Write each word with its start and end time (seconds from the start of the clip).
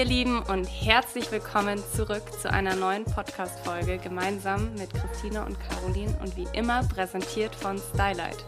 ihr 0.00 0.06
Lieben 0.06 0.42
und 0.44 0.64
herzlich 0.64 1.30
willkommen 1.30 1.78
zurück 1.94 2.22
zu 2.40 2.50
einer 2.50 2.74
neuen 2.74 3.04
Podcast-Folge 3.04 3.98
gemeinsam 3.98 4.72
mit 4.72 4.88
Christine 4.94 5.44
und 5.44 5.58
Caroline 5.68 6.16
und 6.22 6.34
wie 6.38 6.46
immer 6.54 6.82
präsentiert 6.84 7.54
von 7.54 7.76
Stylight. 7.76 8.42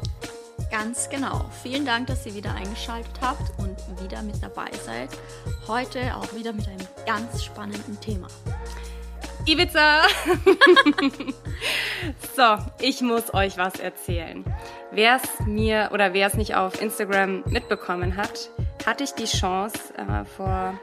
Ganz 0.71 1.11
genau. 1.11 1.45
Vielen 1.63 1.85
Dank, 1.85 2.07
dass 2.07 2.25
ihr 2.25 2.35
wieder 2.35 2.55
eingeschaltet 2.55 3.13
habt 3.21 3.53
und 3.59 3.77
wieder 4.03 4.23
mit 4.23 4.43
dabei 4.43 4.71
seid. 4.83 5.11
Heute 5.69 6.17
auch 6.17 6.35
wieder 6.35 6.55
mit 6.55 6.67
einem 6.69 6.89
ganz 7.05 7.45
spannenden 7.45 8.01
Thema. 8.01 8.29
Ibiza! 9.45 10.05
so, 12.35 12.57
ich 12.81 13.03
muss 13.03 13.35
euch 13.35 13.59
was 13.59 13.79
erzählen. 13.79 14.43
Wer 14.91 15.17
es 15.17 15.47
mir 15.47 15.91
oder 15.93 16.15
wer 16.15 16.29
es 16.29 16.35
nicht 16.35 16.55
auf 16.55 16.81
Instagram 16.81 17.43
mitbekommen 17.45 18.17
hat, 18.17 18.49
hatte 18.87 19.05
ich 19.05 19.13
die 19.13 19.27
Chance 19.27 19.79
äh, 19.99 20.25
vor 20.25 20.81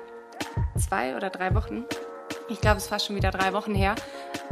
zwei 0.79 1.15
oder 1.15 1.29
drei 1.29 1.53
Wochen, 1.55 1.85
ich 2.49 2.61
glaube 2.61 2.77
es 2.77 2.87
fast 2.87 3.05
schon 3.05 3.15
wieder 3.15 3.31
drei 3.31 3.53
Wochen 3.53 3.75
her, 3.75 3.95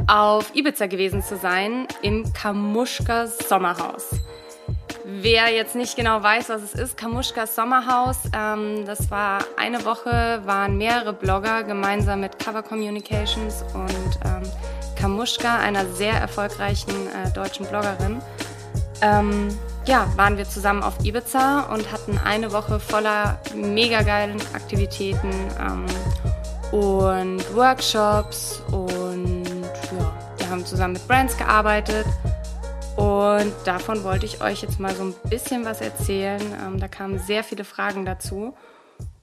auf 0.06 0.54
Ibiza 0.54 0.86
gewesen 0.86 1.22
zu 1.22 1.36
sein 1.36 1.86
im 2.02 2.32
Kamuschka 2.32 3.26
Sommerhaus. 3.26 4.10
Wer 5.04 5.48
jetzt 5.48 5.74
nicht 5.74 5.96
genau 5.96 6.22
weiß, 6.22 6.50
was 6.50 6.62
es 6.62 6.74
ist, 6.74 6.96
Kamuschkas 6.98 7.54
Sommerhaus, 7.54 8.18
ähm, 8.36 8.84
das 8.84 9.10
war 9.10 9.38
eine 9.56 9.84
Woche, 9.86 10.42
waren 10.44 10.76
mehrere 10.76 11.14
Blogger 11.14 11.62
gemeinsam 11.64 12.20
mit 12.20 12.38
Cover 12.38 12.62
Communications 12.62 13.64
und 13.72 14.20
ähm, 14.26 14.42
Kamuschka, 14.96 15.60
einer 15.60 15.86
sehr 15.86 16.12
erfolgreichen 16.12 16.90
äh, 16.90 17.30
deutschen 17.32 17.66
Bloggerin, 17.66 18.20
ähm, 19.00 19.48
ja, 19.88 20.06
waren 20.16 20.36
wir 20.36 20.44
zusammen 20.44 20.82
auf 20.82 21.02
Ibiza 21.02 21.62
und 21.72 21.90
hatten 21.90 22.18
eine 22.18 22.52
Woche 22.52 22.78
voller 22.78 23.40
mega 23.54 24.02
geilen 24.02 24.36
Aktivitäten 24.52 25.30
ähm, 25.58 25.86
und 26.70 27.56
Workshops 27.56 28.62
und 28.70 29.44
ja, 29.98 30.12
wir 30.36 30.50
haben 30.50 30.66
zusammen 30.66 30.92
mit 30.92 31.08
Brands 31.08 31.38
gearbeitet 31.38 32.06
und 32.96 33.54
davon 33.64 34.04
wollte 34.04 34.26
ich 34.26 34.42
euch 34.42 34.60
jetzt 34.60 34.78
mal 34.78 34.94
so 34.94 35.04
ein 35.04 35.14
bisschen 35.30 35.64
was 35.64 35.80
erzählen. 35.80 36.42
Ähm, 36.66 36.78
da 36.78 36.88
kamen 36.88 37.18
sehr 37.18 37.42
viele 37.42 37.64
Fragen 37.64 38.04
dazu. 38.04 38.54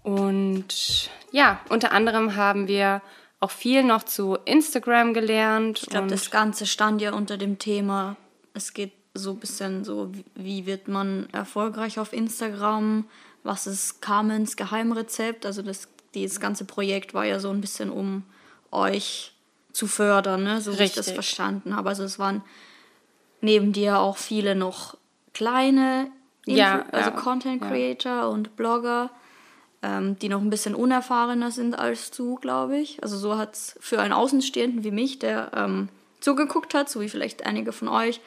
Und 0.02 1.12
ja, 1.32 1.60
unter 1.70 1.92
anderem 1.92 2.38
haben 2.38 2.68
wir 2.68 3.02
auch 3.40 3.52
viel 3.52 3.84
noch 3.84 4.04
zu 4.04 4.38
Instagram 4.46 5.14
gelernt. 5.14 5.82
Ich 5.84 5.90
glaube, 5.90 6.08
das 6.08 6.32
Ganze 6.32 6.66
stand 6.66 7.02
ja 7.02 7.14
unter 7.14 7.38
dem 7.38 7.60
Thema, 7.60 8.16
es 8.54 8.74
geht 8.74 8.94
so 9.16 9.32
ein 9.32 9.40
bisschen 9.40 9.84
so, 9.84 10.12
wie 10.36 10.66
wird 10.66 10.88
man 10.88 11.28
erfolgreich 11.32 11.98
auf 12.00 12.14
Instagram? 12.14 13.06
Was 13.44 13.66
ist 13.66 14.02
Carmens 14.02 14.58
Geheimrezept? 14.58 15.46
Also 15.46 15.62
das, 15.62 15.88
dieses 16.14 16.40
ganze 16.40 16.66
Projekt 16.66 17.14
war 17.14 17.26
ja 17.26 17.40
so 17.40 17.50
ein 17.50 17.62
bisschen, 17.62 17.90
um 17.90 18.24
euch 18.72 19.34
zu 19.72 19.88
fördern, 19.88 20.44
ne? 20.44 20.62
so 20.62 20.78
wie 20.78 20.84
ich 20.84 20.94
das 20.94 21.12
verstanden 21.12 21.76
habe. 21.76 21.90
Also 21.90 22.04
es 22.04 22.20
waren 22.20 22.44
neben 23.42 23.74
dir 23.74 24.00
auch 24.00 24.18
viele 24.18 24.56
noch 24.56 24.98
kleine, 25.34 26.12
Influ 26.46 26.60
ja, 26.60 26.86
also 26.92 27.10
ja, 27.10 27.16
Content 27.16 27.62
Creator 27.62 28.12
ja. 28.12 28.26
und 28.26 28.56
Blogger, 28.56 29.10
ähm, 29.82 30.18
die 30.20 30.30
noch 30.30 30.42
ein 30.42 30.50
bisschen 30.50 30.76
unerfahrener 30.76 31.52
sind 31.52 31.78
als 31.78 32.12
du, 32.12 32.36
glaube 32.36 32.78
ich. 32.78 33.02
Also 33.04 33.18
so 33.18 33.38
hat 33.38 33.56
es 33.56 33.76
für 33.80 34.00
einen 34.00 34.14
Außenstehenden 34.14 34.84
wie 34.84 34.92
mich, 34.92 35.20
der 35.20 35.52
ähm, 35.56 35.90
zugeguckt 36.20 36.74
hat, 36.74 36.90
so 36.90 37.02
wie 37.02 37.10
vielleicht 37.10 37.46
einige 37.46 37.72
von 37.72 37.88
euch, 37.88 38.22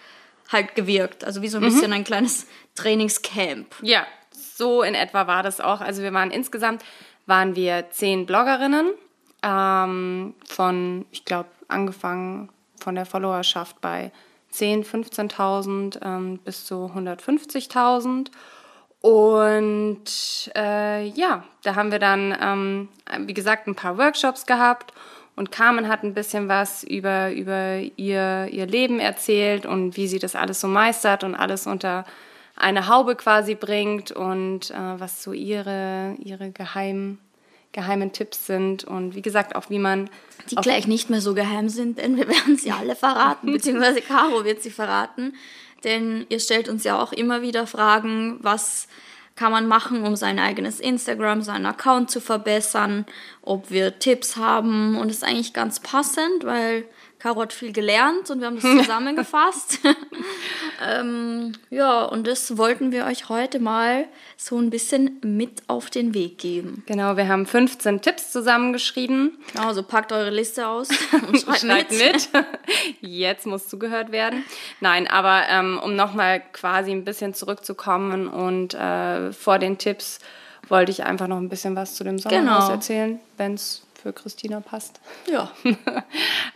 halt 0.48 0.74
gewirkt. 0.74 1.24
Also 1.24 1.42
wie 1.42 1.48
so 1.48 1.58
ein 1.58 1.64
mhm. 1.64 1.68
bisschen 1.68 1.92
ein 1.92 2.04
kleines 2.04 2.46
Trainingscamp. 2.74 3.75
Ja, 3.82 4.06
so 4.32 4.82
in 4.82 4.94
etwa 4.94 5.26
war 5.26 5.42
das 5.42 5.60
auch. 5.60 5.81
Also 5.81 6.03
wir 6.03 6.12
waren 6.12 6.31
insgesamt, 6.31 6.84
waren 7.26 7.56
wir 7.56 7.91
zehn 7.91 8.26
Bloggerinnen 8.26 8.92
ähm, 9.42 10.34
von, 10.47 11.06
ich 11.10 11.25
glaube, 11.25 11.48
angefangen 11.69 12.48
von 12.81 12.94
der 12.94 13.06
Followerschaft 13.06 13.81
bei 13.81 14.10
10.000, 14.53 15.32
15.000 15.32 16.04
ähm, 16.04 16.38
bis 16.38 16.65
zu 16.65 16.91
150.000. 16.94 18.28
Und 19.00 20.50
äh, 20.56 21.06
ja, 21.09 21.44
da 21.62 21.76
haben 21.76 21.92
wir 21.92 22.00
dann, 22.00 22.36
ähm, 22.41 22.88
wie 23.26 23.34
gesagt, 23.34 23.69
ein 23.69 23.76
paar 23.76 23.97
Workshops 23.97 24.47
gehabt 24.47 24.92
und 25.38 25.53
Carmen 25.53 25.88
hat 25.88 26.03
ein 26.03 26.15
bisschen 26.15 26.49
was 26.49 26.82
über, 26.82 27.32
über 27.32 27.78
ihr, 27.97 28.49
ihr 28.50 28.66
Leben 28.66 28.99
erzählt 28.99 29.66
und 29.66 29.97
wie 29.97 30.09
sie 30.09 30.19
das 30.19 30.34
alles 30.34 30.60
so 30.60 30.66
meistert 30.66 31.22
und 31.22 31.37
alles 31.37 31.66
unter 31.66 32.04
eine 32.56 32.88
Haube 32.88 33.15
quasi 33.15 33.54
bringt 33.54 34.10
und 34.10 34.72
äh, 34.72 34.75
was 34.75 35.22
so 35.22 35.32
ihre, 35.32 36.16
ihre 36.19 36.50
geheimen 36.50 37.19
geheimen 37.72 38.12
Tipps 38.12 38.47
sind. 38.47 38.82
Und 38.84 39.15
wie 39.15 39.22
gesagt 39.22 39.54
auch 39.54 39.71
wie 39.71 39.78
man 39.78 40.10
die 40.50 40.56
gleich 40.56 40.87
nicht 40.87 41.10
mehr 41.10 41.21
so 41.21 41.34
geheim 41.34 41.69
sind, 41.69 41.98
denn 41.98 42.16
wir 42.16 42.27
werden 42.28 42.56
sie 42.56 42.72
alle 42.72 42.97
verraten, 42.97 43.53
beziehungsweise 43.53 44.00
Caro 44.00 44.44
wird 44.44 44.62
sie 44.62 44.71
verraten, 44.71 45.34
denn 45.84 46.27
ihr 46.31 46.41
stellt 46.41 46.69
uns 46.69 46.82
ja 46.82 47.00
auch 47.00 47.12
immer 47.12 47.43
wieder 47.43 47.66
Fragen, 47.66 48.38
was 48.41 48.88
kann 49.38 49.53
man 49.53 49.69
machen, 49.69 50.03
um 50.03 50.16
sein 50.16 50.41
eigenes 50.41 50.81
Instagram, 50.81 51.43
seinen 51.43 51.65
Account 51.65 52.10
zu 52.10 52.21
verbessern, 52.21 53.06
ob 53.41 53.71
wir 53.71 54.00
Tipps 54.00 54.37
haben. 54.37 54.99
Und 54.99 55.10
es 55.10 55.19
ist 55.19 55.25
eigentlich 55.25 55.53
ganz 55.53 55.78
passend, 55.78 56.43
weil 56.43 56.84
Caro 57.18 57.42
hat 57.42 57.52
viel 57.52 57.72
gelernt 57.72 58.30
und 58.30 58.40
wir 58.40 58.46
haben 58.46 58.60
das 58.60 58.64
zusammengefasst. 58.84 59.80
ähm, 60.88 61.52
ja, 61.70 62.04
und 62.04 62.26
das 62.26 62.56
wollten 62.56 62.92
wir 62.92 63.06
euch 63.06 63.28
heute 63.28 63.58
mal 63.58 64.06
so 64.36 64.56
ein 64.58 64.70
bisschen 64.70 65.20
mit 65.22 65.62
auf 65.66 65.90
den 65.90 66.14
Weg 66.14 66.38
geben. 66.38 66.84
Genau, 66.86 67.16
wir 67.16 67.26
haben 67.26 67.46
15 67.46 68.00
Tipps 68.02 68.30
zusammengeschrieben. 68.30 69.36
Genau, 69.52 69.66
also 69.66 69.82
packt 69.82 70.12
eure 70.12 70.30
Liste 70.30 70.68
aus 70.68 70.88
und 71.12 71.40
schreibt, 71.40 71.60
schreibt 71.60 71.90
mit. 71.90 72.32
mit. 72.32 72.44
Jetzt 73.00 73.46
muss 73.46 73.68
zugehört 73.68 74.12
werden. 74.12 74.44
Nein, 74.80 75.08
aber 75.08 75.42
ähm, 75.48 75.80
um 75.82 75.96
nochmal 75.96 76.40
quasi 76.52 76.92
ein 76.92 77.04
bisschen 77.04 77.34
zurückzukommen 77.34 78.28
und 78.28 78.74
äh, 78.74 79.32
vor 79.32 79.58
den 79.58 79.78
Tipps 79.78 80.20
wollte 80.68 80.92
ich 80.92 81.04
einfach 81.04 81.26
noch 81.26 81.38
ein 81.38 81.48
bisschen 81.48 81.74
was 81.76 81.94
zu 81.94 82.04
dem 82.04 82.18
Sommerhaus 82.18 82.66
genau. 82.66 82.70
erzählen, 82.70 83.20
wenn 83.36 83.54
es 83.54 83.82
für 84.00 84.12
Christina 84.12 84.60
passt. 84.60 85.00
Ja. 85.31 85.50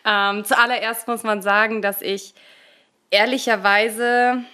ähm, 0.05 0.45
zuallererst 0.45 1.09
muss 1.09 1.23
man 1.23 1.43
sagen, 1.43 1.83
dass 1.83 2.03
ich 2.03 2.35
ehrlicherweise 3.11 4.45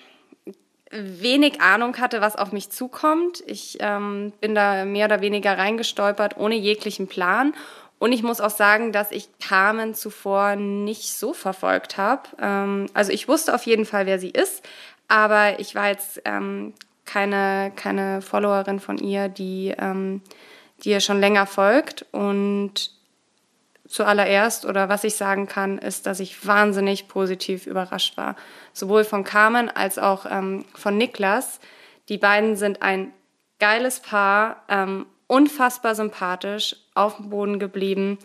wenig 0.91 1.61
Ahnung 1.61 1.99
hatte, 1.99 2.21
was 2.21 2.37
auf 2.37 2.53
mich 2.53 2.71
zukommt. 2.71 3.43
Ich 3.47 3.77
ähm, 3.81 4.33
bin 4.41 4.55
da 4.55 4.85
mehr 4.85 5.07
oder 5.07 5.21
weniger 5.21 5.59
reingestolpert, 5.59 6.39
ohne 6.39 6.55
jeglichen 6.55 7.09
Plan. 7.09 7.55
Und 7.99 8.13
ich 8.13 8.23
muss 8.23 8.41
auch 8.41 8.51
sagen, 8.51 8.93
dass 8.93 9.11
ich 9.11 9.29
Carmen 9.39 9.93
zuvor 9.93 10.57
nicht 10.57 11.13
so 11.13 11.35
verfolgt 11.35 11.99
habe. 11.99 12.23
Ähm, 12.41 12.87
also 12.95 13.13
ich 13.13 13.29
wusste 13.29 13.55
auf 13.55 13.67
jeden 13.67 13.85
Fall, 13.85 14.07
wer 14.07 14.19
sie 14.19 14.31
ist, 14.31 14.67
aber 15.09 15.61
ich 15.61 15.75
war 15.75 15.89
jetzt 15.89 16.23
ähm, 16.25 16.73
keine, 17.05 17.73
keine 17.75 18.23
Followerin 18.23 18.81
von 18.81 18.99
ihr, 18.99 19.29
die 19.29 19.75
ähm, 19.79 20.23
die 20.85 20.91
ihr 20.91 21.01
schon 21.01 21.21
länger 21.21 21.47
folgt. 21.47 22.07
Und 22.13 22.91
zuallererst 23.87 24.67
oder 24.67 24.89
was 24.89 25.05
ich 25.05 25.17
sagen 25.17 25.47
kann, 25.47 25.79
ist, 25.79 26.07
dass 26.07 26.21
ich 26.21 26.47
wahnsinnig 26.47 27.09
positiv 27.09 27.67
überrascht 27.67 28.17
war. 28.17 28.37
Sowohl 28.73 29.05
von 29.05 29.25
Carmen 29.25 29.69
als 29.69 29.99
auch 29.99 30.27
ähm, 30.31 30.65
von 30.75 30.97
Niklas. 30.97 31.61
Die 32.09 32.19
beiden 32.19 32.57
sind 32.57 32.83
ein 32.83 33.13
geiles 33.59 34.01
Paar, 34.01 34.63
ähm, 34.69 35.07
unfassbar 35.27 35.95
sympathisch, 35.95 36.77
auf 36.95 37.17
dem 37.17 37.31
Boden 37.31 37.59
geblieben. 37.59 38.19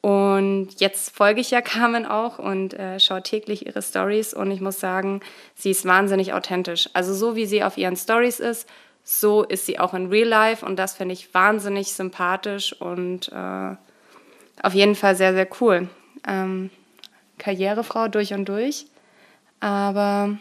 Und 0.00 0.68
jetzt 0.78 1.16
folge 1.16 1.40
ich 1.40 1.50
ja 1.50 1.60
Carmen 1.60 2.06
auch 2.06 2.38
und 2.38 2.74
äh, 2.74 3.00
schaue 3.00 3.22
täglich 3.22 3.66
ihre 3.66 3.82
Stories 3.82 4.34
und 4.34 4.50
ich 4.52 4.60
muss 4.60 4.78
sagen, 4.78 5.20
sie 5.54 5.72
ist 5.72 5.84
wahnsinnig 5.84 6.32
authentisch. 6.32 6.88
Also 6.92 7.12
so 7.12 7.34
wie 7.34 7.46
sie 7.46 7.64
auf 7.64 7.76
ihren 7.76 7.96
Stories 7.96 8.38
ist, 8.38 8.68
so 9.08 9.44
ist 9.44 9.66
sie 9.66 9.78
auch 9.78 9.94
in 9.94 10.08
Real 10.08 10.26
Life 10.26 10.66
und 10.66 10.76
das 10.76 10.94
finde 10.94 11.12
ich 11.12 11.32
wahnsinnig 11.32 11.92
sympathisch 11.92 12.72
und 12.72 13.28
äh, 13.28 13.76
auf 14.62 14.74
jeden 14.74 14.96
Fall 14.96 15.14
sehr, 15.14 15.32
sehr 15.32 15.46
cool. 15.60 15.88
Ähm, 16.26 16.70
Karrierefrau 17.38 18.08
durch 18.08 18.34
und 18.34 18.46
durch, 18.46 18.86
aber 19.60 20.36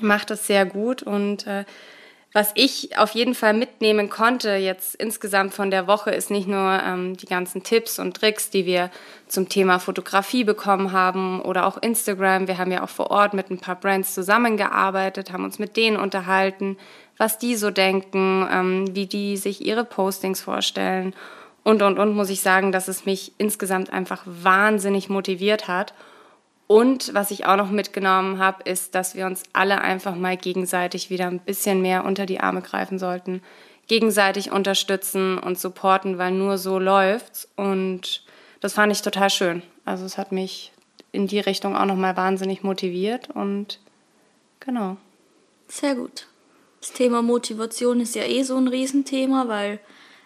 macht 0.00 0.32
es 0.32 0.48
sehr 0.48 0.66
gut 0.66 1.04
und 1.04 1.46
äh, 1.46 1.64
was 2.34 2.50
ich 2.56 2.98
auf 2.98 3.12
jeden 3.12 3.36
Fall 3.36 3.54
mitnehmen 3.54 4.10
konnte 4.10 4.56
jetzt 4.56 4.96
insgesamt 4.96 5.54
von 5.54 5.70
der 5.70 5.86
Woche 5.86 6.10
ist 6.10 6.32
nicht 6.32 6.48
nur 6.48 6.82
ähm, 6.84 7.16
die 7.16 7.26
ganzen 7.26 7.62
Tipps 7.62 8.00
und 8.00 8.16
Tricks, 8.16 8.50
die 8.50 8.66
wir 8.66 8.90
zum 9.28 9.48
Thema 9.48 9.78
Fotografie 9.78 10.42
bekommen 10.42 10.90
haben 10.90 11.40
oder 11.40 11.64
auch 11.64 11.78
Instagram. 11.78 12.48
Wir 12.48 12.58
haben 12.58 12.72
ja 12.72 12.82
auch 12.82 12.88
vor 12.88 13.12
Ort 13.12 13.34
mit 13.34 13.50
ein 13.50 13.60
paar 13.60 13.76
Brands 13.76 14.14
zusammengearbeitet, 14.14 15.32
haben 15.32 15.44
uns 15.44 15.60
mit 15.60 15.76
denen 15.76 15.96
unterhalten, 15.96 16.76
was 17.18 17.38
die 17.38 17.54
so 17.54 17.70
denken, 17.70 18.48
ähm, 18.50 18.96
wie 18.96 19.06
die 19.06 19.36
sich 19.36 19.64
ihre 19.64 19.84
Postings 19.84 20.40
vorstellen. 20.40 21.14
Und, 21.62 21.82
und, 21.82 22.00
und 22.00 22.16
muss 22.16 22.30
ich 22.30 22.40
sagen, 22.40 22.72
dass 22.72 22.88
es 22.88 23.06
mich 23.06 23.32
insgesamt 23.38 23.92
einfach 23.92 24.22
wahnsinnig 24.26 25.08
motiviert 25.08 25.68
hat. 25.68 25.94
Und 26.66 27.12
was 27.12 27.30
ich 27.30 27.44
auch 27.46 27.56
noch 27.56 27.70
mitgenommen 27.70 28.38
habe, 28.38 28.62
ist, 28.64 28.94
dass 28.94 29.14
wir 29.14 29.26
uns 29.26 29.42
alle 29.52 29.80
einfach 29.80 30.14
mal 30.14 30.36
gegenseitig 30.36 31.10
wieder 31.10 31.26
ein 31.26 31.40
bisschen 31.40 31.82
mehr 31.82 32.04
unter 32.04 32.26
die 32.26 32.40
Arme 32.40 32.62
greifen 32.62 32.98
sollten. 32.98 33.42
gegenseitig 33.86 34.50
unterstützen 34.50 35.38
und 35.38 35.58
supporten, 35.58 36.16
weil 36.16 36.32
nur 36.32 36.56
so 36.56 36.78
läuft's. 36.78 37.48
Und 37.54 38.24
das 38.60 38.72
fand 38.72 38.92
ich 38.92 39.02
total 39.02 39.28
schön. 39.28 39.62
Also 39.84 40.06
es 40.06 40.16
hat 40.16 40.32
mich 40.32 40.72
in 41.12 41.26
die 41.26 41.40
Richtung 41.40 41.76
auch 41.76 41.84
nochmal 41.84 42.16
wahnsinnig 42.16 42.62
motiviert 42.62 43.28
und 43.30 43.80
genau. 44.58 44.96
Sehr 45.68 45.94
gut. 45.94 46.26
Das 46.80 46.92
Thema 46.92 47.22
Motivation 47.22 48.00
ist 48.00 48.14
ja 48.14 48.24
eh 48.24 48.42
so 48.42 48.56
ein 48.56 48.68
Riesenthema, 48.68 49.48
weil 49.48 49.80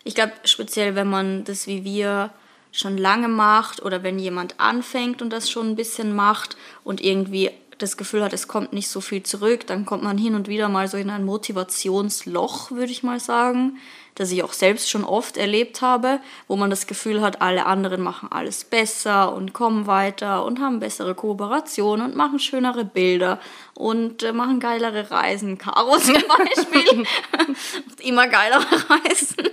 ich 0.04 0.14
glaube, 0.14 0.32
speziell 0.44 0.94
wenn 0.94 1.08
man 1.08 1.44
das 1.44 1.66
wie 1.66 1.84
wir 1.84 2.30
schon 2.72 2.98
lange 2.98 3.28
macht 3.28 3.82
oder 3.82 4.02
wenn 4.02 4.18
jemand 4.18 4.60
anfängt 4.60 5.22
und 5.22 5.30
das 5.30 5.50
schon 5.50 5.70
ein 5.70 5.76
bisschen 5.76 6.14
macht 6.14 6.56
und 6.84 7.02
irgendwie 7.02 7.50
das 7.78 7.96
Gefühl 7.96 8.22
hat, 8.22 8.32
es 8.32 8.48
kommt 8.48 8.72
nicht 8.72 8.88
so 8.88 9.00
viel 9.00 9.22
zurück, 9.22 9.66
dann 9.66 9.86
kommt 9.86 10.02
man 10.02 10.18
hin 10.18 10.34
und 10.34 10.48
wieder 10.48 10.68
mal 10.68 10.88
so 10.88 10.96
in 10.96 11.10
ein 11.10 11.24
Motivationsloch, 11.24 12.72
würde 12.72 12.90
ich 12.90 13.02
mal 13.02 13.20
sagen, 13.20 13.78
das 14.16 14.32
ich 14.32 14.42
auch 14.42 14.52
selbst 14.52 14.90
schon 14.90 15.04
oft 15.04 15.36
erlebt 15.36 15.80
habe, 15.80 16.18
wo 16.48 16.56
man 16.56 16.70
das 16.70 16.88
Gefühl 16.88 17.20
hat, 17.20 17.40
alle 17.40 17.66
anderen 17.66 18.02
machen 18.02 18.30
alles 18.32 18.64
besser 18.64 19.32
und 19.32 19.52
kommen 19.52 19.86
weiter 19.86 20.44
und 20.44 20.58
haben 20.58 20.80
bessere 20.80 21.14
Kooperationen 21.14 22.04
und 22.04 22.16
machen 22.16 22.40
schönere 22.40 22.84
Bilder 22.84 23.38
und 23.74 24.24
äh, 24.24 24.32
machen 24.32 24.58
geilere 24.58 25.12
Reisen. 25.12 25.56
Caro 25.56 25.98
zum 25.98 26.14
Beispiel 26.14 27.06
immer 28.00 28.26
geilere 28.26 28.66
Reisen. 28.90 29.50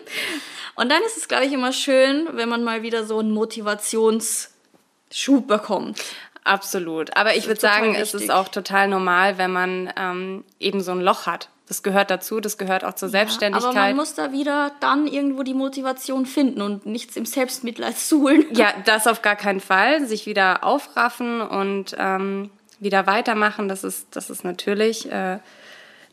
Und 0.76 0.92
dann 0.92 1.02
ist 1.04 1.18
es, 1.18 1.28
glaube 1.28 1.46
ich, 1.46 1.54
immer 1.54 1.72
schön, 1.72 2.28
wenn 2.34 2.50
man 2.50 2.64
mal 2.64 2.82
wieder 2.82 3.06
so 3.06 3.20
einen 3.20 3.32
Motivationsschub 3.32 5.48
bekommt. 5.48 6.02
Absolut. 6.44 7.16
Aber 7.18 7.36
ich 7.36 7.48
würde 7.48 7.60
sagen, 7.60 7.94
wichtig. 7.94 8.02
es 8.02 8.14
ist 8.14 8.32
auch 8.32 8.50
total 8.50 8.88
normal, 8.88 9.38
wenn 9.38 9.52
man 9.52 9.92
ähm, 9.98 10.44
eben 10.60 10.82
so 10.82 10.92
ein 10.92 11.02
Loch 11.02 11.26
hat. 11.26 11.50
Das 11.68 11.82
gehört 11.82 12.12
dazu, 12.12 12.40
das 12.40 12.60
gehört 12.60 12.84
auch 12.84 12.94
zur 12.94 13.10
Selbstständigkeit. 13.10 13.74
Ja, 13.74 13.82
aber 13.82 13.88
man 13.88 13.96
muss 13.96 14.14
da 14.14 14.32
wieder 14.32 14.72
dann 14.82 15.08
irgendwo 15.08 15.42
die 15.42 15.56
Motivation 15.56 16.28
finden 16.28 16.62
und 16.62 16.86
nichts 16.86 17.16
im 17.16 17.26
Selbstmitleid 17.26 17.98
suhlen. 17.98 18.46
Ja, 18.52 18.72
das 18.86 19.08
auf 19.08 19.24
gar 19.24 19.36
keinen 19.36 19.62
Fall. 19.62 20.06
Sich 20.06 20.28
wieder 20.28 20.64
aufraffen 20.64 21.42
und 21.42 21.96
ähm, 21.98 22.52
wieder 22.80 23.08
weitermachen, 23.08 23.68
das 23.68 23.84
ist, 23.84 24.16
das 24.16 24.30
ist 24.30 24.44
natürlich, 24.44 25.12
äh, 25.12 25.40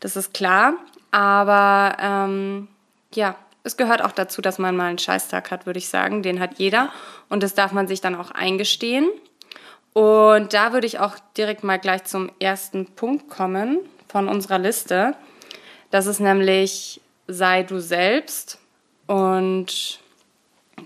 das 0.00 0.16
ist 0.16 0.32
klar. 0.32 0.72
Aber 1.10 1.98
ähm, 2.00 2.68
ja, 3.12 3.36
es 3.64 3.76
gehört 3.76 4.02
auch 4.02 4.12
dazu, 4.12 4.42
dass 4.42 4.58
man 4.58 4.76
mal 4.76 4.88
einen 4.88 4.98
Scheißtag 4.98 5.50
hat, 5.50 5.66
würde 5.66 5.78
ich 5.78 5.88
sagen. 5.88 6.22
Den 6.22 6.40
hat 6.40 6.58
jeder. 6.58 6.92
Und 7.28 7.42
das 7.42 7.54
darf 7.54 7.72
man 7.72 7.86
sich 7.88 8.00
dann 8.00 8.14
auch 8.14 8.30
eingestehen. 8.30 9.08
Und 9.92 10.52
da 10.52 10.72
würde 10.72 10.86
ich 10.86 10.98
auch 10.98 11.16
direkt 11.36 11.64
mal 11.64 11.78
gleich 11.78 12.04
zum 12.04 12.30
ersten 12.40 12.86
Punkt 12.86 13.28
kommen 13.28 13.78
von 14.08 14.28
unserer 14.28 14.58
Liste. 14.58 15.14
Das 15.90 16.06
ist 16.06 16.20
nämlich 16.20 17.00
sei 17.28 17.62
du 17.62 17.80
selbst. 17.80 18.58
Und 19.06 20.00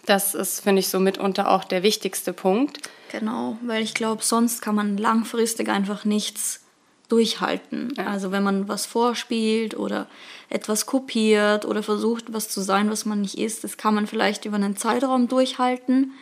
das 0.04 0.34
ist, 0.34 0.60
finde 0.60 0.80
ich, 0.80 0.88
so 0.88 1.00
mitunter 1.00 1.50
auch 1.50 1.64
der 1.64 1.82
wichtigste 1.82 2.32
Punkt. 2.32 2.90
Genau, 3.12 3.56
weil 3.62 3.82
ich 3.82 3.94
glaube, 3.94 4.22
sonst 4.22 4.60
kann 4.60 4.74
man 4.74 4.98
langfristig 4.98 5.68
einfach 5.68 6.04
nichts 6.04 6.65
durchhalten. 7.08 7.94
Ja. 7.96 8.06
Also 8.06 8.32
wenn 8.32 8.42
man 8.42 8.68
was 8.68 8.86
vorspielt 8.86 9.76
oder 9.76 10.06
etwas 10.48 10.86
kopiert 10.86 11.64
oder 11.64 11.82
versucht, 11.82 12.32
was 12.32 12.48
zu 12.48 12.60
sein, 12.60 12.90
was 12.90 13.04
man 13.04 13.20
nicht 13.20 13.38
ist, 13.38 13.64
das 13.64 13.76
kann 13.76 13.94
man 13.94 14.06
vielleicht 14.06 14.44
über 14.44 14.56
einen 14.56 14.76
Zeitraum 14.76 15.28
durchhalten, 15.28 16.12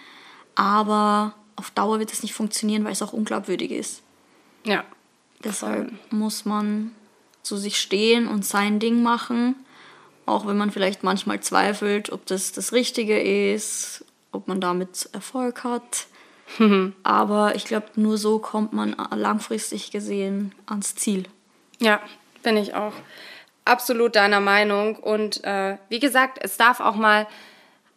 aber 0.55 1.35
auf 1.57 1.71
Dauer 1.71 1.99
wird 1.99 2.13
es 2.13 2.23
nicht 2.23 2.35
funktionieren, 2.35 2.85
weil 2.85 2.93
es 2.93 3.03
auch 3.03 3.13
unglaubwürdig 3.13 3.71
ist. 3.71 4.03
Ja. 4.65 4.85
Deshalb 5.43 5.93
muss 6.11 6.45
man 6.45 6.93
zu 7.43 7.57
sich 7.57 7.79
stehen 7.79 8.27
und 8.27 8.45
sein 8.45 8.79
Ding 8.79 9.03
machen, 9.03 9.57
auch 10.27 10.47
wenn 10.47 10.57
man 10.57 10.71
vielleicht 10.71 11.03
manchmal 11.03 11.41
zweifelt, 11.41 12.11
ob 12.11 12.25
das 12.25 12.53
das 12.53 12.73
Richtige 12.73 13.21
ist, 13.21 14.05
ob 14.33 14.49
man 14.49 14.61
damit 14.61 15.11
Erfolg 15.13 15.65
hat. 15.65 16.07
Aber 17.03 17.55
ich 17.55 17.65
glaube, 17.65 17.87
nur 17.97 18.19
so 18.19 18.39
kommt 18.39 18.73
man 18.73 18.97
langfristig 19.15 19.91
gesehen 19.91 20.55
ans 20.67 20.95
Ziel. 20.95 21.25
Ja, 21.81 22.01
bin 22.43 22.57
ich 22.57 22.75
auch 22.75 22.93
absolut 23.65 24.17
deiner 24.17 24.41
Meinung. 24.41 24.97
Und 24.97 25.43
äh, 25.45 25.77
wie 25.89 26.01
gesagt, 26.01 26.39
es 26.41 26.57
darf 26.57 26.81
auch 26.81 26.97
mal 26.97 27.27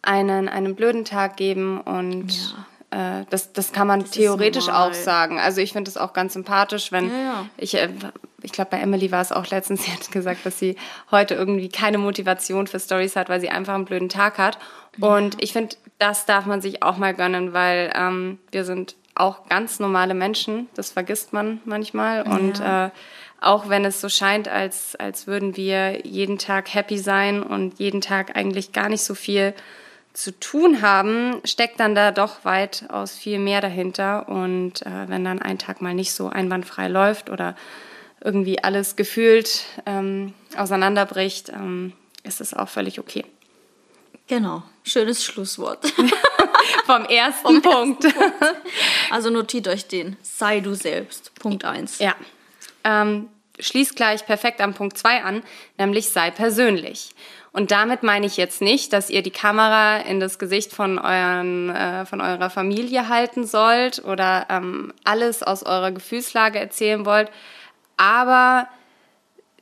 einen, 0.02 0.48
einen 0.48 0.74
blöden 0.74 1.04
Tag 1.04 1.36
geben 1.36 1.80
und 1.80 2.32
ja. 2.32 2.66
Äh, 2.90 3.26
das, 3.28 3.52
das 3.52 3.72
kann 3.72 3.86
man 3.86 4.00
das 4.00 4.12
theoretisch 4.12 4.68
auch 4.68 4.94
sagen. 4.94 5.38
Also 5.38 5.60
ich 5.60 5.72
finde 5.72 5.90
es 5.90 5.96
auch 5.96 6.14
ganz 6.14 6.32
sympathisch, 6.32 6.90
wenn 6.90 7.10
ja, 7.10 7.22
ja. 7.22 7.46
ich, 7.58 7.74
äh, 7.74 7.90
ich 8.42 8.52
glaube 8.52 8.70
bei 8.70 8.78
Emily 8.78 9.12
war 9.12 9.20
es 9.20 9.30
auch 9.30 9.46
letztens, 9.48 9.82
sie 9.84 9.92
hat 9.92 10.10
gesagt, 10.10 10.46
dass 10.46 10.58
sie 10.58 10.76
heute 11.10 11.34
irgendwie 11.34 11.68
keine 11.68 11.98
Motivation 11.98 12.66
für 12.66 12.80
Stories 12.80 13.16
hat, 13.16 13.28
weil 13.28 13.40
sie 13.40 13.50
einfach 13.50 13.74
einen 13.74 13.84
blöden 13.84 14.08
Tag 14.08 14.38
hat. 14.38 14.58
Und 15.00 15.40
ich 15.40 15.52
finde, 15.52 15.76
das 15.98 16.26
darf 16.26 16.46
man 16.46 16.60
sich 16.60 16.82
auch 16.82 16.96
mal 16.96 17.14
gönnen, 17.14 17.52
weil 17.52 17.92
ähm, 17.94 18.38
wir 18.50 18.64
sind 18.64 18.94
auch 19.14 19.48
ganz 19.48 19.80
normale 19.80 20.14
Menschen. 20.14 20.68
Das 20.74 20.90
vergisst 20.90 21.32
man 21.32 21.60
manchmal. 21.64 22.22
Und 22.22 22.60
äh, 22.60 22.90
auch 23.40 23.68
wenn 23.68 23.84
es 23.84 24.00
so 24.00 24.08
scheint, 24.08 24.48
als, 24.48 24.94
als 24.96 25.26
würden 25.26 25.56
wir 25.56 26.06
jeden 26.06 26.38
Tag 26.38 26.72
happy 26.72 26.98
sein 26.98 27.42
und 27.42 27.78
jeden 27.78 28.00
Tag 28.00 28.36
eigentlich 28.36 28.72
gar 28.72 28.88
nicht 28.88 29.02
so 29.02 29.14
viel 29.14 29.54
zu 30.12 30.38
tun 30.38 30.82
haben, 30.82 31.40
steckt 31.44 31.78
dann 31.80 31.94
da 31.94 32.10
doch 32.10 32.44
weitaus 32.44 33.16
viel 33.16 33.38
mehr 33.38 33.60
dahinter. 33.60 34.28
Und 34.28 34.82
äh, 34.82 35.08
wenn 35.08 35.24
dann 35.24 35.42
ein 35.42 35.58
Tag 35.58 35.80
mal 35.80 35.94
nicht 35.94 36.12
so 36.12 36.28
einwandfrei 36.28 36.88
läuft 36.88 37.30
oder 37.30 37.56
irgendwie 38.20 38.62
alles 38.62 38.96
gefühlt 38.96 39.64
ähm, 39.86 40.34
auseinanderbricht, 40.56 41.50
ähm, 41.50 41.92
ist 42.24 42.40
es 42.40 42.54
auch 42.54 42.68
völlig 42.68 42.98
okay. 42.98 43.24
Genau, 44.28 44.62
schönes 44.84 45.24
Schlusswort. 45.24 45.86
Vom 46.86 47.04
ersten 47.06 47.46
Vom 47.46 47.62
Punkt. 47.62 48.04
Ersten 48.04 48.20
Punkt. 48.20 48.56
Also 49.10 49.30
notiert 49.30 49.68
euch 49.68 49.88
den. 49.88 50.16
Sei 50.22 50.60
du 50.60 50.74
selbst. 50.74 51.34
Punkt 51.34 51.64
1. 51.64 51.98
Ja. 51.98 52.14
Ähm, 52.84 53.28
schließt 53.58 53.96
gleich 53.96 54.26
perfekt 54.26 54.60
am 54.60 54.74
Punkt 54.74 54.98
2 54.98 55.22
an, 55.22 55.42
nämlich 55.78 56.10
sei 56.10 56.30
persönlich. 56.30 57.10
Und 57.52 57.70
damit 57.70 58.02
meine 58.02 58.26
ich 58.26 58.36
jetzt 58.36 58.60
nicht, 58.60 58.92
dass 58.92 59.10
ihr 59.10 59.22
die 59.22 59.30
Kamera 59.30 59.98
in 59.98 60.20
das 60.20 60.38
Gesicht 60.38 60.72
von, 60.72 60.98
euren, 60.98 61.70
äh, 61.70 62.06
von 62.06 62.20
eurer 62.20 62.50
Familie 62.50 63.08
halten 63.08 63.46
sollt 63.46 64.04
oder 64.04 64.46
ähm, 64.50 64.92
alles 65.04 65.42
aus 65.42 65.62
eurer 65.64 65.90
Gefühlslage 65.90 66.58
erzählen 66.58 67.06
wollt. 67.06 67.30
Aber 67.96 68.68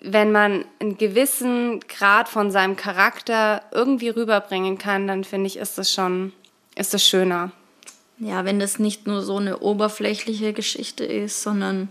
wenn 0.02 0.32
man 0.32 0.64
einen 0.78 0.98
gewissen 0.98 1.80
Grad 1.80 2.28
von 2.28 2.50
seinem 2.50 2.76
Charakter 2.76 3.62
irgendwie 3.72 4.10
rüberbringen 4.10 4.78
kann, 4.78 5.08
dann 5.08 5.24
finde 5.24 5.46
ich, 5.46 5.56
ist 5.56 5.78
das 5.78 5.92
schon, 5.92 6.32
ist 6.74 6.94
das 6.94 7.04
schöner. 7.04 7.50
Ja, 8.18 8.44
wenn 8.44 8.58
das 8.58 8.78
nicht 8.78 9.06
nur 9.06 9.22
so 9.22 9.36
eine 9.36 9.58
oberflächliche 9.58 10.52
Geschichte 10.52 11.04
ist, 11.04 11.42
sondern 11.42 11.88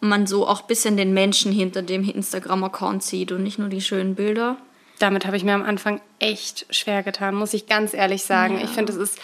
man 0.00 0.26
so 0.26 0.46
auch 0.46 0.62
ein 0.62 0.66
bisschen 0.68 0.96
den 0.96 1.12
Menschen 1.12 1.52
hinter 1.52 1.82
dem 1.82 2.08
Instagram-Account 2.08 3.02
sieht 3.02 3.32
und 3.32 3.42
nicht 3.42 3.58
nur 3.58 3.68
die 3.68 3.80
schönen 3.80 4.14
Bilder 4.14 4.56
damit 4.98 5.26
habe 5.26 5.36
ich 5.36 5.44
mir 5.44 5.54
am 5.54 5.62
Anfang 5.62 6.00
echt 6.18 6.66
schwer 6.70 7.02
getan, 7.02 7.34
muss 7.34 7.54
ich 7.54 7.66
ganz 7.66 7.94
ehrlich 7.94 8.24
sagen. 8.24 8.58
Ja. 8.58 8.64
Ich 8.64 8.70
finde, 8.70 8.92
das 8.92 9.00
ist, 9.00 9.18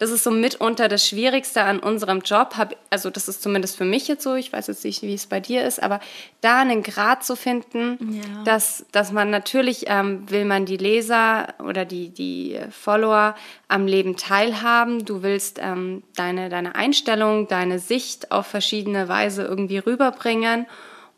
das 0.00 0.08
ist 0.08 0.24
so 0.24 0.30
mitunter 0.30 0.88
das 0.88 1.06
Schwierigste 1.06 1.62
an 1.62 1.78
unserem 1.78 2.20
Job. 2.20 2.54
Hab, 2.56 2.74
also 2.88 3.10
das 3.10 3.28
ist 3.28 3.42
zumindest 3.42 3.76
für 3.76 3.84
mich 3.84 4.08
jetzt 4.08 4.22
so, 4.22 4.34
ich 4.34 4.50
weiß 4.50 4.68
jetzt 4.68 4.82
nicht, 4.82 5.02
wie 5.02 5.12
es 5.12 5.26
bei 5.26 5.40
dir 5.40 5.62
ist, 5.62 5.80
aber 5.80 6.00
da 6.40 6.62
einen 6.62 6.82
Grad 6.82 7.22
zu 7.22 7.36
finden, 7.36 8.14
ja. 8.14 8.42
dass, 8.44 8.86
dass 8.92 9.12
man 9.12 9.28
natürlich 9.28 9.84
ähm, 9.88 10.28
will 10.30 10.46
man 10.46 10.64
die 10.64 10.78
Leser 10.78 11.48
oder 11.62 11.84
die, 11.84 12.08
die 12.08 12.58
Follower 12.70 13.34
am 13.68 13.86
Leben 13.86 14.16
teilhaben. 14.16 15.04
Du 15.04 15.22
willst 15.22 15.58
ähm, 15.60 16.02
deine, 16.16 16.48
deine 16.48 16.76
Einstellung, 16.76 17.46
deine 17.46 17.78
Sicht 17.78 18.32
auf 18.32 18.46
verschiedene 18.46 19.06
Weise 19.06 19.42
irgendwie 19.42 19.78
rüberbringen 19.78 20.64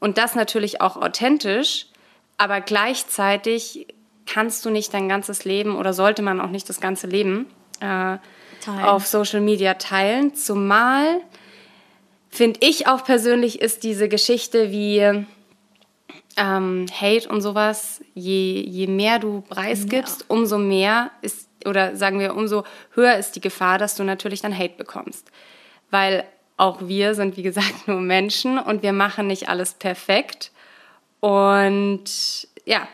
und 0.01 0.19
das 0.19 0.35
natürlich 0.35 0.81
auch 0.81 0.97
authentisch, 0.97 1.87
aber 2.37 2.61
gleichzeitig 2.61 3.87
kannst 4.27 4.65
du 4.65 4.71
nicht 4.71 4.93
dein 4.93 5.09
ganzes 5.09 5.45
Leben 5.45 5.77
oder 5.77 5.93
sollte 5.93 6.23
man 6.23 6.41
auch 6.41 6.51
nicht 6.51 6.69
das 6.69 6.81
ganze 6.81 7.07
Leben 7.07 7.47
äh, 7.83 8.19
auf 8.83 9.07
Social 9.07 9.41
Media 9.41 9.75
teilen. 9.75 10.35
Zumal 10.35 11.21
finde 12.31 12.61
ich 12.62 12.87
auch 12.87 13.05
persönlich 13.05 13.61
ist 13.61 13.83
diese 13.83 14.09
Geschichte 14.09 14.71
wie 14.71 15.25
ähm, 16.37 16.87
Hate 16.93 17.29
und 17.29 17.43
sowas, 17.43 18.01
je, 18.15 18.61
je 18.61 18.87
mehr 18.87 19.19
du 19.19 19.43
preisgibst, 19.43 20.21
ja. 20.21 20.27
umso 20.29 20.59
mehr 20.59 21.11
ist, 21.21 21.49
oder 21.67 21.97
sagen 21.97 22.19
wir, 22.19 22.35
umso 22.35 22.65
höher 22.95 23.17
ist 23.17 23.37
die 23.37 23.41
Gefahr, 23.41 23.79
dass 23.79 23.95
du 23.95 24.05
natürlich 24.05 24.41
dann 24.41 24.57
Hate 24.57 24.77
bekommst. 24.77 25.31
Weil 25.91 26.25
auch 26.57 26.79
wir 26.83 27.15
sind, 27.15 27.37
wie 27.37 27.43
gesagt, 27.43 27.75
nur 27.87 28.01
Menschen 28.01 28.59
und 28.59 28.83
wir 28.83 28.93
machen 28.93 29.27
nicht 29.27 29.49
alles 29.49 29.75
perfekt. 29.75 30.53
Und 31.21 32.49
ja, 32.65 32.89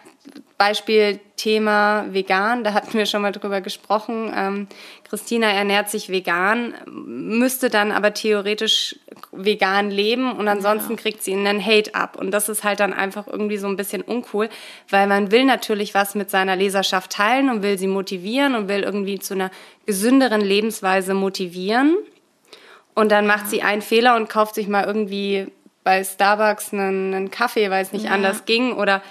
Beispiel 0.56 1.20
Thema 1.36 2.06
vegan, 2.10 2.64
da 2.64 2.72
hatten 2.72 2.98
wir 2.98 3.06
schon 3.06 3.22
mal 3.22 3.32
drüber 3.32 3.60
gesprochen. 3.60 4.32
Ähm, 4.34 4.66
Christina 5.08 5.48
ernährt 5.48 5.88
sich 5.88 6.08
vegan, 6.08 6.74
müsste 6.86 7.70
dann 7.70 7.92
aber 7.92 8.12
theoretisch 8.12 8.96
vegan 9.32 9.90
leben 9.90 10.32
und 10.32 10.48
ansonsten 10.48 10.94
ja. 10.94 10.98
kriegt 10.98 11.22
sie 11.22 11.32
einen 11.32 11.64
Hate 11.64 11.94
ab. 11.94 12.16
Und 12.16 12.32
das 12.32 12.48
ist 12.48 12.64
halt 12.64 12.80
dann 12.80 12.92
einfach 12.92 13.26
irgendwie 13.26 13.56
so 13.56 13.68
ein 13.68 13.76
bisschen 13.76 14.02
uncool, 14.02 14.48
weil 14.90 15.06
man 15.06 15.30
will 15.30 15.44
natürlich 15.44 15.94
was 15.94 16.14
mit 16.14 16.30
seiner 16.30 16.56
Leserschaft 16.56 17.12
teilen 17.12 17.50
und 17.50 17.62
will 17.62 17.78
sie 17.78 17.86
motivieren 17.86 18.54
und 18.54 18.68
will 18.68 18.82
irgendwie 18.82 19.18
zu 19.18 19.34
einer 19.34 19.50
gesünderen 19.86 20.40
Lebensweise 20.40 21.14
motivieren. 21.14 21.96
Und 22.94 23.12
dann 23.12 23.26
macht 23.28 23.44
ja. 23.44 23.48
sie 23.50 23.62
einen 23.62 23.82
Fehler 23.82 24.16
und 24.16 24.28
kauft 24.28 24.56
sich 24.56 24.66
mal 24.66 24.84
irgendwie 24.84 25.46
bei 25.84 26.04
Starbucks 26.04 26.72
einen, 26.72 27.14
einen 27.14 27.30
Kaffee, 27.30 27.70
weil 27.70 27.82
es 27.82 27.92
nicht 27.92 28.06
ja. 28.06 28.10
anders 28.10 28.44
ging 28.44 28.72
oder 28.72 29.02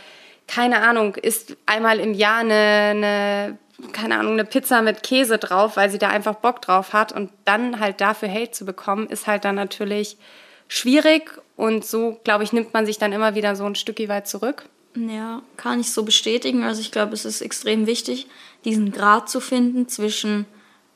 keine 0.48 0.82
Ahnung, 0.82 1.16
isst 1.16 1.58
einmal 1.66 2.00
im 2.00 2.14
Jahr 2.14 2.40
eine, 2.40 2.54
eine 2.54 3.58
keine 3.92 4.18
Ahnung, 4.18 4.34
eine 4.34 4.46
Pizza 4.46 4.82
mit 4.82 5.04
Käse 5.04 5.38
drauf, 5.38 5.78
weil 5.78 5.90
sie 5.90 6.00
da 6.00 6.10
einfach 6.10 6.36
Bock 6.36 6.62
drauf 6.62 6.94
hat 6.94 7.12
und 7.12 7.30
dann 7.46 7.80
halt 7.80 8.02
dafür 8.02 8.32
Hate 8.32 8.52
zu 8.52 8.66
bekommen, 8.66 9.08
ist 9.08 9.28
halt 9.28 9.46
dann 9.46 9.56
natürlich 9.56 10.18
schwierig 10.68 11.40
und 11.56 11.86
so, 11.86 12.20
glaube 12.24 12.44
ich, 12.44 12.54
nimmt 12.54 12.74
man 12.74 12.86
sich 12.86 12.98
dann 12.98 13.14
immer 13.14 13.36
wieder 13.36 13.56
so 13.56 13.66
ein 13.66 13.76
Stück 13.76 14.00
weit 14.08 14.28
zurück. 14.28 14.68
Ja, 14.96 15.44
kann 15.58 15.80
ich 15.80 15.92
so 15.92 16.04
bestätigen. 16.04 16.64
Also 16.64 16.82
ich 16.82 16.92
glaube, 16.92 17.14
es 17.14 17.24
ist 17.24 17.42
extrem 17.42 17.86
wichtig, 17.86 18.28
diesen 18.66 18.92
Grad 18.92 19.30
zu 19.30 19.40
finden 19.40 19.88
zwischen 19.88 20.46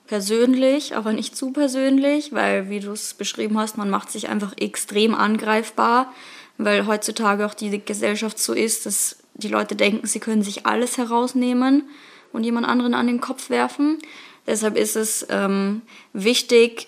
persönlich, 0.08 0.96
aber 0.96 1.14
nicht 1.14 1.38
zu 1.38 1.52
persönlich, 1.52 2.34
weil, 2.34 2.70
wie 2.70 2.80
du 2.80 2.92
es 2.92 3.14
beschrieben 3.14 3.60
hast, 3.60 3.78
man 3.78 3.90
macht 3.90 4.12
sich 4.12 4.28
einfach 4.28 4.54
extrem 4.58 5.14
angreifbar, 5.14 6.12
weil 6.58 6.88
heutzutage 6.88 7.46
auch 7.46 7.54
die 7.54 7.84
Gesellschaft 7.84 8.40
so 8.40 8.54
ist, 8.54 8.86
dass 8.86 9.21
die 9.34 9.48
Leute 9.48 9.76
denken, 9.76 10.06
sie 10.08 10.20
können 10.20 10.44
sich 10.44 10.66
alles 10.66 10.98
herausnehmen 10.98 11.90
und 12.34 12.44
jemand 12.44 12.68
anderen 12.68 12.94
an 12.94 13.08
den 13.08 13.22
Kopf 13.22 13.50
werfen. 13.50 14.00
Deshalb 14.48 14.78
ist 14.78 14.96
es 14.96 15.26
ähm, 15.30 15.82
wichtig, 16.14 16.88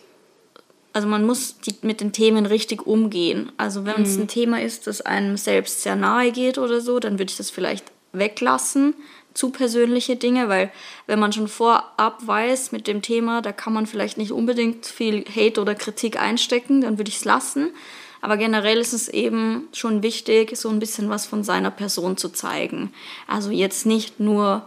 also 0.93 1.07
man 1.07 1.25
muss 1.25 1.57
die, 1.59 1.75
mit 1.81 2.01
den 2.01 2.13
Themen 2.13 2.45
richtig 2.45 2.85
umgehen. 2.85 3.51
Also 3.57 3.85
wenn 3.85 3.97
mhm. 3.97 4.03
es 4.03 4.17
ein 4.17 4.27
Thema 4.27 4.61
ist, 4.61 4.87
das 4.87 5.01
einem 5.01 5.37
selbst 5.37 5.81
sehr 5.81 5.95
nahe 5.95 6.31
geht 6.31 6.57
oder 6.57 6.81
so, 6.81 6.99
dann 6.99 7.13
würde 7.13 7.31
ich 7.31 7.37
das 7.37 7.49
vielleicht 7.49 7.91
weglassen, 8.11 8.93
zu 9.33 9.49
persönliche 9.49 10.15
Dinge, 10.15 10.47
weil 10.47 10.71
wenn 11.07 11.19
man 11.19 11.33
schon 11.33 11.47
vorab 11.47 12.19
weiß 12.25 12.71
mit 12.71 12.85
dem 12.85 13.01
Thema, 13.01 13.41
da 13.41 13.51
kann 13.51 13.73
man 13.73 13.87
vielleicht 13.87 14.17
nicht 14.19 14.31
unbedingt 14.31 14.85
viel 14.85 15.25
Hate 15.25 15.59
oder 15.59 15.73
Kritik 15.73 16.21
einstecken, 16.21 16.81
dann 16.81 16.99
würde 16.99 17.09
ich 17.09 17.17
es 17.17 17.25
lassen. 17.25 17.71
Aber 18.23 18.37
generell 18.37 18.77
ist 18.77 18.93
es 18.93 19.09
eben 19.09 19.67
schon 19.73 20.01
wichtig, 20.01 20.55
so 20.55 20.69
ein 20.69 20.79
bisschen 20.79 21.09
was 21.09 21.25
von 21.25 21.43
seiner 21.43 21.71
Person 21.71 22.15
zu 22.15 22.29
zeigen. 22.29 22.93
Also 23.27 23.51
jetzt 23.51 23.85
nicht 23.85 24.21
nur 24.21 24.65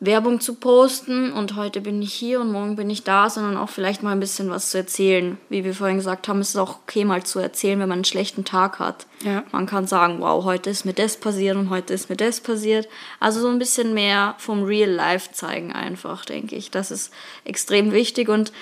Werbung 0.00 0.40
zu 0.40 0.54
posten 0.54 1.30
und 1.30 1.56
heute 1.56 1.82
bin 1.82 2.00
ich 2.00 2.14
hier 2.14 2.40
und 2.40 2.50
morgen 2.50 2.74
bin 2.74 2.88
ich 2.88 3.04
da, 3.04 3.28
sondern 3.28 3.58
auch 3.58 3.68
vielleicht 3.68 4.02
mal 4.02 4.12
ein 4.12 4.20
bisschen 4.20 4.48
was 4.48 4.70
zu 4.70 4.78
erzählen. 4.78 5.36
Wie 5.50 5.62
wir 5.62 5.74
vorhin 5.74 5.98
gesagt 5.98 6.26
haben, 6.26 6.40
ist 6.40 6.48
es 6.48 6.56
auch 6.56 6.78
okay, 6.84 7.04
mal 7.04 7.22
zu 7.22 7.38
erzählen, 7.38 7.80
wenn 7.80 7.88
man 7.90 7.98
einen 7.98 8.04
schlechten 8.06 8.46
Tag 8.46 8.78
hat. 8.78 9.06
Ja. 9.22 9.44
Man 9.52 9.66
kann 9.66 9.86
sagen, 9.86 10.20
wow, 10.20 10.42
heute 10.42 10.70
ist 10.70 10.86
mir 10.86 10.94
das 10.94 11.18
passiert 11.18 11.54
und 11.54 11.68
heute 11.68 11.92
ist 11.92 12.08
mir 12.08 12.16
das 12.16 12.40
passiert. 12.40 12.88
Also 13.20 13.42
so 13.42 13.48
ein 13.48 13.58
bisschen 13.58 13.92
mehr 13.92 14.36
vom 14.38 14.62
Real 14.62 14.90
Life 14.90 15.32
zeigen 15.32 15.70
einfach, 15.72 16.24
denke 16.24 16.56
ich. 16.56 16.70
Das 16.70 16.90
ist 16.90 17.12
extrem 17.44 17.92
wichtig 17.92 18.30
und 18.30 18.52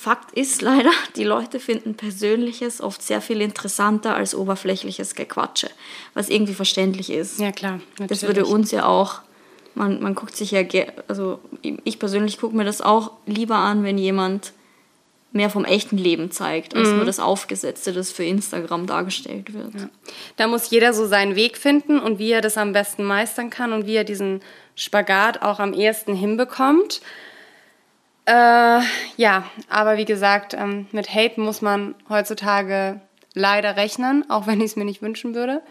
Fakt 0.00 0.32
ist 0.36 0.62
leider, 0.62 0.90
die 1.16 1.24
Leute 1.24 1.58
finden 1.58 1.96
Persönliches 1.96 2.80
oft 2.80 3.02
sehr 3.02 3.20
viel 3.20 3.40
interessanter 3.40 4.14
als 4.14 4.32
oberflächliches 4.32 5.16
Gequatsche, 5.16 5.68
was 6.14 6.28
irgendwie 6.28 6.54
verständlich 6.54 7.10
ist. 7.10 7.40
Ja, 7.40 7.50
klar. 7.50 7.80
Natürlich. 7.98 8.08
Das 8.08 8.22
würde 8.22 8.46
uns 8.46 8.70
ja 8.70 8.86
auch 8.86 9.22
man, 9.78 10.02
man 10.02 10.14
guckt 10.14 10.36
sich 10.36 10.50
ja, 10.50 10.62
also 11.06 11.40
ich 11.62 11.98
persönlich 11.98 12.38
gucke 12.38 12.56
mir 12.56 12.64
das 12.64 12.80
auch 12.80 13.12
lieber 13.26 13.56
an, 13.56 13.84
wenn 13.84 13.96
jemand 13.96 14.52
mehr 15.30 15.50
vom 15.50 15.64
echten 15.64 15.98
Leben 15.98 16.30
zeigt, 16.30 16.74
als 16.74 16.88
mhm. 16.88 16.96
nur 16.96 17.04
das 17.04 17.20
Aufgesetzte, 17.20 17.92
das 17.92 18.10
für 18.10 18.24
Instagram 18.24 18.86
dargestellt 18.86 19.52
wird. 19.52 19.74
Ja. 19.74 19.88
Da 20.36 20.46
muss 20.48 20.70
jeder 20.70 20.92
so 20.92 21.06
seinen 21.06 21.36
Weg 21.36 21.56
finden 21.58 21.98
und 22.00 22.18
wie 22.18 22.32
er 22.32 22.40
das 22.40 22.56
am 22.56 22.72
besten 22.72 23.04
meistern 23.04 23.50
kann 23.50 23.72
und 23.72 23.86
wie 23.86 23.94
er 23.94 24.04
diesen 24.04 24.40
Spagat 24.74 25.42
auch 25.42 25.60
am 25.60 25.74
ehesten 25.74 26.14
hinbekommt. 26.14 27.00
Äh, 28.28 28.82
ja, 29.16 29.44
aber 29.70 29.96
wie 29.96 30.04
gesagt, 30.04 30.52
ähm, 30.52 30.86
mit 30.92 31.14
Hate 31.14 31.40
muss 31.40 31.62
man 31.62 31.94
heutzutage 32.10 33.00
leider 33.32 33.76
rechnen, 33.76 34.28
auch 34.28 34.46
wenn 34.46 34.60
ich 34.60 34.72
es 34.72 34.76
mir 34.76 34.84
nicht 34.84 35.00
wünschen 35.00 35.34
würde. 35.34 35.62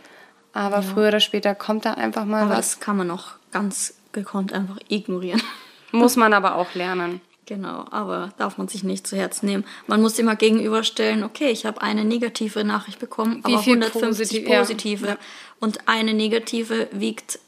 Aber 0.53 0.77
ja. 0.77 0.81
früher 0.81 1.09
oder 1.09 1.19
später 1.19 1.53
kommt 1.53 1.85
da 1.85 1.93
einfach 1.93 2.25
mal 2.25 2.43
aber 2.43 2.57
was. 2.57 2.71
Das 2.71 2.79
kann 2.79 2.97
man 2.97 3.05
noch 3.05 3.33
ganz 3.51 3.93
gekonnt 4.11 4.53
einfach 4.53 4.77
ignorieren. 4.87 5.41
Muss 5.91 6.15
man 6.15 6.33
aber 6.33 6.55
auch 6.55 6.73
lernen. 6.73 7.21
Genau, 7.45 7.85
aber 7.91 8.33
darf 8.37 8.57
man 8.57 8.67
sich 8.67 8.83
nicht 8.83 9.05
zu 9.05 9.15
Herzen 9.15 9.45
nehmen. 9.45 9.63
Man 9.85 10.01
muss 10.01 10.19
immer 10.19 10.35
gegenüberstellen, 10.35 11.23
okay, 11.23 11.49
ich 11.49 11.65
habe 11.65 11.81
eine 11.81 12.03
negative 12.03 12.65
Nachricht 12.65 12.99
bekommen, 12.99 13.41
Wie 13.45 13.53
aber 13.53 13.61
150 13.61 14.01
positiv, 14.03 14.49
positive. 14.49 15.07
Ja. 15.07 15.17
Und 15.61 15.87
eine 15.87 16.13
negative 16.13 16.89
wiegt 16.91 17.39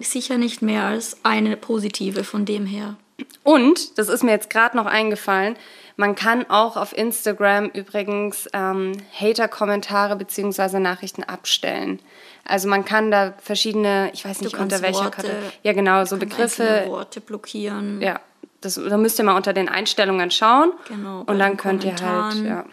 sicher 0.00 0.38
nicht 0.38 0.60
mehr 0.60 0.82
als 0.82 1.18
eine 1.22 1.56
positive 1.56 2.24
von 2.24 2.44
dem 2.46 2.66
her. 2.66 2.96
Und, 3.42 3.98
das 3.98 4.08
ist 4.08 4.24
mir 4.24 4.32
jetzt 4.32 4.50
gerade 4.50 4.76
noch 4.76 4.86
eingefallen, 4.86 5.56
man 5.96 6.16
kann 6.16 6.50
auch 6.50 6.76
auf 6.76 6.96
Instagram 6.96 7.66
übrigens 7.68 8.48
ähm, 8.52 8.92
Hater-Kommentare 9.12 10.16
bzw. 10.16 10.80
Nachrichten 10.80 11.22
abstellen. 11.22 12.00
Also 12.44 12.68
man 12.68 12.84
kann 12.84 13.10
da 13.10 13.34
verschiedene, 13.38 14.10
ich 14.12 14.24
weiß 14.24 14.40
nicht 14.40 14.58
unter 14.58 14.82
welcher 14.82 15.04
Worte, 15.04 15.10
Karte, 15.10 15.36
ja 15.62 15.72
genau, 15.72 16.04
so 16.04 16.16
Begriffe. 16.16 16.84
Worte 16.88 17.20
blockieren. 17.20 18.00
Ja, 18.02 18.20
das, 18.60 18.74
da 18.74 18.96
müsst 18.96 19.18
ihr 19.18 19.24
mal 19.24 19.36
unter 19.36 19.52
den 19.52 19.68
Einstellungen 19.68 20.30
schauen. 20.30 20.72
Genau. 20.88 21.22
Und 21.26 21.38
dann 21.38 21.56
könnt 21.56 21.84
ihr 21.84 21.94
halt, 21.96 22.44
ja. 22.44 22.64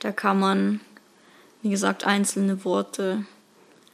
Da 0.00 0.12
kann 0.12 0.38
man, 0.38 0.80
wie 1.62 1.70
gesagt, 1.70 2.06
einzelne 2.06 2.64
Worte 2.64 3.24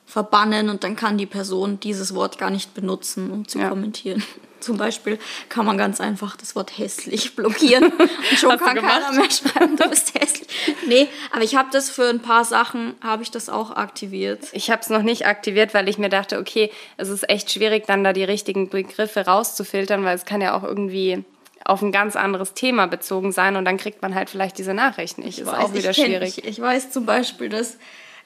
verbannen 0.07 0.69
und 0.69 0.83
dann 0.83 0.97
kann 0.97 1.17
die 1.17 1.27
Person 1.27 1.79
dieses 1.79 2.15
Wort 2.15 2.37
gar 2.37 2.51
nicht 2.51 2.75
benutzen, 2.75 3.31
um 3.31 3.47
zu 3.47 3.61
ja. 3.61 3.69
kommentieren. 3.69 4.23
Zum 4.63 4.77
Beispiel 4.77 5.19
kann 5.49 5.67
man 5.67 5.77
ganz 5.77 6.01
einfach 6.01 6.37
das 6.37 6.55
Wort 6.57 6.77
hässlich 6.79 7.37
blockieren 7.37 7.93
und 7.93 8.11
schon 8.39 8.57
kann 8.59 8.77
keiner 8.77 9.13
mehr 9.13 9.31
schreiben, 9.31 9.77
du 9.77 9.89
bist 9.89 10.15
hässlich. 10.15 10.49
Nee, 10.87 11.09
aber 11.33 11.43
ich 11.43 11.57
habe 11.57 11.69
das 11.73 11.91
für 11.91 12.09
ein 12.09 12.21
paar 12.21 12.45
Sachen, 12.45 12.95
habe 13.03 13.23
ich 13.23 13.31
das 13.31 13.49
auch 13.49 13.73
aktiviert. 13.73 14.41
Ich 14.53 14.71
habe 14.71 14.83
es 14.83 14.89
noch 14.89 15.03
nicht 15.03 15.27
aktiviert, 15.27 15.75
weil 15.75 15.89
ich 15.89 15.99
mir 15.99 16.09
dachte, 16.09 16.39
okay, 16.39 16.71
es 16.97 17.09
ist 17.09 17.29
echt 17.29 17.51
schwierig, 17.51 17.87
dann 17.87 18.05
da 18.05 18.13
die 18.13 18.25
richtigen 18.25 18.69
Begriffe 18.69 19.27
rauszufiltern, 19.27 20.05
weil 20.05 20.17
es 20.17 20.25
kann 20.25 20.41
ja 20.41 20.57
auch 20.57 20.63
irgendwie 20.63 21.25
auf 21.65 21.83
ein 21.83 21.93
ganz 21.93 22.17
anderes 22.17 22.55
Thema 22.55 22.87
bezogen 22.87 23.33
sein 23.33 23.57
und 23.57 23.65
dann 23.65 23.77
kriegt 23.77 24.03
man 24.03 24.15
halt 24.15 24.31
vielleicht 24.31 24.59
diese 24.59 24.75
Nachricht 24.75 25.19
nicht. 25.19 25.39
Ich 25.39 25.45
ist 25.45 25.47
weiß, 25.47 25.59
auch 25.59 25.75
wieder 25.75 25.93
kenn, 25.93 26.07
schwierig. 26.07 26.39
Ich, 26.39 26.45
ich 26.45 26.61
weiß 26.61 26.91
zum 26.91 27.07
Beispiel, 27.07 27.49
dass, 27.49 27.79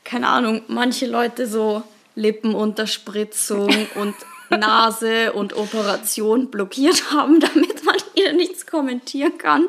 keine 0.04 0.28
Ahnung, 0.28 0.62
manche 0.68 1.06
Leute 1.06 1.46
so 1.46 1.82
Lippenunterspritzung 2.14 3.68
und 3.94 4.14
Nase 4.50 5.32
und 5.32 5.56
Operation 5.56 6.50
blockiert 6.50 7.10
haben, 7.12 7.40
damit 7.40 7.84
man 7.84 7.96
wieder 8.14 8.32
nichts 8.32 8.66
kommentieren 8.66 9.38
kann, 9.38 9.68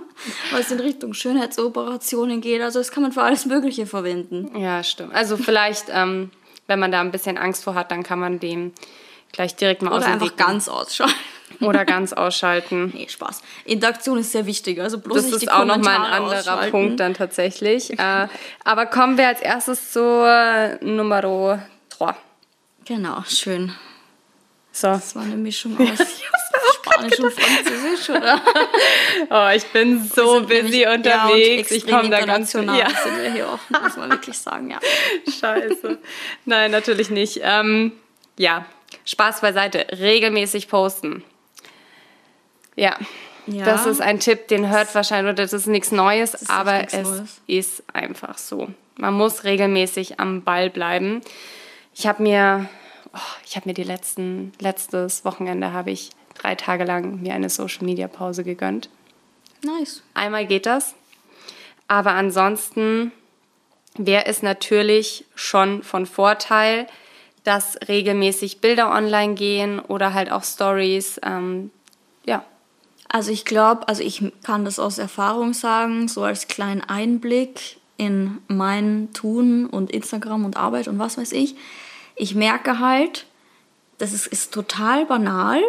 weil 0.52 0.62
es 0.62 0.72
in 0.72 0.80
Richtung 0.80 1.14
Schönheitsoperationen 1.14 2.42
geht. 2.42 2.62
Also 2.62 2.80
das 2.80 2.92
kann 2.92 3.04
man 3.04 3.12
für 3.12 3.24
alles 3.24 3.46
Mögliche 3.46 3.86
verwenden. 3.86 4.58
Ja, 4.58 4.84
stimmt. 4.84 5.14
Also 5.14 5.38
vielleicht, 5.38 5.86
ähm, 5.90 6.32
wenn 6.68 6.80
man 6.80 6.92
da 6.92 7.02
ein 7.02 7.12
bisschen 7.12 7.38
Angst 7.38 7.64
vor 7.64 7.76
hat, 7.76 7.92
dann 7.92 8.04
kann 8.04 8.20
man 8.20 8.40
dem 8.40 8.74
gleich 9.32 9.56
direkt 9.56 9.82
mal 9.82 9.90
Oder 9.90 10.00
aus 10.00 10.06
einfach 10.06 10.36
ganz 10.36 10.68
ausschalten. 10.68 11.16
Oder 11.62 11.86
ganz 11.86 12.14
ausschalten. 12.14 12.92
Nee, 12.98 13.08
Spaß. 13.10 13.42
Interaktion 13.66 14.18
ist 14.18 14.32
sehr 14.32 14.46
wichtig. 14.46 14.82
Also 14.82 15.00
bloß 15.00 15.18
das 15.18 15.26
nicht 15.26 15.44
ist 15.44 15.52
auch 15.52 15.66
nochmal 15.66 15.98
ein 15.98 16.14
anderer 16.14 16.40
ausschalten. 16.40 16.72
Punkt 16.72 17.00
dann 17.00 17.14
tatsächlich. 17.14 17.92
äh, 18.00 18.28
aber 18.64 18.86
kommen 18.86 19.18
wir 19.18 19.28
als 19.28 19.42
erstes 19.42 19.92
zur 19.92 20.78
Nummer 20.82 21.22
3. 21.22 22.16
Genau, 22.86 23.24
schön. 23.28 23.74
So. 24.78 24.90
Das 24.90 25.16
war 25.16 25.24
eine 25.24 25.38
Mischung 25.38 25.76
aus 25.80 25.98
Spanisch 26.76 27.20
und 27.20 27.34
Französisch, 27.34 28.10
oder? 28.12 28.40
oh, 29.32 29.56
ich 29.56 29.66
bin 29.72 30.08
so 30.08 30.42
busy 30.42 30.86
unterwegs. 30.86 31.72
Ja, 31.72 31.78
ich 31.78 31.88
komme 31.88 32.12
da 32.12 32.24
ganz 32.24 32.54
ja. 32.54 32.62
sind 32.62 32.68
wir 32.68 33.32
hier 33.32 33.50
auch, 33.50 33.82
muss 33.82 33.98
man 33.98 34.12
wirklich 34.12 34.38
sagen, 34.38 34.70
ja. 34.70 34.78
Scheiße. 35.40 35.98
Nein, 36.46 36.70
natürlich 36.70 37.10
nicht. 37.10 37.40
Ähm, 37.42 37.94
ja, 38.38 38.68
Spaß 39.06 39.42
beiseite. 39.42 39.88
Regelmäßig 39.98 40.68
posten. 40.68 41.24
Ja. 42.76 42.98
ja. 43.48 43.66
Das 43.66 43.88
ist 43.88 44.00
ein 44.00 44.20
Tipp, 44.20 44.48
den 44.48 44.70
hört 44.70 44.94
wahrscheinlich, 44.94 45.34
oder 45.34 45.42
das 45.42 45.54
ist 45.54 45.66
nichts 45.66 45.92
Neues, 45.92 46.36
ist 46.36 46.52
aber 46.52 46.86
es 46.86 46.94
Neues. 46.94 47.42
ist 47.48 47.84
einfach 47.94 48.38
so. 48.38 48.68
Man 48.96 49.16
muss 49.16 49.44
regelmäßig 49.44 50.20
am 50.20 50.44
Ball 50.44 50.70
bleiben. 50.70 51.22
Ich 51.96 52.06
habe 52.06 52.22
mir 52.22 52.70
oh, 53.18 53.36
ich 53.46 53.56
habe 53.56 53.70
mir 53.70 53.74
die 53.74 53.84
letzten, 53.84 54.52
letztes 54.60 55.26
Wochenende 55.26 55.74
habe 55.74 55.92
ich 55.92 56.12
drei 56.36 56.56
Tage 56.56 56.84
lang 56.84 57.22
mir 57.22 57.34
eine 57.34 57.50
Social 57.50 57.84
Media 57.84 58.08
Pause 58.08 58.44
gegönnt. 58.44 58.90
Nice. 59.64 60.04
Einmal 60.14 60.46
geht 60.46 60.66
das. 60.66 60.94
Aber 61.88 62.12
ansonsten 62.12 63.12
wäre 63.98 64.26
es 64.26 64.44
natürlich 64.44 65.26
schon 65.36 65.84
von 65.84 66.06
Vorteil, 66.06 66.88
dass 67.44 67.78
regelmäßig 67.88 68.60
Bilder 68.60 68.92
online 68.92 69.34
gehen 69.34 69.80
oder 69.80 70.14
halt 70.14 70.32
auch 70.32 70.44
Stories. 70.44 71.20
Ähm, 71.24 71.72
ja. 72.26 72.44
Also 73.10 73.32
ich 73.32 73.46
glaube, 73.46 73.88
also 73.88 74.04
ich 74.04 74.22
kann 74.44 74.66
das 74.66 74.80
aus 74.80 74.98
Erfahrung 74.98 75.54
sagen, 75.54 76.08
so 76.08 76.24
als 76.24 76.48
kleinen 76.48 76.82
Einblick 76.82 77.78
in 77.96 78.40
mein 78.48 79.10
Tun 79.14 79.66
und 79.66 79.92
Instagram 79.92 80.46
und 80.46 80.58
Arbeit 80.58 80.88
und 80.88 81.00
was 81.00 81.18
weiß 81.18 81.32
ich. 81.32 81.56
Ich 82.18 82.36
merke 82.36 82.80
halt, 82.80 83.28
das 84.00 84.12
ist, 84.12 84.28
ist 84.28 84.54
total 84.54 85.06
banal, 85.06 85.62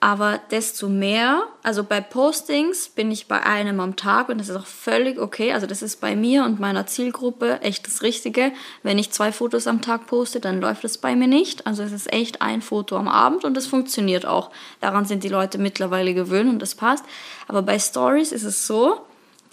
aber 0.00 0.38
desto 0.50 0.88
mehr, 0.88 1.44
also 1.62 1.82
bei 1.84 2.00
Postings 2.00 2.88
bin 2.88 3.10
ich 3.10 3.26
bei 3.26 3.42
einem 3.42 3.80
am 3.80 3.96
Tag 3.96 4.28
und 4.28 4.36
das 4.38 4.48
ist 4.50 4.56
auch 4.56 4.66
völlig 4.66 5.18
okay. 5.18 5.52
Also 5.52 5.66
das 5.66 5.80
ist 5.80 6.00
bei 6.00 6.14
mir 6.14 6.44
und 6.44 6.60
meiner 6.60 6.86
Zielgruppe 6.86 7.60
echt 7.62 7.86
das 7.86 8.02
Richtige. 8.02 8.52
Wenn 8.82 8.98
ich 8.98 9.12
zwei 9.12 9.32
Fotos 9.32 9.66
am 9.66 9.80
Tag 9.80 10.06
poste, 10.06 10.40
dann 10.40 10.60
läuft 10.60 10.84
das 10.84 10.98
bei 10.98 11.16
mir 11.16 11.28
nicht. 11.28 11.66
Also 11.66 11.82
es 11.82 11.92
ist 11.92 12.12
echt 12.12 12.42
ein 12.42 12.60
Foto 12.60 12.96
am 12.96 13.08
Abend 13.08 13.44
und 13.44 13.54
das 13.54 13.66
funktioniert 13.66 14.26
auch. 14.26 14.50
Daran 14.80 15.06
sind 15.06 15.24
die 15.24 15.28
Leute 15.28 15.56
mittlerweile 15.56 16.12
gewöhnt 16.12 16.50
und 16.50 16.60
das 16.60 16.74
passt. 16.74 17.04
Aber 17.48 17.62
bei 17.62 17.78
Stories 17.78 18.32
ist 18.32 18.44
es 18.44 18.66
so, 18.66 19.00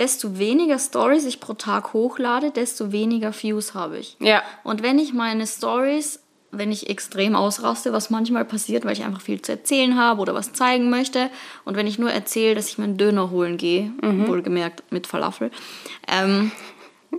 desto 0.01 0.39
weniger 0.39 0.79
Stories 0.79 1.25
ich 1.25 1.39
pro 1.39 1.53
Tag 1.53 1.93
hochlade, 1.93 2.51
desto 2.51 2.91
weniger 2.91 3.31
Views 3.33 3.73
habe 3.75 3.99
ich. 3.99 4.17
Ja. 4.19 4.41
Und 4.63 4.81
wenn 4.81 4.99
ich 4.99 5.13
meine 5.13 5.47
Stories 5.47 6.19
wenn 6.53 6.71
ich 6.71 6.89
extrem 6.89 7.33
ausraste, 7.33 7.93
was 7.93 8.09
manchmal 8.09 8.43
passiert, 8.43 8.83
weil 8.83 8.91
ich 8.91 9.03
einfach 9.03 9.21
viel 9.21 9.41
zu 9.41 9.53
erzählen 9.53 9.97
habe 9.97 10.21
oder 10.21 10.33
was 10.33 10.51
zeigen 10.51 10.89
möchte. 10.89 11.29
Und 11.63 11.77
wenn 11.77 11.87
ich 11.87 11.97
nur 11.97 12.11
erzähle, 12.11 12.55
dass 12.55 12.67
ich 12.67 12.77
meinen 12.77 12.97
Döner 12.97 13.31
holen 13.31 13.55
gehe, 13.55 13.93
mhm. 14.01 14.27
wohlgemerkt 14.27 14.83
mit 14.91 15.07
Falafel, 15.07 15.49
ähm, 16.09 16.51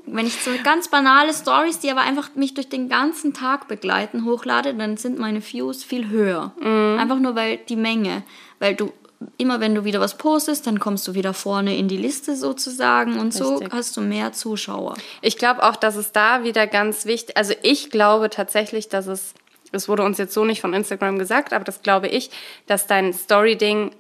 wenn 0.07 0.27
ich 0.27 0.35
so 0.35 0.51
ganz 0.65 0.89
banale 0.89 1.33
Stories, 1.33 1.79
die 1.79 1.91
aber 1.91 2.01
einfach 2.01 2.35
mich 2.35 2.55
durch 2.55 2.69
den 2.69 2.89
ganzen 2.89 3.35
Tag 3.35 3.69
begleiten, 3.69 4.25
hochlade, 4.25 4.75
dann 4.75 4.97
sind 4.97 5.19
meine 5.19 5.43
Views 5.43 5.85
viel 5.85 6.09
höher. 6.09 6.53
Mhm. 6.61 6.99
Einfach 6.99 7.19
nur 7.19 7.35
weil 7.35 7.57
die 7.57 7.77
Menge, 7.77 8.23
weil 8.59 8.75
du 8.75 8.93
immer 9.37 9.61
wenn 9.61 9.75
du 9.75 9.85
wieder 9.85 10.01
was 10.01 10.17
postest, 10.17 10.67
dann 10.67 10.79
kommst 10.79 11.07
du 11.09 11.15
wieder 11.15 11.35
vorne 11.35 11.77
in 11.77 11.89
die 11.89 11.97
Liste 11.97 12.37
sozusagen 12.37 13.19
und 13.19 13.29
Richtig. 13.29 13.41
so 13.41 13.61
hast 13.71 13.97
du 13.97 14.01
mehr 14.01 14.33
Zuschauer. 14.33 14.95
Ich 15.21 15.37
glaube 15.37 15.63
auch, 15.63 15.77
dass 15.77 15.97
es 15.97 16.13
da 16.13 16.45
wieder 16.45 16.67
ganz 16.67 17.05
wichtig, 17.05 17.37
also 17.37 17.55
ich 17.63 17.91
glaube 17.91 18.31
tatsächlich, 18.31 18.89
dass 18.89 19.07
es, 19.07 19.35
es 19.73 19.89
wurde 19.89 20.03
uns 20.03 20.19
jetzt 20.19 20.35
so 20.35 20.45
nicht 20.45 20.61
von 20.61 20.75
Instagram 20.75 21.19
gesagt, 21.19 21.53
aber 21.53 21.65
das 21.65 21.83
glaube 21.83 22.09
ich, 22.09 22.31
dass 22.67 22.87
dein 22.87 23.13
Story-Ding 23.13 23.93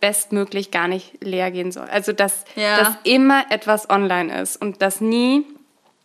bestmöglich 0.00 0.70
gar 0.70 0.86
nicht 0.86 1.24
leer 1.24 1.50
gehen 1.50 1.72
soll. 1.72 1.86
Also 1.86 2.12
dass, 2.12 2.44
ja. 2.56 2.78
dass 2.78 2.94
immer 3.04 3.46
etwas 3.50 3.88
online 3.88 4.42
ist 4.42 4.60
und 4.60 4.82
dass 4.82 5.00
nie, 5.00 5.46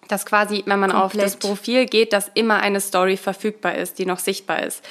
dass 0.07 0.25
quasi, 0.25 0.63
wenn 0.65 0.79
man 0.79 0.91
Komplett. 0.91 1.25
auf 1.25 1.31
das 1.31 1.35
Profil 1.37 1.85
geht, 1.85 2.13
dass 2.13 2.31
immer 2.33 2.61
eine 2.61 2.79
Story 2.79 3.17
verfügbar 3.17 3.75
ist, 3.75 3.99
die 3.99 4.05
noch 4.05 4.19
sichtbar 4.19 4.63
ist. 4.63 4.83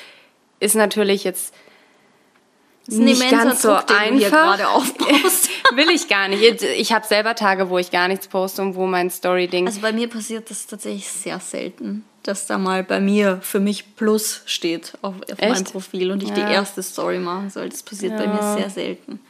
Ist 0.60 0.74
natürlich 0.74 1.24
jetzt 1.24 1.54
ist 2.88 2.98
nicht 2.98 3.30
ganz 3.30 3.62
so 3.62 3.68
Druck, 3.68 3.90
einfach. 3.90 4.58
Will 5.74 5.90
ich 5.94 6.08
gar 6.08 6.28
nicht. 6.28 6.62
Ich 6.62 6.92
habe 6.92 7.06
selber 7.06 7.34
Tage, 7.34 7.68
wo 7.68 7.78
ich 7.78 7.90
gar 7.90 8.08
nichts 8.08 8.28
poste 8.28 8.62
und 8.62 8.74
wo 8.76 8.86
mein 8.86 9.10
Story-Ding. 9.10 9.66
Also 9.66 9.80
bei 9.80 9.92
mir 9.92 10.08
passiert 10.08 10.50
das 10.50 10.66
tatsächlich 10.66 11.06
sehr 11.06 11.38
selten, 11.38 12.04
dass 12.22 12.46
da 12.46 12.56
mal 12.56 12.82
bei 12.82 13.00
mir 13.00 13.40
für 13.42 13.60
mich 13.60 13.94
Plus 13.96 14.40
steht 14.46 14.94
auf, 15.02 15.16
auf 15.30 15.40
meinem 15.40 15.64
Profil 15.64 16.10
und 16.10 16.22
ich 16.22 16.30
ja. 16.30 16.34
die 16.34 16.52
erste 16.52 16.82
Story 16.82 17.18
machen 17.18 17.50
soll. 17.50 17.68
Das 17.68 17.82
passiert 17.82 18.18
ja. 18.18 18.24
bei 18.24 18.26
mir 18.26 18.56
sehr 18.56 18.70
selten. 18.70 19.20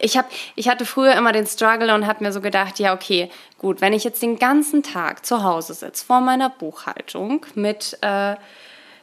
Ich, 0.00 0.16
hab, 0.16 0.28
ich 0.56 0.68
hatte 0.68 0.84
früher 0.84 1.14
immer 1.14 1.30
den 1.30 1.46
Struggle 1.46 1.94
und 1.94 2.08
habe 2.08 2.24
mir 2.24 2.32
so 2.32 2.40
gedacht, 2.40 2.80
ja, 2.80 2.92
okay, 2.94 3.30
gut, 3.58 3.80
wenn 3.80 3.92
ich 3.92 4.02
jetzt 4.02 4.22
den 4.22 4.40
ganzen 4.40 4.82
Tag 4.82 5.24
zu 5.24 5.44
Hause 5.44 5.72
sitze, 5.72 6.04
vor 6.04 6.20
meiner 6.20 6.50
Buchhaltung 6.50 7.46
mit 7.54 7.96
äh, 8.00 8.34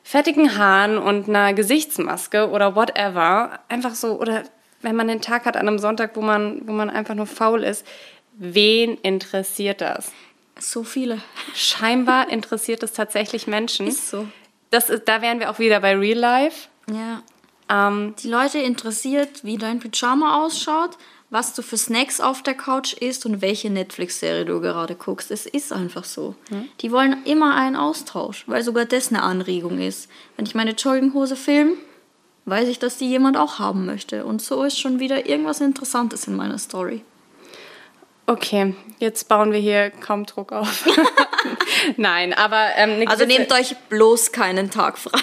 fettigen 0.04 0.58
Haaren 0.58 0.98
und 0.98 1.30
einer 1.30 1.54
Gesichtsmaske 1.54 2.50
oder 2.50 2.76
whatever, 2.76 3.60
einfach 3.70 3.96
so, 3.96 4.20
oder 4.20 4.44
wenn 4.82 4.96
man 4.96 5.08
den 5.08 5.22
Tag 5.22 5.46
hat 5.46 5.56
an 5.56 5.68
einem 5.68 5.80
Sonntag, 5.80 6.16
wo 6.16 6.22
man, 6.22 6.68
wo 6.68 6.72
man 6.72 6.90
einfach 6.90 7.16
nur 7.16 7.28
faul 7.28 7.64
ist, 7.64 7.86
wen 8.34 8.98
interessiert 8.98 9.82
das? 9.82 10.12
So 10.60 10.84
viele. 10.84 11.20
Scheinbar 11.54 12.30
interessiert 12.30 12.84
es 12.84 12.94
tatsächlich 12.94 13.48
Menschen. 13.48 13.88
Ist 13.88 14.10
so. 14.10 14.28
Das 14.70 14.90
ist, 14.90 15.08
da 15.08 15.22
wären 15.22 15.40
wir 15.40 15.50
auch 15.50 15.60
wieder 15.60 15.80
bei 15.80 15.96
Real 15.96 16.18
Life. 16.18 16.68
Ja. 16.90 17.22
Ähm, 17.70 18.16
Die 18.24 18.30
Leute 18.30 18.60
interessiert, 18.60 19.44
wie 19.44 19.58
dein 19.58 19.80
Pyjama 19.80 20.44
ausschaut, 20.44 20.98
was 21.32 21.54
du 21.54 21.64
für 21.64 21.78
Snacks 21.78 22.20
auf 22.20 22.44
der 22.44 22.54
Couch 22.54 22.94
isst 22.94 23.26
und 23.26 23.42
welche 23.42 23.70
Netflix-Serie 23.70 24.44
du 24.44 24.60
gerade 24.60 24.96
guckst. 24.96 25.32
Es 25.32 25.46
ist 25.46 25.72
einfach 25.72 26.04
so. 26.04 26.36
Hm? 26.50 26.68
Die 26.82 26.92
wollen 26.92 27.24
immer 27.24 27.56
einen 27.56 27.78
Austausch, 27.78 28.44
weil 28.48 28.64
sogar 28.64 28.86
das 28.86 29.10
eine 29.10 29.24
Anregung 29.24 29.80
ist. 29.80 30.10
Wenn 30.36 30.46
ich 30.46 30.56
meine 30.56 30.72
Jogginghose 30.72 31.38
film, 31.38 31.78
weiß 32.46 32.68
ich, 32.68 32.80
dass 32.80 32.98
die 32.98 33.10
jemand 33.10 33.38
auch 33.38 33.60
haben 33.60 33.86
möchte. 33.86 34.26
Und 34.26 34.42
so 34.42 34.64
ist 34.64 34.78
schon 34.78 35.00
wieder 35.00 35.26
irgendwas 35.26 35.62
Interessantes 35.62 36.28
in 36.28 36.36
meiner 36.36 36.58
Story. 36.58 37.02
Okay, 38.28 38.76
jetzt 39.00 39.30
bauen 39.30 39.54
wir 39.54 39.60
hier 39.60 39.90
kaum 39.90 40.26
Druck 40.26 40.52
auf. 40.52 40.86
Nein, 41.98 42.34
aber. 42.34 42.72
Ähm, 42.76 43.08
also 43.08 43.26
nehmt 43.26 43.52
euch 43.54 43.76
bloß 43.90 44.34
keinen 44.34 44.70
Tag 44.70 44.98
frei. 44.98 45.20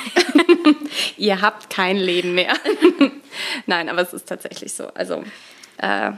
Ihr 1.18 1.40
habt 1.42 1.70
kein 1.70 1.96
Leben 1.96 2.34
mehr. 2.34 2.54
Nein, 3.66 3.88
aber 3.88 4.00
es 4.00 4.12
ist 4.14 4.26
tatsächlich 4.26 4.72
so. 4.72 4.88
Also 4.94 5.22
äh, 5.78 6.12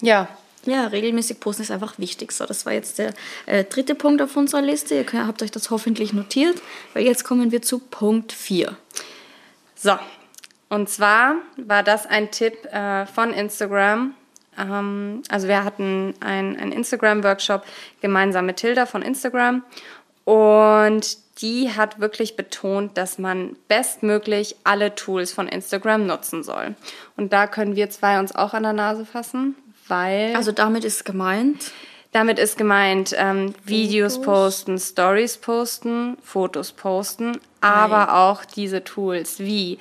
ja. 0.00 0.28
Ja, 0.66 0.88
regelmäßig 0.88 1.40
posten 1.40 1.62
ist 1.62 1.70
einfach 1.70 1.98
wichtig. 1.98 2.32
So, 2.32 2.44
das 2.44 2.66
war 2.66 2.74
jetzt 2.74 2.98
der 2.98 3.14
äh, 3.46 3.64
dritte 3.64 3.94
Punkt 3.94 4.20
auf 4.20 4.36
unserer 4.36 4.60
Liste. 4.60 4.94
Ihr 4.94 5.04
könnt, 5.04 5.26
habt 5.26 5.42
euch 5.42 5.50
das 5.50 5.70
hoffentlich 5.70 6.12
notiert, 6.12 6.60
weil 6.92 7.04
jetzt 7.04 7.24
kommen 7.24 7.50
wir 7.50 7.62
zu 7.62 7.78
Punkt 7.78 8.32
4. 8.32 8.76
So, 9.74 9.98
und 10.68 10.90
zwar 10.90 11.36
war 11.56 11.82
das 11.82 12.06
ein 12.06 12.30
Tipp 12.30 12.66
äh, 12.66 13.06
von 13.06 13.32
Instagram. 13.32 14.14
Ähm, 14.58 15.22
also 15.30 15.48
wir 15.48 15.64
hatten 15.64 16.14
einen 16.20 16.72
Instagram-Workshop 16.72 17.64
gemeinsam 18.02 18.44
mit 18.44 18.58
Tilda 18.58 18.84
von 18.84 19.00
Instagram 19.00 19.62
und 20.24 21.16
die 21.42 21.70
hat 21.70 22.00
wirklich 22.00 22.36
betont, 22.36 22.96
dass 22.96 23.18
man 23.18 23.56
bestmöglich 23.68 24.56
alle 24.64 24.94
Tools 24.94 25.32
von 25.32 25.48
Instagram 25.48 26.06
nutzen 26.06 26.42
soll. 26.42 26.74
Und 27.16 27.32
da 27.32 27.46
können 27.46 27.76
wir 27.76 27.90
zwei 27.90 28.18
uns 28.18 28.34
auch 28.34 28.54
an 28.54 28.62
der 28.62 28.72
Nase 28.72 29.06
fassen, 29.06 29.54
weil. 29.88 30.34
Also 30.36 30.52
damit 30.52 30.84
ist 30.84 31.04
gemeint. 31.04 31.72
Damit 32.12 32.40
ist 32.40 32.58
gemeint, 32.58 33.14
ähm, 33.16 33.54
Videos 33.64 34.20
posten, 34.20 34.78
Stories 34.78 35.36
posten, 35.36 36.16
Fotos 36.24 36.72
posten, 36.72 37.38
aber 37.60 37.98
Nein. 37.98 38.08
auch 38.08 38.44
diese 38.44 38.82
Tools 38.82 39.38
wie 39.38 39.78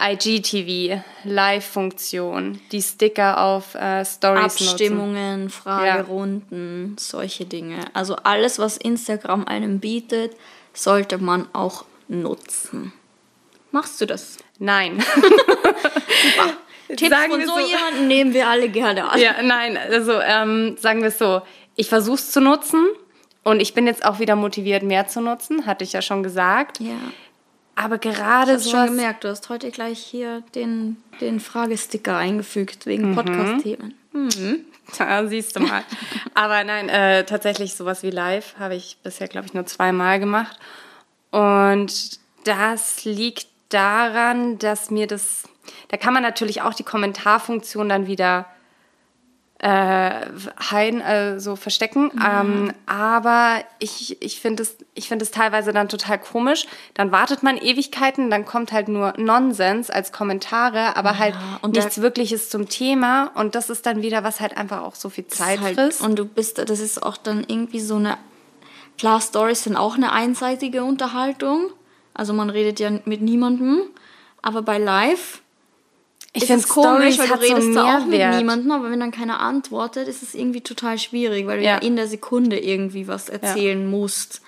IGTV, 0.00 1.02
Live-Funktion, 1.24 2.60
die 2.72 2.80
Sticker 2.80 3.42
auf 3.42 3.74
äh, 3.74 4.04
Stories 4.04 4.44
Abstimmungen, 4.44 5.44
nutzen. 5.44 5.50
Fragerunden, 5.50 6.96
ja. 6.96 7.02
solche 7.02 7.44
Dinge. 7.44 7.80
Also 7.92 8.16
alles, 8.16 8.58
was 8.58 8.78
Instagram 8.78 9.44
einem 9.44 9.78
bietet, 9.80 10.34
sollte 10.76 11.18
man 11.18 11.48
auch 11.52 11.84
nutzen. 12.08 12.92
Machst 13.72 14.00
du 14.00 14.06
das? 14.06 14.38
Nein. 14.58 15.02
Tipps 16.88 17.08
sagen 17.08 17.32
von 17.32 17.46
so, 17.46 17.54
so 17.54 17.58
jemanden 17.58 18.06
nehmen 18.06 18.32
wir 18.32 18.48
alle 18.48 18.68
gerne 18.68 19.10
an. 19.10 19.20
Ja, 19.20 19.42
nein, 19.42 19.76
also 19.76 20.20
ähm, 20.20 20.76
sagen 20.78 21.00
wir 21.00 21.08
es 21.08 21.18
so, 21.18 21.42
ich 21.74 21.88
versuche 21.88 22.16
es 22.16 22.30
zu 22.30 22.40
nutzen 22.40 22.86
und 23.42 23.60
ich 23.60 23.74
bin 23.74 23.86
jetzt 23.86 24.04
auch 24.04 24.18
wieder 24.20 24.36
motiviert, 24.36 24.82
mehr 24.82 25.08
zu 25.08 25.20
nutzen, 25.20 25.66
hatte 25.66 25.84
ich 25.84 25.92
ja 25.92 26.02
schon 26.02 26.22
gesagt. 26.22 26.80
Ja. 26.80 26.94
Aber 27.74 27.98
gerade 27.98 28.54
ich 28.54 28.62
so. 28.62 28.70
schon 28.70 28.86
gemerkt, 28.86 29.24
du 29.24 29.28
hast 29.28 29.48
heute 29.48 29.70
gleich 29.70 29.98
hier 29.98 30.42
den, 30.54 30.96
den 31.20 31.40
Fragesticker 31.40 32.16
eingefügt 32.16 32.86
wegen 32.86 33.10
mhm. 33.10 33.14
Podcast-Themen. 33.16 33.94
Mhm. 34.12 34.64
Da 34.98 35.26
siehst 35.26 35.56
du 35.56 35.60
mal. 35.60 35.82
Aber 36.34 36.62
nein, 36.64 36.88
äh, 36.88 37.24
tatsächlich 37.24 37.74
sowas 37.74 38.02
wie 38.02 38.10
live 38.10 38.54
habe 38.58 38.74
ich 38.74 38.98
bisher, 39.02 39.28
glaube 39.28 39.46
ich, 39.46 39.54
nur 39.54 39.66
zweimal 39.66 40.20
gemacht. 40.20 40.58
Und 41.30 42.20
das 42.44 43.04
liegt 43.04 43.48
daran, 43.68 44.58
dass 44.58 44.90
mir 44.90 45.06
das, 45.06 45.44
da 45.88 45.96
kann 45.96 46.14
man 46.14 46.22
natürlich 46.22 46.62
auch 46.62 46.74
die 46.74 46.84
Kommentarfunktion 46.84 47.88
dann 47.88 48.06
wieder 48.06 48.46
äh, 49.58 50.26
Haien, 50.70 51.00
also 51.00 51.56
verstecken. 51.56 52.10
Ja. 52.18 52.42
Ähm, 52.42 52.72
aber 52.84 53.60
ich, 53.78 54.20
ich 54.20 54.40
finde 54.40 54.62
es, 54.62 54.76
find 55.06 55.22
es 55.22 55.30
teilweise 55.30 55.72
dann 55.72 55.88
total 55.88 56.18
komisch. 56.18 56.66
Dann 56.94 57.10
wartet 57.10 57.42
man 57.42 57.56
Ewigkeiten, 57.56 58.30
dann 58.30 58.44
kommt 58.44 58.72
halt 58.72 58.88
nur 58.88 59.14
Nonsens 59.16 59.88
als 59.90 60.12
Kommentare, 60.12 60.96
aber 60.96 61.12
ja, 61.12 61.18
halt 61.18 61.34
und 61.62 61.74
nichts 61.74 62.02
Wirkliches 62.02 62.50
zum 62.50 62.68
Thema. 62.68 63.30
Und 63.34 63.54
das 63.54 63.70
ist 63.70 63.86
dann 63.86 64.02
wieder, 64.02 64.24
was 64.24 64.40
halt 64.40 64.56
einfach 64.56 64.82
auch 64.82 64.94
so 64.94 65.08
viel 65.08 65.26
Zeit 65.26 65.60
halt, 65.60 65.74
frisst. 65.74 66.02
Und 66.02 66.18
du 66.18 66.26
bist, 66.26 66.58
das 66.58 66.80
ist 66.80 67.02
auch 67.02 67.16
dann 67.16 67.44
irgendwie 67.46 67.80
so 67.80 67.96
eine, 67.96 68.18
klar, 68.98 69.20
Stories 69.20 69.64
sind 69.64 69.76
auch 69.76 69.96
eine 69.96 70.12
einseitige 70.12 70.84
Unterhaltung. 70.84 71.70
Also 72.12 72.34
man 72.34 72.50
redet 72.50 72.78
ja 72.78 72.90
mit 73.04 73.22
niemandem. 73.22 73.82
Aber 74.42 74.62
bei 74.62 74.78
Live 74.78 75.40
ich 76.36 76.46
finde 76.46 76.62
es 76.62 76.68
komisch, 76.68 77.18
weil 77.18 77.28
du 77.28 77.34
redest 77.34 77.68
so 77.68 77.74
da 77.74 77.98
auch 77.98 78.06
mit 78.06 78.20
niemandem, 78.36 78.70
aber 78.70 78.90
wenn 78.90 79.00
dann 79.00 79.10
keiner 79.10 79.40
antwortet, 79.40 80.08
ist 80.08 80.22
es 80.22 80.34
irgendwie 80.34 80.60
total 80.60 80.98
schwierig, 80.98 81.46
weil 81.46 81.58
du 81.58 81.64
ja, 81.64 81.74
ja 81.74 81.78
in 81.78 81.96
der 81.96 82.06
Sekunde 82.08 82.58
irgendwie 82.58 83.08
was 83.08 83.28
erzählen 83.28 83.80
ja. 83.82 83.88
musst. 83.88 84.42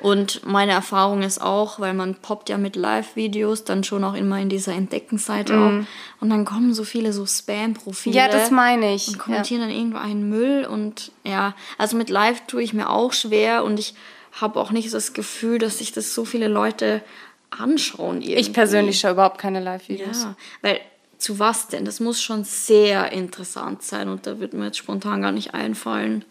Und 0.00 0.44
meine 0.44 0.72
Erfahrung 0.72 1.22
ist 1.22 1.40
auch, 1.40 1.78
weil 1.78 1.94
man 1.94 2.16
poppt 2.16 2.48
ja 2.48 2.58
mit 2.58 2.74
Live-Videos 2.74 3.62
dann 3.62 3.84
schon 3.84 4.02
auch 4.02 4.14
immer 4.14 4.40
in 4.40 4.48
dieser 4.48 4.72
Entdecken-Seite 4.72 5.52
Mhm. 5.52 5.80
auf. 5.80 5.86
Und 6.20 6.30
dann 6.30 6.44
kommen 6.44 6.74
so 6.74 6.82
viele 6.82 7.12
so 7.12 7.24
Spam-Profile. 7.24 8.16
Ja, 8.16 8.26
das 8.26 8.50
meine 8.50 8.92
ich. 8.94 9.06
Und 9.06 9.18
kommentieren 9.20 9.60
dann 9.60 9.70
irgendwo 9.70 9.98
einen 9.98 10.28
Müll. 10.28 10.66
Und 10.66 11.12
ja, 11.22 11.54
also 11.78 11.96
mit 11.96 12.10
Live 12.10 12.46
tue 12.48 12.64
ich 12.64 12.74
mir 12.74 12.90
auch 12.90 13.12
schwer 13.12 13.62
und 13.62 13.78
ich 13.78 13.94
habe 14.32 14.58
auch 14.58 14.72
nicht 14.72 14.92
das 14.92 15.12
Gefühl, 15.12 15.58
dass 15.58 15.78
sich 15.78 15.92
das 15.92 16.14
so 16.14 16.24
viele 16.24 16.48
Leute 16.48 17.02
anschauen. 17.50 18.22
Irgendwie. 18.22 18.34
Ich 18.34 18.52
persönlich 18.52 18.98
schaue 18.98 19.12
überhaupt 19.12 19.38
keine 19.38 19.60
Live-Videos. 19.60 20.22
Ja, 20.24 20.34
weil 20.62 20.80
zu 21.22 21.38
was 21.38 21.68
denn? 21.68 21.84
Das 21.84 22.00
muss 22.00 22.20
schon 22.22 22.44
sehr 22.44 23.12
interessant 23.12 23.82
sein 23.82 24.08
und 24.08 24.26
da 24.26 24.40
wird 24.40 24.52
mir 24.54 24.66
jetzt 24.66 24.78
spontan 24.78 25.22
gar 25.22 25.32
nicht 25.32 25.54
einfallen, 25.54 26.24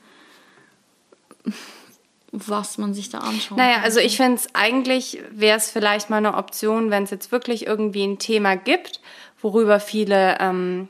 was 2.31 2.77
man 2.77 2.93
sich 2.93 3.09
da 3.09 3.19
anschaut. 3.19 3.57
Naja, 3.57 3.77
also 3.83 3.99
ich 3.99 4.17
finde 4.17 4.35
es 4.35 4.47
eigentlich, 4.53 5.19
wäre 5.31 5.57
es 5.57 5.69
vielleicht 5.69 6.09
mal 6.09 6.17
eine 6.17 6.35
Option, 6.35 6.89
wenn 6.91 7.03
es 7.03 7.09
jetzt 7.11 7.31
wirklich 7.31 7.65
irgendwie 7.67 8.03
ein 8.03 8.19
Thema 8.19 8.55
gibt, 8.55 9.01
worüber 9.41 9.79
viele 9.79 10.37
ähm, 10.39 10.87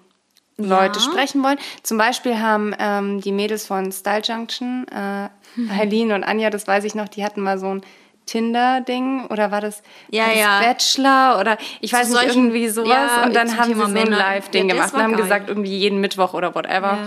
Leute 0.57 0.99
Ja. 0.99 1.05
sprechen 1.05 1.41
wollen. 1.43 1.57
Zum 1.83 1.97
Beispiel 1.97 2.37
haben 2.39 2.75
ähm, 2.77 3.21
die 3.21 3.31
Mädels 3.31 3.65
von 3.65 3.91
Style 3.91 4.21
Junction, 4.23 4.85
äh, 4.89 5.29
Eileen 5.69 6.11
und 6.11 6.23
Anja, 6.23 6.49
das 6.49 6.67
weiß 6.67 6.83
ich 6.83 6.95
noch, 6.95 7.07
die 7.07 7.23
hatten 7.23 7.41
mal 7.41 7.57
so 7.57 7.73
ein 7.73 7.81
Tinder-Ding 8.25 9.25
oder 9.27 9.51
war 9.51 9.61
das, 9.61 9.81
Ja, 10.09 10.23
war 10.23 10.29
das 10.29 10.39
ja. 10.39 10.59
Bachelor 10.61 11.39
oder 11.39 11.57
ich 11.79 11.91
weiß 11.93 12.09
nicht, 12.09 12.17
solchen- 12.19 12.45
irgendwie 12.45 12.69
sowas. 12.69 12.89
ja, 12.89 13.23
und 13.25 13.35
dann 13.35 13.57
haben 13.57 13.65
sie 13.65 13.73
Thema 13.73 13.89
so 13.89 13.97
ein. 13.97 14.11
Live-Ding 14.11 14.67
gemacht 14.67 14.93
und 14.93 15.01
haben 15.01 15.13
geil. 15.13 15.21
gesagt, 15.23 15.49
irgendwie 15.49 15.77
jeden 15.77 15.99
Mittwoch 16.01 16.33
oder 16.33 16.53
whatever 16.55 16.97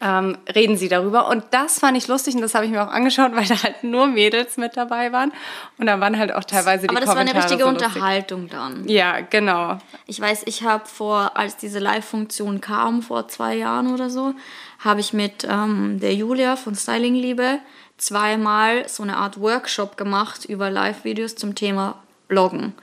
ähm, 0.00 0.36
reden 0.52 0.76
sie 0.76 0.88
darüber. 0.88 1.28
Und 1.28 1.44
das 1.52 1.78
fand 1.78 1.96
ich 1.96 2.08
lustig 2.08 2.34
und 2.34 2.40
das 2.40 2.54
habe 2.54 2.64
ich 2.64 2.70
mir 2.72 2.82
auch 2.82 2.92
angeschaut, 2.92 3.30
weil 3.34 3.44
da 3.46 3.62
halt 3.62 3.84
nur 3.84 4.06
Mädels 4.08 4.56
mit 4.56 4.76
dabei 4.76 5.12
waren. 5.12 5.32
Und 5.78 5.86
da 5.86 6.00
waren 6.00 6.18
halt 6.18 6.32
auch 6.32 6.44
teilweise 6.44 6.82
die 6.86 6.90
Aber 6.90 7.00
das 7.00 7.08
war 7.08 7.16
eine 7.16 7.30
Kommentare 7.30 7.52
richtige 7.52 7.62
so. 7.64 7.68
Unterhaltung 7.68 8.48
dann. 8.48 8.88
Ja, 8.88 9.20
genau. 9.20 9.78
Ich 10.06 10.20
weiß, 10.20 10.42
ich 10.46 10.64
habe 10.64 10.86
vor, 10.86 11.36
als 11.36 11.56
diese 11.56 11.78
Live-Funktion 11.78 12.60
kam, 12.60 13.00
vor 13.02 13.28
zwei 13.28 13.54
Jahren 13.54 13.92
oder 13.94 14.10
so, 14.10 14.34
habe 14.80 15.00
ich 15.00 15.12
mit 15.12 15.46
ähm, 15.48 15.98
der 16.00 16.14
Julia 16.14 16.56
von 16.56 16.74
Styling 16.74 17.14
Liebe 17.14 17.58
zweimal 17.98 18.88
so 18.88 19.02
eine 19.02 19.16
Art 19.16 19.40
Workshop 19.40 19.96
gemacht 19.96 20.44
über 20.44 20.70
Live-Videos 20.70 21.36
zum 21.36 21.54
Thema 21.54 22.02
Bloggen. 22.28 22.74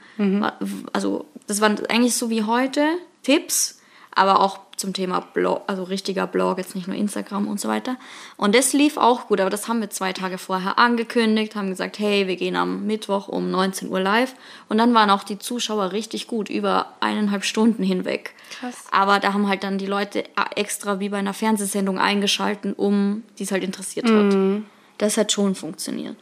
Also 0.92 1.26
das 1.46 1.60
waren 1.60 1.78
eigentlich 1.86 2.16
so 2.16 2.30
wie 2.30 2.44
heute 2.44 2.82
Tipps, 3.22 3.80
aber 4.14 4.40
auch 4.40 4.60
zum 4.76 4.92
Thema 4.92 5.20
Blog, 5.20 5.62
also 5.68 5.84
richtiger 5.84 6.26
Blog, 6.26 6.58
jetzt 6.58 6.74
nicht 6.74 6.88
nur 6.88 6.96
Instagram 6.96 7.46
und 7.46 7.60
so 7.60 7.68
weiter. 7.68 7.96
Und 8.36 8.56
das 8.56 8.72
lief 8.72 8.96
auch 8.96 9.28
gut, 9.28 9.40
aber 9.40 9.50
das 9.50 9.68
haben 9.68 9.80
wir 9.80 9.90
zwei 9.90 10.12
Tage 10.12 10.36
vorher 10.36 10.78
angekündigt, 10.80 11.54
haben 11.54 11.68
gesagt, 11.68 11.98
hey, 12.00 12.26
wir 12.26 12.34
gehen 12.34 12.56
am 12.56 12.84
Mittwoch 12.86 13.28
um 13.28 13.50
19 13.52 13.88
Uhr 13.90 14.00
live. 14.00 14.34
Und 14.68 14.78
dann 14.78 14.92
waren 14.92 15.10
auch 15.10 15.22
die 15.22 15.38
Zuschauer 15.38 15.92
richtig 15.92 16.26
gut, 16.26 16.48
über 16.48 16.94
eineinhalb 16.98 17.44
Stunden 17.44 17.84
hinweg. 17.84 18.34
Krass. 18.58 18.84
Aber 18.90 19.20
da 19.20 19.32
haben 19.32 19.48
halt 19.48 19.62
dann 19.62 19.78
die 19.78 19.86
Leute 19.86 20.24
extra 20.56 20.98
wie 20.98 21.08
bei 21.08 21.18
einer 21.18 21.34
Fernsehsendung 21.34 21.98
eingeschalten, 21.98 22.72
um 22.72 23.22
die 23.38 23.44
es 23.44 23.52
halt 23.52 23.62
interessiert 23.62 24.06
hat. 24.10 24.36
Das 24.98 25.16
hat 25.16 25.32
schon 25.32 25.54
funktioniert. 25.54 26.16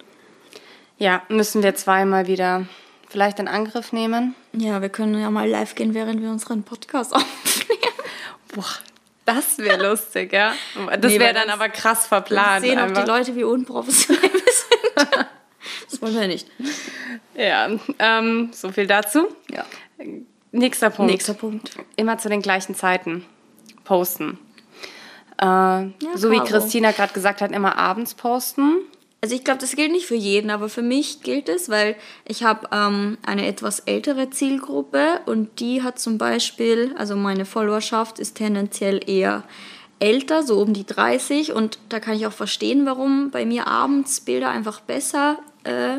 Ja, 0.99 1.23
müssen 1.29 1.63
wir 1.63 1.75
zweimal 1.75 2.27
wieder 2.27 2.67
vielleicht 3.09 3.39
in 3.39 3.49
Angriff 3.49 3.93
nehmen. 3.93 4.35
Ja, 4.53 4.81
wir 4.81 4.89
können 4.89 5.21
ja 5.21 5.31
mal 5.31 5.49
live 5.49 5.75
gehen, 5.75 5.95
während 5.95 6.23
wir 6.23 6.31
unseren 6.31 6.63
Podcast 6.63 7.13
aufnehmen. 7.15 7.81
Boah, 8.55 8.65
das 9.25 9.59
wäre 9.59 9.83
lustig, 9.91 10.33
ja. 10.33 10.55
Das 11.01 11.13
Nee, 11.13 11.21
wäre 11.21 11.35
dann 11.35 11.51
aber 11.51 11.69
krass 11.69 12.07
verplant. 12.07 12.65
sehen 12.65 12.79
auch 12.79 12.91
die 12.93 13.07
Leute, 13.09 13.35
wie 13.37 13.45
unprofessionell 13.45 14.23
wir 14.23 14.41
sind. 15.11 15.27
Das 15.89 16.01
wollen 16.03 16.15
wir 16.19 16.27
nicht. 16.27 16.49
Ja, 17.37 17.69
ähm, 18.01 18.51
so 18.53 18.73
viel 18.73 18.87
dazu. 18.87 19.29
Ja. 19.51 19.65
Nächster 20.51 20.91
Punkt. 20.91 21.13
Nächster 21.13 21.35
Punkt. 21.35 21.71
Immer 21.97 22.19
zu 22.19 22.29
den 22.29 22.43
gleichen 22.43 22.75
Zeiten 22.75 23.25
posten. 23.85 24.39
Äh, 25.43 25.89
so 26.17 26.31
wie. 26.31 26.39
Christina 26.41 26.93
gerade 26.93 27.13
gesagt 27.13 27.41
hat, 27.41 27.51
immer 27.53 27.77
abends 27.77 28.15
posten. 28.15 28.79
Also 29.21 29.37
ich 29.37 29.45
glaube, 29.45 29.61
das 29.61 29.77
gilt 29.77 29.93
nicht 29.93 30.07
für 30.07 30.17
jeden, 30.17 30.51
aber 30.51 30.69
für 30.69 30.83
mich 30.83 31.23
gilt 31.23 31.49
es, 31.49 31.69
weil 31.69 31.95
ich 32.27 32.43
habe 32.43 32.69
ähm, 32.73 33.19
eine 33.25 33.47
etwas 33.47 33.81
ältere 33.81 34.31
Zielgruppe 34.31 35.21
und 35.27 35.61
die 35.61 35.83
hat 35.83 36.01
zum 36.01 36.19
Beispiel, 36.19 36.93
also 36.99 37.15
meine 37.15 37.45
Followerschaft 37.45 38.19
ist 38.19 38.35
tendenziell 38.35 39.01
eher 39.09 39.45
älter, 40.01 40.43
so 40.43 40.61
um 40.61 40.73
die 40.73 40.85
30 40.85 41.53
und 41.53 41.79
da 41.89 42.01
kann 42.01 42.17
ich 42.17 42.27
auch 42.27 42.33
verstehen, 42.33 42.85
warum 42.85 43.31
bei 43.31 43.47
mir 43.47 43.69
abends 43.69 44.21
Bilder 44.21 44.51
einfach 44.51 44.81
besser 44.81 45.39
äh, 45.63 45.99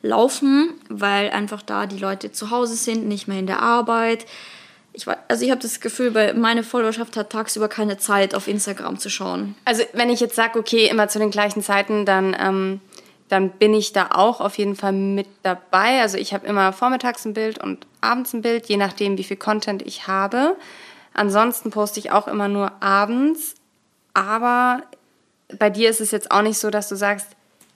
laufen, 0.00 0.72
weil 0.88 1.30
einfach 1.30 1.60
da 1.60 1.84
die 1.84 1.98
Leute 1.98 2.32
zu 2.32 2.50
Hause 2.50 2.76
sind, 2.76 3.06
nicht 3.06 3.28
mehr 3.28 3.38
in 3.38 3.46
der 3.46 3.60
Arbeit. 3.60 4.24
Ich, 4.96 5.06
wei- 5.06 5.16
also 5.28 5.44
ich 5.44 5.50
habe 5.50 5.60
das 5.60 5.80
Gefühl, 5.80 6.14
weil 6.14 6.34
meine 6.34 6.62
Followerschaft 6.62 7.16
hat 7.16 7.30
tagsüber 7.30 7.68
keine 7.68 7.98
Zeit, 7.98 8.34
auf 8.34 8.46
Instagram 8.48 8.98
zu 8.98 9.10
schauen. 9.10 9.54
Also 9.64 9.82
wenn 9.92 10.08
ich 10.08 10.20
jetzt 10.20 10.36
sage, 10.36 10.58
okay, 10.58 10.86
immer 10.88 11.08
zu 11.08 11.18
den 11.18 11.30
gleichen 11.30 11.62
Zeiten, 11.62 12.06
dann, 12.06 12.34
ähm, 12.38 12.80
dann 13.28 13.50
bin 13.50 13.74
ich 13.74 13.92
da 13.92 14.10
auch 14.12 14.40
auf 14.40 14.56
jeden 14.56 14.76
Fall 14.76 14.92
mit 14.92 15.26
dabei. 15.42 16.00
Also 16.00 16.16
ich 16.16 16.32
habe 16.32 16.46
immer 16.46 16.72
vormittags 16.72 17.24
ein 17.24 17.34
Bild 17.34 17.58
und 17.62 17.86
abends 18.00 18.32
ein 18.32 18.42
Bild, 18.42 18.66
je 18.66 18.76
nachdem, 18.76 19.18
wie 19.18 19.24
viel 19.24 19.36
Content 19.36 19.82
ich 19.82 20.06
habe. 20.06 20.56
Ansonsten 21.12 21.70
poste 21.70 21.98
ich 22.00 22.10
auch 22.12 22.28
immer 22.28 22.48
nur 22.48 22.80
abends. 22.82 23.54
Aber 24.12 24.82
bei 25.58 25.70
dir 25.70 25.90
ist 25.90 26.00
es 26.00 26.10
jetzt 26.12 26.30
auch 26.30 26.42
nicht 26.42 26.58
so, 26.58 26.70
dass 26.70 26.88
du 26.88 26.96
sagst, 26.96 27.26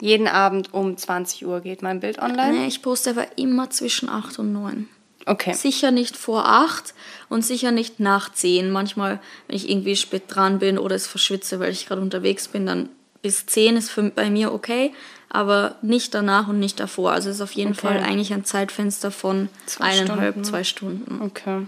jeden 0.00 0.28
Abend 0.28 0.72
um 0.72 0.96
20 0.96 1.44
Uhr 1.46 1.61
geht 1.61 1.83
mein 1.83 1.98
Bild 2.00 2.20
online. 2.20 2.61
Nee, 2.61 2.66
ich 2.68 2.83
poste 2.83 3.11
aber 3.11 3.26
immer 3.37 3.70
zwischen 3.70 4.09
8 4.09 4.38
und 4.38 4.52
9. 4.52 4.88
Okay. 5.28 5.52
Sicher 5.52 5.90
nicht 5.90 6.16
vor 6.16 6.46
8 6.46 6.94
und 7.28 7.44
sicher 7.44 7.70
nicht 7.70 8.00
nach 8.00 8.32
10. 8.32 8.70
Manchmal, 8.70 9.20
wenn 9.46 9.56
ich 9.56 9.68
irgendwie 9.68 9.96
spät 9.96 10.24
dran 10.28 10.58
bin 10.58 10.78
oder 10.78 10.96
es 10.96 11.06
verschwitze, 11.06 11.60
weil 11.60 11.70
ich 11.72 11.86
gerade 11.86 12.00
unterwegs 12.00 12.48
bin, 12.48 12.66
dann 12.66 12.88
bis 13.22 13.46
10 13.46 13.76
ist 13.76 13.90
für, 13.90 14.04
bei 14.10 14.30
mir 14.30 14.52
okay, 14.52 14.92
aber 15.28 15.76
nicht 15.82 16.14
danach 16.14 16.48
und 16.48 16.58
nicht 16.58 16.80
davor. 16.80 17.12
Also 17.12 17.28
es 17.28 17.36
ist 17.36 17.42
auf 17.42 17.52
jeden 17.52 17.72
Okay. 17.72 17.80
Fall 17.80 17.98
eigentlich 17.98 18.32
ein 18.32 18.44
Zeitfenster 18.44 19.10
von 19.10 19.48
Zwei 19.66 19.84
eineinhalb, 19.84 20.34
Stunden. 20.34 20.44
zwei 20.44 20.64
Stunden. 20.64 21.20
Okay. 21.22 21.66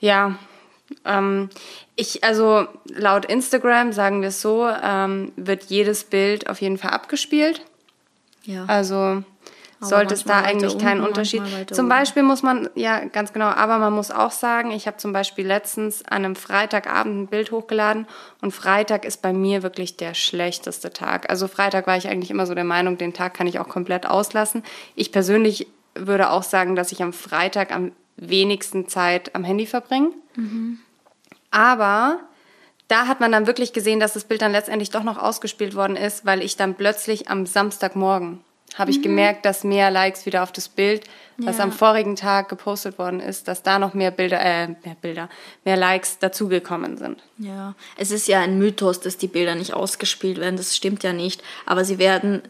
Ja, 0.00 0.36
ähm, 1.04 1.48
ich, 1.96 2.24
also 2.24 2.66
laut 2.86 3.24
Instagram, 3.24 3.92
sagen 3.92 4.20
wir 4.20 4.28
es 4.28 4.42
so, 4.42 4.68
ähm, 4.68 5.32
wird 5.36 5.64
jedes 5.64 6.04
Bild 6.04 6.48
auf 6.50 6.60
jeden 6.60 6.76
Fall 6.76 6.90
abgespielt. 6.90 7.62
Ja. 8.44 8.66
Also 8.66 9.22
sollte 9.84 10.14
es 10.14 10.24
da 10.24 10.40
eigentlich 10.40 10.78
keinen 10.78 11.02
Unterschied. 11.02 11.42
Zum. 11.72 11.88
Beispiel 11.88 12.22
muss 12.22 12.42
man, 12.42 12.68
ja, 12.74 13.04
ganz 13.04 13.32
genau, 13.32 13.46
aber 13.46 13.78
man 13.78 13.92
muss 13.92 14.10
auch 14.10 14.30
sagen, 14.30 14.70
ich 14.70 14.86
habe 14.86 14.96
zum 14.96 15.12
Beispiel 15.12 15.46
letztens 15.46 16.04
an 16.04 16.24
einem 16.24 16.36
Freitagabend 16.36 17.22
ein 17.22 17.26
Bild 17.26 17.52
hochgeladen 17.52 18.06
und 18.40 18.52
Freitag 18.52 19.04
ist 19.04 19.22
bei 19.22 19.32
mir 19.32 19.62
wirklich 19.62 19.96
der 19.96 20.14
schlechteste 20.14 20.92
Tag. 20.92 21.30
Also 21.30 21.48
Freitag 21.48 21.86
war 21.86 21.96
ich 21.96 22.08
eigentlich 22.08 22.30
immer 22.30 22.46
so 22.46 22.54
der 22.54 22.64
Meinung, 22.64 22.98
den 22.98 23.12
Tag 23.12 23.34
kann 23.34 23.46
ich 23.46 23.58
auch 23.58 23.68
komplett 23.68 24.06
auslassen. 24.06 24.62
Ich 24.94 25.12
persönlich 25.12 25.68
würde 25.94 26.30
auch 26.30 26.42
sagen, 26.42 26.74
dass 26.76 26.92
ich 26.92 27.02
am 27.02 27.12
Freitag 27.12 27.72
am 27.72 27.92
wenigsten 28.16 28.88
Zeit 28.88 29.34
am 29.34 29.44
Handy 29.44 29.66
verbringe. 29.66 30.10
Aber 31.50 32.18
da 32.88 33.06
hat 33.06 33.20
man 33.20 33.32
dann 33.32 33.46
wirklich 33.46 33.72
gesehen, 33.72 34.00
dass 34.00 34.12
das 34.12 34.24
Bild 34.24 34.42
dann 34.42 34.52
letztendlich 34.52 34.90
doch 34.90 35.04
noch 35.04 35.18
ausgespielt 35.18 35.74
worden 35.74 35.96
ist, 35.96 36.26
weil 36.26 36.42
ich 36.42 36.56
dann 36.56 36.74
plötzlich 36.74 37.28
am 37.28 37.46
Samstagmorgen 37.46 38.40
habe 38.74 38.90
ich 38.90 39.02
gemerkt, 39.02 39.44
dass 39.44 39.64
mehr 39.64 39.90
Likes 39.90 40.26
wieder 40.26 40.42
auf 40.42 40.52
das 40.52 40.68
Bild, 40.68 41.04
was 41.38 41.58
Ja. 41.58 41.64
am 41.64 41.72
vorigen 41.72 42.16
Tag 42.16 42.48
gepostet 42.48 42.98
worden 42.98 43.20
ist, 43.20 43.48
dass 43.48 43.62
da 43.62 43.78
noch 43.78 43.94
mehr 43.94 44.10
Bilder, 44.10 44.40
äh, 44.40 44.68
mehr 44.68 44.96
Bilder, 45.00 45.28
mehr 45.64 45.76
Likes 45.76 46.18
dazugekommen 46.18 46.96
sind. 46.96 47.22
Ja, 47.38 47.74
es 47.96 48.10
ist 48.10 48.28
ja 48.28 48.40
ein 48.40 48.58
Mythos, 48.58 49.00
dass 49.00 49.16
die 49.16 49.26
Bilder 49.28 49.54
nicht 49.54 49.74
ausgespielt 49.74 50.38
werden. 50.38 50.56
Das 50.56 50.76
stimmt 50.76 51.02
ja 51.02 51.12
nicht. 51.12 51.42
Aber 51.66 51.84
sie 51.84 51.98
werden, 51.98 52.42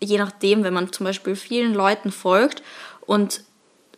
je 0.00 0.18
nachdem, 0.18 0.64
wenn 0.64 0.74
man 0.74 0.92
zum 0.92 1.04
Beispiel 1.06 1.36
vielen 1.36 1.74
Leuten 1.74 2.10
folgt 2.12 2.62
und 3.06 3.42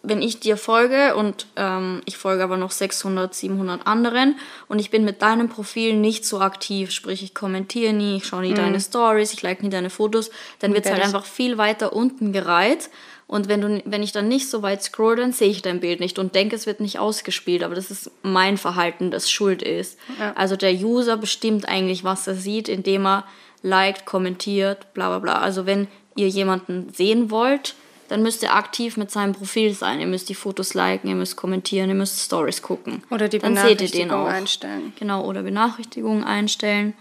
wenn 0.08 0.22
ich 0.22 0.40
dir 0.40 0.56
folge 0.56 1.16
und 1.16 1.46
ähm, 1.56 2.00
ich 2.04 2.16
folge 2.16 2.44
aber 2.44 2.56
noch 2.56 2.70
600, 2.70 3.34
700 3.34 3.86
anderen 3.86 4.38
und 4.68 4.78
ich 4.78 4.90
bin 4.90 5.04
mit 5.04 5.20
deinem 5.22 5.48
Profil 5.48 5.96
nicht 5.96 6.24
so 6.24 6.40
aktiv, 6.40 6.92
sprich 6.92 7.22
ich 7.22 7.34
kommentiere 7.34 7.92
nie, 7.92 8.18
ich 8.18 8.26
schaue 8.26 8.42
nie 8.42 8.54
deine 8.54 8.80
Stories, 8.80 9.32
ich 9.32 9.42
like 9.42 9.62
nie 9.62 9.68
deine 9.68 9.90
Fotos, 9.90 10.30
dann 10.60 10.72
wird 10.72 10.86
es 10.86 10.92
halt 10.92 11.02
einfach 11.02 11.24
viel 11.24 11.58
weiter 11.58 11.92
unten 11.92 12.32
gereiht. 12.32 12.90
Und 13.28 13.48
wenn, 13.48 13.60
du, 13.60 13.82
wenn 13.84 14.04
ich 14.04 14.12
dann 14.12 14.28
nicht 14.28 14.48
so 14.48 14.62
weit 14.62 14.84
scroll, 14.84 15.16
dann 15.16 15.32
sehe 15.32 15.48
ich 15.48 15.60
dein 15.60 15.80
Bild 15.80 15.98
nicht 15.98 16.20
und 16.20 16.36
denke, 16.36 16.54
es 16.54 16.66
wird 16.66 16.78
nicht 16.78 17.00
ausgespielt. 17.00 17.64
Aber 17.64 17.74
das 17.74 17.90
ist 17.90 18.12
mein 18.22 18.56
Verhalten, 18.56 19.10
das 19.10 19.28
schuld 19.28 19.64
ist. 19.64 19.98
Ja. 20.20 20.32
Also 20.36 20.54
der 20.54 20.72
User 20.72 21.16
bestimmt 21.16 21.68
eigentlich, 21.68 22.04
was 22.04 22.28
er 22.28 22.36
sieht, 22.36 22.68
indem 22.68 23.04
er 23.04 23.24
liked, 23.62 24.06
kommentiert, 24.06 24.94
bla 24.94 25.08
bla 25.08 25.18
bla. 25.18 25.38
Also 25.40 25.66
wenn 25.66 25.88
ihr 26.14 26.28
jemanden 26.28 26.92
sehen 26.92 27.32
wollt, 27.32 27.74
dann 28.08 28.22
müsst 28.22 28.42
ihr 28.42 28.54
aktiv 28.54 28.96
mit 28.96 29.10
seinem 29.10 29.32
Profil 29.32 29.74
sein. 29.74 30.00
Ihr 30.00 30.06
müsst 30.06 30.28
die 30.28 30.34
Fotos 30.34 30.74
liken, 30.74 31.08
ihr 31.08 31.14
müsst 31.14 31.36
kommentieren, 31.36 31.88
ihr 31.88 31.94
müsst 31.94 32.20
Stories 32.20 32.62
gucken. 32.62 33.02
Oder 33.10 33.28
die 33.28 33.38
dann 33.38 33.56
seht 33.56 33.80
ihr 33.80 33.88
den 33.88 34.08
Benachrichtigung 34.08 34.20
auch. 34.20 34.26
einstellen. 34.26 34.92
Genau, 34.98 35.24
oder 35.24 35.42
Benachrichtigungen 35.42 36.24
einstellen. 36.24 36.94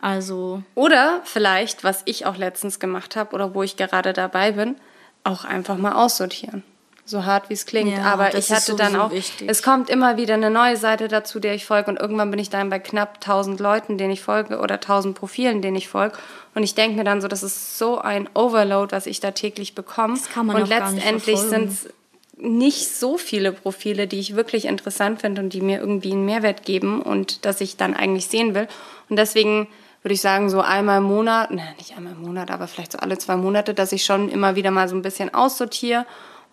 Also. 0.00 0.62
Oder 0.74 1.22
vielleicht, 1.24 1.82
was 1.84 2.02
ich 2.04 2.26
auch 2.26 2.36
letztens 2.36 2.78
gemacht 2.78 3.16
habe 3.16 3.34
oder 3.34 3.54
wo 3.54 3.62
ich 3.62 3.76
gerade 3.76 4.12
dabei 4.12 4.52
bin, 4.52 4.76
auch 5.24 5.44
einfach 5.44 5.78
mal 5.78 5.92
aussortieren. 5.92 6.62
So 7.06 7.26
hart 7.26 7.50
wie 7.50 7.54
es 7.54 7.66
klingt. 7.66 7.92
Ja, 7.92 8.04
Aber 8.04 8.34
ich 8.34 8.50
hatte 8.50 8.76
dann 8.76 8.96
auch, 8.96 9.10
wichtig. 9.10 9.46
es 9.48 9.62
kommt 9.62 9.90
immer 9.90 10.16
wieder 10.16 10.34
eine 10.34 10.50
neue 10.50 10.76
Seite 10.76 11.08
dazu, 11.08 11.38
der 11.38 11.54
ich 11.54 11.66
folge. 11.66 11.90
Und 11.90 12.00
irgendwann 12.00 12.30
bin 12.30 12.40
ich 12.40 12.48
dann 12.48 12.70
bei 12.70 12.78
knapp 12.78 13.16
1000 13.16 13.60
Leuten, 13.60 13.98
denen 13.98 14.10
ich 14.10 14.22
folge 14.22 14.58
oder 14.58 14.76
1000 14.76 15.14
Profilen, 15.14 15.60
denen 15.60 15.76
ich 15.76 15.88
folge. 15.88 16.16
Und 16.54 16.62
ich 16.62 16.74
denke 16.74 16.96
mir 16.96 17.04
dann 17.04 17.20
so, 17.20 17.28
das 17.28 17.42
ist 17.42 17.78
so 17.78 17.98
ein 17.98 18.28
Overload, 18.32 18.92
was 18.92 19.06
ich 19.06 19.20
da 19.20 19.32
täglich 19.32 19.74
bekomme. 19.74 20.14
Das 20.14 20.30
kann 20.30 20.46
man 20.46 20.56
und 20.56 20.68
letztendlich 20.68 21.40
sind 21.40 21.70
es 21.70 21.88
nicht 22.36 22.88
so 22.88 23.18
viele 23.18 23.52
Profile, 23.52 24.06
die 24.06 24.18
ich 24.18 24.34
wirklich 24.34 24.64
interessant 24.64 25.20
finde 25.20 25.42
und 25.42 25.52
die 25.52 25.60
mir 25.60 25.80
irgendwie 25.80 26.12
einen 26.12 26.24
Mehrwert 26.24 26.64
geben 26.64 27.02
und 27.02 27.44
das 27.44 27.60
ich 27.60 27.76
dann 27.76 27.94
eigentlich 27.94 28.28
sehen 28.28 28.54
will. 28.54 28.66
Und 29.08 29.16
deswegen 29.16 29.68
würde 30.02 30.14
ich 30.14 30.20
sagen, 30.20 30.50
so 30.50 30.60
einmal 30.60 30.98
im 30.98 31.04
Monat, 31.04 31.50
ne, 31.50 31.62
nicht 31.78 31.96
einmal 31.96 32.14
im 32.14 32.22
Monat, 32.22 32.50
aber 32.50 32.66
vielleicht 32.66 32.92
so 32.92 32.98
alle 32.98 33.18
zwei 33.18 33.36
Monate, 33.36 33.72
dass 33.74 33.92
ich 33.92 34.04
schon 34.04 34.28
immer 34.28 34.56
wieder 34.56 34.70
mal 34.70 34.88
so 34.88 34.96
ein 34.96 35.02
bisschen 35.02 35.32
aussortiere 35.32 36.06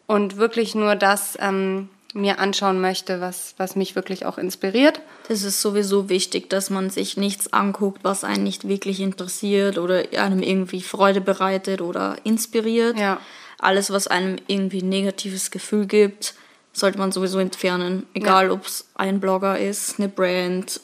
und 0.07 0.37
wirklich 0.37 0.75
nur 0.75 0.95
das 0.95 1.37
ähm, 1.39 1.89
mir 2.13 2.39
anschauen 2.39 2.81
möchte, 2.81 3.21
was, 3.21 3.53
was 3.57 3.75
mich 3.75 3.95
wirklich 3.95 4.25
auch 4.25 4.37
inspiriert. 4.37 5.01
Das 5.27 5.43
ist 5.43 5.61
sowieso 5.61 6.09
wichtig, 6.09 6.49
dass 6.49 6.69
man 6.69 6.89
sich 6.89 7.17
nichts 7.17 7.53
anguckt, 7.53 8.03
was 8.03 8.23
einen 8.23 8.43
nicht 8.43 8.67
wirklich 8.67 8.99
interessiert 8.99 9.77
oder 9.77 10.03
einem 10.17 10.41
irgendwie 10.41 10.81
Freude 10.81 11.21
bereitet 11.21 11.81
oder 11.81 12.17
inspiriert. 12.23 12.97
Ja. 12.97 13.19
Alles, 13.59 13.91
was 13.91 14.07
einem 14.07 14.37
irgendwie 14.47 14.81
ein 14.81 14.89
negatives 14.89 15.51
Gefühl 15.51 15.85
gibt, 15.85 16.33
sollte 16.73 16.97
man 16.97 17.11
sowieso 17.11 17.39
entfernen. 17.39 18.05
Egal, 18.13 18.51
ob 18.51 18.65
es 18.65 18.87
ein 18.95 19.19
Blogger 19.19 19.59
ist, 19.59 19.99
eine 19.99 20.09
Brand, 20.09 20.81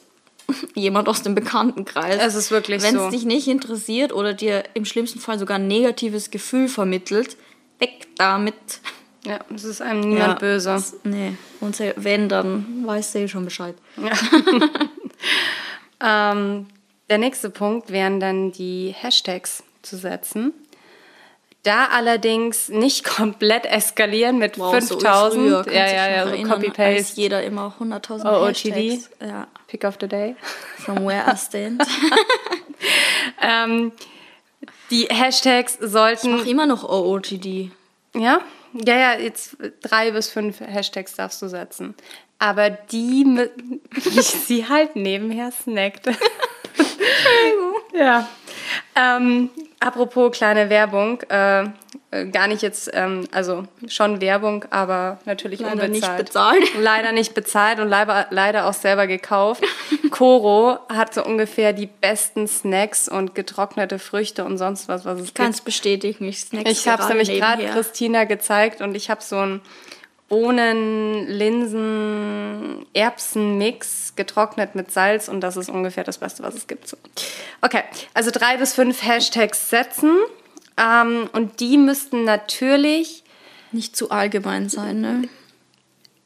jemand 0.75 1.10
aus 1.10 1.23
dem 1.23 1.36
Bekanntenkreis. 1.36 2.17
Es 2.21 2.36
ist 2.36 2.51
wirklich 2.51 2.82
Wenn 2.84 2.95
so. 2.95 3.06
es 3.06 3.12
dich 3.12 3.25
nicht 3.25 3.47
interessiert 3.47 4.13
oder 4.13 4.34
dir 4.34 4.63
im 4.73 4.86
schlimmsten 4.86 5.19
Fall 5.19 5.39
sogar 5.39 5.58
ein 5.58 5.67
negatives 5.67 6.32
Gefühl 6.32 6.67
vermittelt, 6.67 7.38
weg 7.80 8.08
damit. 8.17 8.56
Ja, 9.27 9.39
es 9.53 9.63
ist 9.65 9.81
einem 9.81 9.99
niemand 10.01 10.33
Ja, 10.33 10.33
böse. 10.39 10.69
das- 10.69 10.95
Nee, 11.03 11.33
und 11.59 11.77
wenn, 11.97 12.29
dann 12.29 12.83
weiß 12.85 13.11
sie 13.11 13.27
schon 13.27 13.45
Bescheid. 13.45 13.75
Ähm, 15.99 16.67
der 17.09 17.17
nächste 17.17 17.49
Punkt 17.49 17.89
wären 17.91 18.19
dann 18.19 18.51
die 18.51 18.93
Hashtags 18.95 19.63
zu 19.81 19.97
setzen. 19.97 20.53
Da 21.63 21.85
allerdings 21.85 22.69
nicht 22.69 23.03
komplett 23.17 23.65
eskalieren 23.65 24.37
mit 24.37 24.59
Wow, 24.59 24.73
so 24.79 24.95
wie 24.97 25.01
5000. 25.01 25.33
früher, 25.43 25.55
kannst 25.63 25.73
ja, 25.75 25.87
ja, 25.87 26.09
ja, 26.25 26.27
so 26.37 26.43
Copy-Paste. 26.43 27.19
jeder 27.19 27.43
immer 27.43 27.73
100.000 27.79 28.25
OOTD. 28.25 28.91
Hashtags. 28.91 29.09
Ja, 29.21 29.47
Pick 29.67 29.83
of 29.85 29.97
the 29.99 30.07
day. 30.07 30.35
from 30.77 31.05
where 31.05 31.23
I 31.31 31.35
stand. 31.35 31.81
Ähm, 33.41 33.91
die 34.91 35.05
Hashtags 35.09 35.77
sollten. 35.81 36.37
Mach 36.37 36.45
immer 36.45 36.67
noch 36.67 36.83
OOTD. 36.87 37.71
Ja? 38.15 38.39
Ja, 38.85 38.95
ja, 38.97 39.19
jetzt 39.19 39.57
drei 39.81 40.11
bis 40.11 40.29
fünf 40.29 40.59
Hashtags 40.61 41.15
darfst 41.15 41.41
du 41.41 41.47
setzen. 41.47 41.95
Aber 42.39 42.69
die, 42.69 43.23
mü- 43.25 43.49
wie 43.91 44.21
sie 44.21 44.67
halt 44.69 44.95
nebenher 44.95 45.51
snackt. 45.51 46.07
ja. 47.93 48.27
Ähm, 48.95 49.49
apropos 49.79 50.31
kleine 50.31 50.69
Werbung, 50.69 51.21
äh, 51.29 51.65
gar 52.31 52.47
nicht 52.47 52.61
jetzt, 52.61 52.89
ähm, 52.93 53.27
also 53.31 53.65
schon 53.87 54.21
Werbung, 54.21 54.65
aber 54.69 55.19
natürlich 55.25 55.59
Leider 55.59 55.83
unbezahlt. 55.85 55.93
nicht 55.93 56.17
bezahlt. 56.17 56.63
Leider 56.79 57.11
nicht 57.11 57.33
bezahlt 57.33 57.79
und 57.79 57.89
leider, 57.89 58.27
leider 58.29 58.67
auch 58.67 58.73
selber 58.73 59.07
gekauft. 59.07 59.63
Coro 60.09 60.79
hat 60.89 61.13
so 61.13 61.23
ungefähr 61.23 61.73
die 61.73 61.87
besten 61.87 62.47
Snacks 62.47 63.07
und 63.09 63.35
getrocknete 63.35 63.99
Früchte 63.99 64.45
und 64.45 64.57
sonst 64.57 64.87
was, 64.87 65.05
was 65.05 65.19
es 65.19 65.33
Kann 65.33 65.47
gibt. 65.47 65.55
es 65.59 65.61
bestätigen. 65.61 66.27
Ich 66.27 66.39
snacks 66.41 66.71
Ich 66.71 66.87
habe 66.87 67.03
es 67.03 67.09
nämlich 67.09 67.29
gerade. 67.29 67.65
Christina 67.67 68.23
gezeigt 68.23 68.81
und 68.81 68.95
ich 68.95 69.09
habe 69.09 69.21
so 69.21 69.37
einen 69.37 69.61
Bohnen, 70.29 71.25
Linsen, 71.27 72.85
Erbsen-Mix 72.93 74.13
getrocknet 74.15 74.75
mit 74.75 74.91
Salz 74.91 75.27
und 75.29 75.41
das 75.41 75.55
ist 75.57 75.69
ungefähr 75.69 76.03
das 76.03 76.17
Beste, 76.17 76.43
was 76.43 76.55
es 76.55 76.67
gibt. 76.67 76.87
So. 76.87 76.97
Okay, 77.61 77.83
also 78.13 78.31
drei 78.31 78.57
bis 78.57 78.73
fünf 78.73 79.03
Hashtags 79.03 79.69
setzen 79.69 80.11
ähm, 80.77 81.29
und 81.33 81.59
die 81.61 81.77
müssten 81.77 82.23
natürlich 82.25 83.23
Nicht 83.71 83.95
zu 83.95 84.11
allgemein 84.11 84.69
sein, 84.69 85.01
ne? 85.01 85.29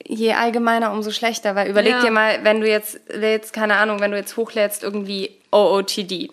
je 0.03 0.33
allgemeiner, 0.33 0.91
umso 0.91 1.11
schlechter, 1.11 1.55
weil 1.55 1.69
überleg 1.69 1.93
Ja. 1.93 2.01
dir 2.01 2.11
mal, 2.11 2.43
wenn 2.43 2.59
du 2.59 2.67
jetzt, 2.67 2.99
jetzt, 3.21 3.53
keine 3.53 3.75
Ahnung, 3.75 3.99
wenn 4.01 4.11
du 4.11 4.17
jetzt 4.17 4.35
hochlädst 4.35 4.83
irgendwie 4.83 5.37
OOTD, 5.51 6.29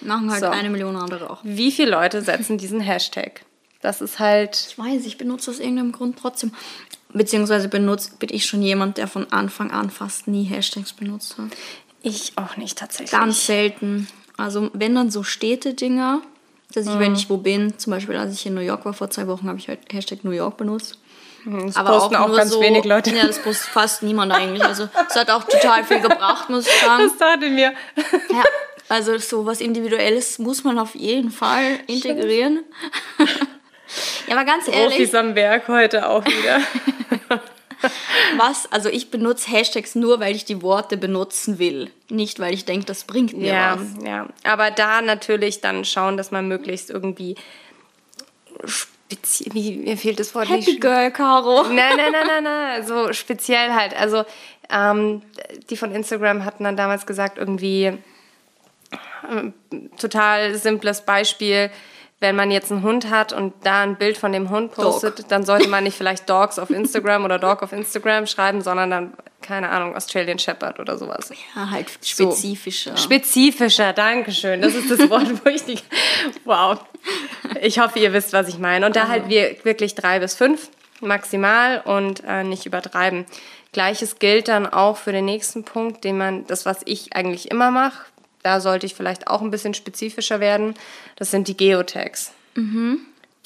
Machen 0.00 0.30
halt 0.32 0.40
So. 0.40 0.48
eine 0.48 0.70
Million 0.70 0.96
andere 0.96 1.28
auch. 1.28 1.40
wie 1.42 1.70
viele 1.70 1.90
Leute 1.90 2.22
setzen 2.22 2.56
diesen 2.56 2.80
Hashtag? 2.80 3.42
Das 3.82 4.00
ist 4.00 4.18
halt 4.18 4.56
Ich 4.70 4.78
weiß, 4.78 5.04
ich 5.06 5.18
benutze 5.18 5.50
aus 5.50 5.58
irgendeinem 5.60 5.92
Grund 5.92 6.18
trotzdem. 6.18 6.52
Beziehungsweise 7.12 7.68
benutzt, 7.68 8.18
bin 8.18 8.28
ich 8.32 8.46
schon 8.46 8.62
jemand, 8.62 8.96
der 8.98 9.08
von 9.08 9.32
Anfang 9.32 9.70
an 9.70 9.90
fast 9.90 10.28
nie 10.28 10.44
Hashtags 10.44 10.92
benutzt 10.92 11.36
hat. 11.38 11.48
ich 12.02 12.32
auch 12.36 12.56
nicht 12.56 12.78
tatsächlich. 12.78 13.10
Ganz 13.10 13.44
selten. 13.46 14.08
Also 14.38 14.70
wenn 14.72 14.94
dann 14.94 15.10
so 15.10 15.22
Städte-Dinger, 15.22 16.22
dass 16.72 16.86
ich, 16.86 16.94
Mhm. 16.94 16.98
wenn 17.00 17.14
ich 17.14 17.28
wo 17.28 17.36
bin, 17.36 17.78
zum 17.78 17.90
Beispiel 17.90 18.16
als 18.16 18.32
ich 18.34 18.46
in 18.46 18.54
New 18.54 18.60
York 18.62 18.84
war 18.86 18.94
vor 18.94 19.10
zwei 19.10 19.26
Wochen, 19.26 19.48
habe 19.48 19.58
ich 19.58 19.68
halt 19.68 19.80
Hashtag 19.92 20.24
New 20.24 20.30
York 20.30 20.56
benutzt. 20.56 20.98
Das 21.44 21.74
posten 21.74 22.16
auch, 22.16 22.28
nur 22.28 22.36
ganz 22.36 22.50
so, 22.52 22.60
wenig 22.60 22.84
Leute. 22.84 23.14
Ja, 23.14 23.26
das 23.26 23.38
postet 23.42 23.68
fast 23.70 24.02
niemand 24.02 24.30
eigentlich. 24.32 24.62
Also 24.64 24.88
es 25.08 25.16
hat 25.16 25.30
auch 25.30 25.44
total 25.44 25.84
viel 25.84 26.00
gebracht, 26.00 26.48
muss 26.48 26.66
ich 26.66 26.72
sagen. 26.80 27.02
Das 27.04 27.18
dachte 27.18 27.50
mir. 27.50 27.72
Ja, 28.30 28.44
also 28.88 29.18
so 29.18 29.44
was 29.46 29.60
Individuelles 29.60 30.38
muss 30.38 30.64
man 30.64 30.78
auf 30.78 30.94
jeden 30.94 31.30
Fall 31.30 31.80
integrieren. 31.86 32.60
Ja, 34.26 34.36
aber 34.36 34.44
ganz 34.44 34.68
ehrlich, 34.68 34.96
Profis 34.96 35.14
am 35.14 35.34
Werk 35.34 35.68
heute 35.68 36.08
auch 36.08 36.24
wieder. 36.24 36.60
was, 38.36 38.70
also 38.72 38.88
ich 38.88 39.10
benutze 39.10 39.50
Hashtags 39.50 39.94
nur, 39.94 40.20
weil 40.20 40.34
ich 40.34 40.44
die 40.44 40.62
Worte 40.62 40.96
benutzen 40.96 41.58
will. 41.58 41.90
Nicht, 42.08 42.40
weil 42.40 42.54
ich 42.54 42.64
denke, 42.64 42.86
das 42.86 43.04
bringt 43.04 43.36
mir 43.36 43.52
ja, 43.52 43.78
was. 43.78 44.04
ja. 44.04 44.28
Aber 44.44 44.70
da 44.70 45.02
natürlich 45.02 45.60
dann 45.60 45.84
schauen, 45.84 46.16
dass 46.16 46.30
man 46.30 46.48
möglichst 46.48 46.90
irgendwie 46.90 47.36
speziell, 48.64 49.54
wie, 49.54 49.76
mir 49.76 49.96
fehlt 49.96 50.20
das 50.20 50.34
Wort 50.34 50.48
Happy 50.48 50.58
nicht. 50.58 50.80
Girl, 50.80 51.10
Caro. 51.10 51.64
Nein, 51.64 51.96
nein, 51.96 52.12
nein, 52.12 52.26
nein, 52.26 52.44
nein, 52.44 52.86
so 52.86 53.12
speziell 53.12 53.72
halt. 53.72 53.98
Also 53.98 54.24
ähm, 54.70 55.22
die 55.68 55.76
von 55.76 55.92
Instagram 55.92 56.44
hatten 56.44 56.64
dann 56.64 56.76
damals 56.76 57.06
gesagt, 57.06 57.38
irgendwie 57.38 57.98
ähm, 59.28 59.54
total 59.98 60.54
simples 60.54 61.02
Beispiel, 61.02 61.70
wenn 62.20 62.36
man 62.36 62.50
jetzt 62.50 62.70
einen 62.70 62.82
Hund 62.82 63.08
hat 63.08 63.32
und 63.32 63.54
da 63.64 63.80
ein 63.82 63.96
Bild 63.96 64.18
von 64.18 64.32
dem 64.32 64.50
Hund 64.50 64.72
postet, 64.72 65.30
dann 65.32 65.44
sollte 65.44 65.68
man 65.68 65.84
nicht 65.84 65.96
vielleicht 65.96 66.28
Dogs 66.28 66.58
auf 66.58 66.68
Instagram 66.68 67.24
oder 67.24 67.38
Dog 67.38 67.62
auf 67.62 67.72
Instagram 67.72 68.26
schreiben, 68.26 68.60
sondern 68.60 68.90
dann, 68.90 69.14
keine 69.40 69.70
Ahnung, 69.70 69.96
Australian 69.96 70.38
Shepherd 70.38 70.78
oder 70.80 70.98
sowas. 70.98 71.32
Ja, 71.56 71.70
halt 71.70 71.88
So. 72.02 72.30
spezifischer. 72.30 72.94
Spezifischer, 72.98 73.94
Dankeschön. 73.94 74.60
Das 74.60 74.74
ist 74.74 74.90
das 74.90 75.08
Wort, 75.08 75.44
wo 75.44 75.48
ich 75.48 75.66
nicht. 75.66 75.84
Wow. 76.44 76.78
Ich 77.62 77.78
hoffe, 77.80 77.98
ihr 77.98 78.12
wisst, 78.12 78.34
was 78.34 78.48
ich 78.48 78.58
meine. 78.58 78.84
Und 78.84 78.96
da 78.96 79.08
halt 79.08 79.28
wir 79.28 79.56
wirklich 79.64 79.94
drei 79.94 80.18
bis 80.20 80.34
fünf 80.34 80.68
maximal 81.00 81.80
und 81.80 82.22
äh, 82.26 82.44
nicht 82.44 82.66
übertreiben. 82.66 83.24
Gleiches 83.72 84.18
gilt 84.18 84.48
dann 84.48 84.66
auch 84.66 84.98
für 84.98 85.12
den 85.12 85.24
nächsten 85.24 85.64
Punkt, 85.64 86.04
den 86.04 86.18
man, 86.18 86.46
das, 86.46 86.66
was 86.66 86.80
ich 86.84 87.14
eigentlich 87.14 87.50
immer 87.50 87.70
mache, 87.70 88.04
da 88.42 88.60
sollte 88.60 88.86
ich 88.86 88.94
vielleicht 88.94 89.28
auch 89.28 89.42
ein 89.42 89.50
bisschen 89.50 89.74
spezifischer 89.74 90.40
werden. 90.40 90.74
Das 91.16 91.30
sind 91.30 91.48
die 91.48 91.56
Geotags. 91.56 92.32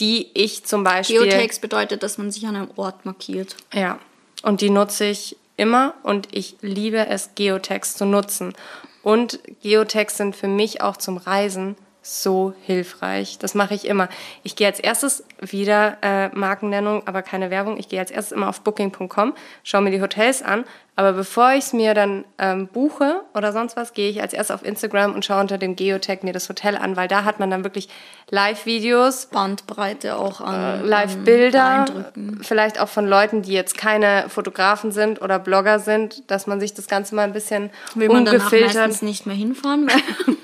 Die 0.00 0.30
ich 0.34 0.64
zum 0.64 0.84
Beispiel. 0.84 1.20
Geotags 1.20 1.58
bedeutet, 1.58 2.02
dass 2.02 2.18
man 2.18 2.30
sich 2.30 2.46
an 2.46 2.56
einem 2.56 2.70
Ort 2.76 3.04
markiert. 3.04 3.56
Ja, 3.72 3.98
und 4.42 4.60
die 4.60 4.70
nutze 4.70 5.06
ich 5.06 5.36
immer 5.56 5.94
und 6.02 6.28
ich 6.32 6.56
liebe 6.60 7.06
es, 7.06 7.30
Geotags 7.34 7.96
zu 7.96 8.04
nutzen. 8.04 8.54
Und 9.02 9.40
Geotags 9.62 10.16
sind 10.16 10.34
für 10.34 10.48
mich 10.48 10.80
auch 10.80 10.96
zum 10.96 11.16
Reisen 11.16 11.76
so 12.02 12.54
hilfreich. 12.62 13.38
Das 13.38 13.54
mache 13.54 13.74
ich 13.74 13.86
immer. 13.86 14.08
Ich 14.42 14.56
gehe 14.56 14.66
als 14.66 14.78
erstes 14.78 15.24
wieder 15.40 15.96
äh, 16.02 16.28
Markennennung, 16.28 17.06
aber 17.06 17.22
keine 17.22 17.50
Werbung. 17.50 17.78
Ich 17.78 17.88
gehe 17.88 17.98
als 17.98 18.10
erstes 18.10 18.32
immer 18.32 18.48
auf 18.48 18.60
booking.com, 18.60 19.34
schaue 19.62 19.80
mir 19.80 19.90
die 19.90 20.02
Hotels 20.02 20.42
an. 20.42 20.64
Aber 20.96 21.12
bevor 21.12 21.52
ich 21.52 21.64
es 21.64 21.72
mir 21.72 21.92
dann 21.92 22.24
ähm, 22.38 22.68
buche 22.68 23.22
oder 23.34 23.52
sonst 23.52 23.76
was, 23.76 23.94
gehe 23.94 24.08
ich 24.10 24.22
als 24.22 24.32
erstes 24.32 24.54
auf 24.54 24.64
Instagram 24.64 25.12
und 25.12 25.24
schaue 25.24 25.40
unter 25.40 25.58
dem 25.58 25.74
Geotag 25.74 26.22
mir 26.22 26.32
das 26.32 26.48
Hotel 26.48 26.76
an, 26.76 26.96
weil 26.96 27.08
da 27.08 27.24
hat 27.24 27.40
man 27.40 27.50
dann 27.50 27.64
wirklich 27.64 27.88
Live-Videos, 28.30 29.26
Bandbreite 29.26 30.16
auch 30.16 30.40
an. 30.40 30.86
Live-Bilder, 30.86 31.80
Eindrücken. 31.80 32.40
vielleicht 32.42 32.80
auch 32.80 32.88
von 32.88 33.08
Leuten, 33.08 33.42
die 33.42 33.52
jetzt 33.52 33.76
keine 33.76 34.28
Fotografen 34.28 34.92
sind 34.92 35.20
oder 35.20 35.40
Blogger 35.40 35.80
sind, 35.80 36.30
dass 36.30 36.46
man 36.46 36.60
sich 36.60 36.74
das 36.74 36.86
Ganze 36.86 37.16
mal 37.16 37.22
ein 37.22 37.32
bisschen 37.32 37.70
Will 37.96 38.08
man 38.08 38.18
ungefiltert. 38.28 38.74
meistens 38.74 39.02
nicht 39.02 39.26
mehr 39.26 39.36
hinfahren, 39.36 39.88
weil 39.88 40.36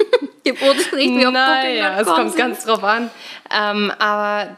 die 0.44 0.52
Fotos 0.56 0.92
nicht 0.92 1.14
mehr 1.14 1.28
auf 1.28 1.34
Naja, 1.34 2.00
es 2.00 2.08
kommt 2.08 2.36
ganz 2.36 2.64
drauf 2.64 2.82
an. 2.82 3.08
Ähm, 3.54 3.92
aber 4.00 4.56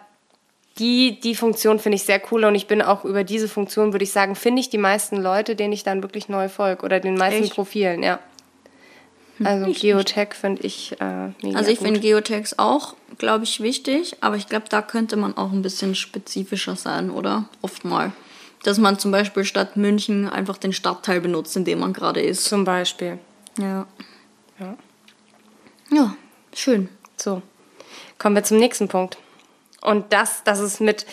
die, 0.78 1.20
die 1.20 1.34
Funktion 1.34 1.78
finde 1.78 1.96
ich 1.96 2.04
sehr 2.04 2.20
cool 2.30 2.44
und 2.44 2.54
ich 2.54 2.66
bin 2.66 2.82
auch 2.82 3.04
über 3.04 3.24
diese 3.24 3.48
Funktion, 3.48 3.92
würde 3.92 4.04
ich 4.04 4.12
sagen, 4.12 4.34
finde 4.34 4.60
ich 4.60 4.70
die 4.70 4.78
meisten 4.78 5.20
Leute, 5.20 5.54
denen 5.54 5.72
ich 5.72 5.84
dann 5.84 6.02
wirklich 6.02 6.28
neu 6.28 6.48
folge 6.48 6.84
oder 6.84 7.00
den 7.00 7.16
meisten 7.16 7.44
Echt? 7.44 7.54
Profilen, 7.54 8.02
ja. 8.02 8.20
Also 9.44 9.72
Geotech 9.72 10.34
finde 10.34 10.62
ich 10.62 10.92
äh, 11.00 11.28
mega 11.42 11.58
Also 11.58 11.70
ich 11.70 11.78
finde 11.78 12.00
Geotags 12.00 12.58
auch, 12.58 12.94
glaube 13.18 13.44
ich, 13.44 13.60
wichtig, 13.60 14.16
aber 14.20 14.36
ich 14.36 14.46
glaube, 14.46 14.66
da 14.68 14.82
könnte 14.82 15.16
man 15.16 15.36
auch 15.36 15.52
ein 15.52 15.62
bisschen 15.62 15.94
spezifischer 15.94 16.76
sein, 16.76 17.10
oder? 17.10 17.48
Oft 17.60 17.84
mal. 17.84 18.12
Dass 18.62 18.78
man 18.78 18.98
zum 18.98 19.10
Beispiel 19.10 19.44
statt 19.44 19.76
München 19.76 20.28
einfach 20.28 20.58
den 20.58 20.72
Stadtteil 20.72 21.20
benutzt, 21.20 21.56
in 21.56 21.64
dem 21.64 21.80
man 21.80 21.92
gerade 21.92 22.20
ist. 22.20 22.44
Zum 22.44 22.64
Beispiel. 22.64 23.18
Ja. 23.58 23.86
Ja. 24.60 24.76
Ja, 25.90 26.16
schön. 26.54 26.88
So, 27.16 27.42
kommen 28.18 28.36
wir 28.36 28.44
zum 28.44 28.58
nächsten 28.58 28.88
Punkt. 28.88 29.18
Und 29.82 30.12
das, 30.12 30.44
das 30.44 30.60
ist 30.60 30.80
mit 30.80 31.06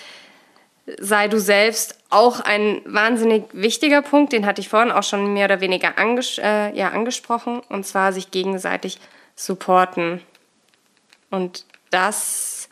sei 1.00 1.28
du 1.28 1.40
selbst 1.40 1.98
auch 2.10 2.40
ein 2.40 2.82
wahnsinnig 2.86 3.44
wichtiger 3.52 4.02
Punkt, 4.02 4.34
den 4.34 4.46
hatte 4.46 4.62
ich 4.62 4.70
vorhin 4.70 4.92
auch 4.92 5.04
schon 5.04 5.34
mehr 5.34 5.46
oder 5.46 5.62
weniger 5.62 5.98
anges 5.98 6.40
äh, 6.40 6.76
ja, 6.76 6.90
angesprochen, 6.90 7.62
und 7.70 7.86
zwar 7.86 8.12
sich 8.12 8.32
gegenseitig 8.32 9.00
supporten. 9.36 10.22
Und 11.30 11.66
das 11.92 12.70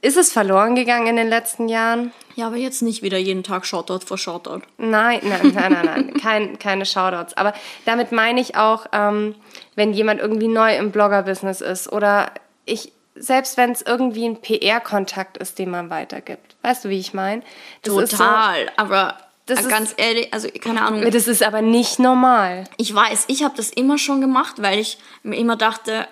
ist 0.00 0.16
es 0.16 0.32
verloren 0.32 0.74
gegangen 0.74 1.06
in 1.06 1.16
den 1.16 1.28
letzten 1.28 1.68
Jahren. 1.68 2.12
Ja, 2.36 2.48
aber 2.48 2.56
jetzt 2.56 2.82
nicht 2.82 3.02
wieder 3.02 3.16
jeden 3.16 3.42
Tag 3.42 3.64
Shoutout 3.64 4.00
vor 4.06 4.18
Shoutout. 4.18 4.60
Nein, 4.76 5.20
nein, 5.22 5.52
nein, 5.54 5.72
nein, 5.72 5.84
nein. 5.86 6.14
Kein, 6.20 6.58
keine 6.58 6.84
Shoutouts. 6.84 7.36
Aber 7.36 7.54
damit 7.84 8.12
meine 8.12 8.40
ich 8.40 8.56
auch, 8.56 8.86
ähm, 8.92 9.34
wenn 9.76 9.92
jemand 9.92 10.20
irgendwie 10.20 10.48
neu 10.48 10.76
im 10.76 10.90
Blogger-Business 10.90 11.60
ist 11.60 11.90
oder 11.90 12.32
ich, 12.66 12.92
selbst 13.14 13.56
wenn 13.56 13.70
es 13.70 13.82
irgendwie 13.82 14.26
ein 14.26 14.40
PR-Kontakt 14.40 15.36
ist, 15.38 15.58
den 15.58 15.70
man 15.70 15.90
weitergibt. 15.90 16.56
Weißt 16.62 16.84
du, 16.84 16.88
wie 16.88 16.98
ich 16.98 17.14
meine? 17.14 17.42
Total. 17.82 18.70
aber 18.76 19.18
Das 19.46 19.58
äh, 19.60 19.62
ist- 19.62 19.68
ganz 19.68 19.94
ehrlich, 19.96 20.32
also 20.32 20.48
keine 20.60 20.82
Ahnung. 20.82 21.02
So, 21.04 21.10
das 21.10 21.28
ist 21.28 21.42
aber 21.42 21.62
nicht 21.62 21.98
normal. 21.98 22.64
Ich 22.76 22.92
weiß, 22.94 23.24
ich 23.28 23.44
habe 23.44 23.56
das 23.56 23.70
immer 23.70 23.98
schon 23.98 24.20
gemacht, 24.20 24.56
weil 24.58 24.78
ich 24.78 24.98
mir 25.22 25.36
immer 25.36 25.56
dachte, 25.56 26.08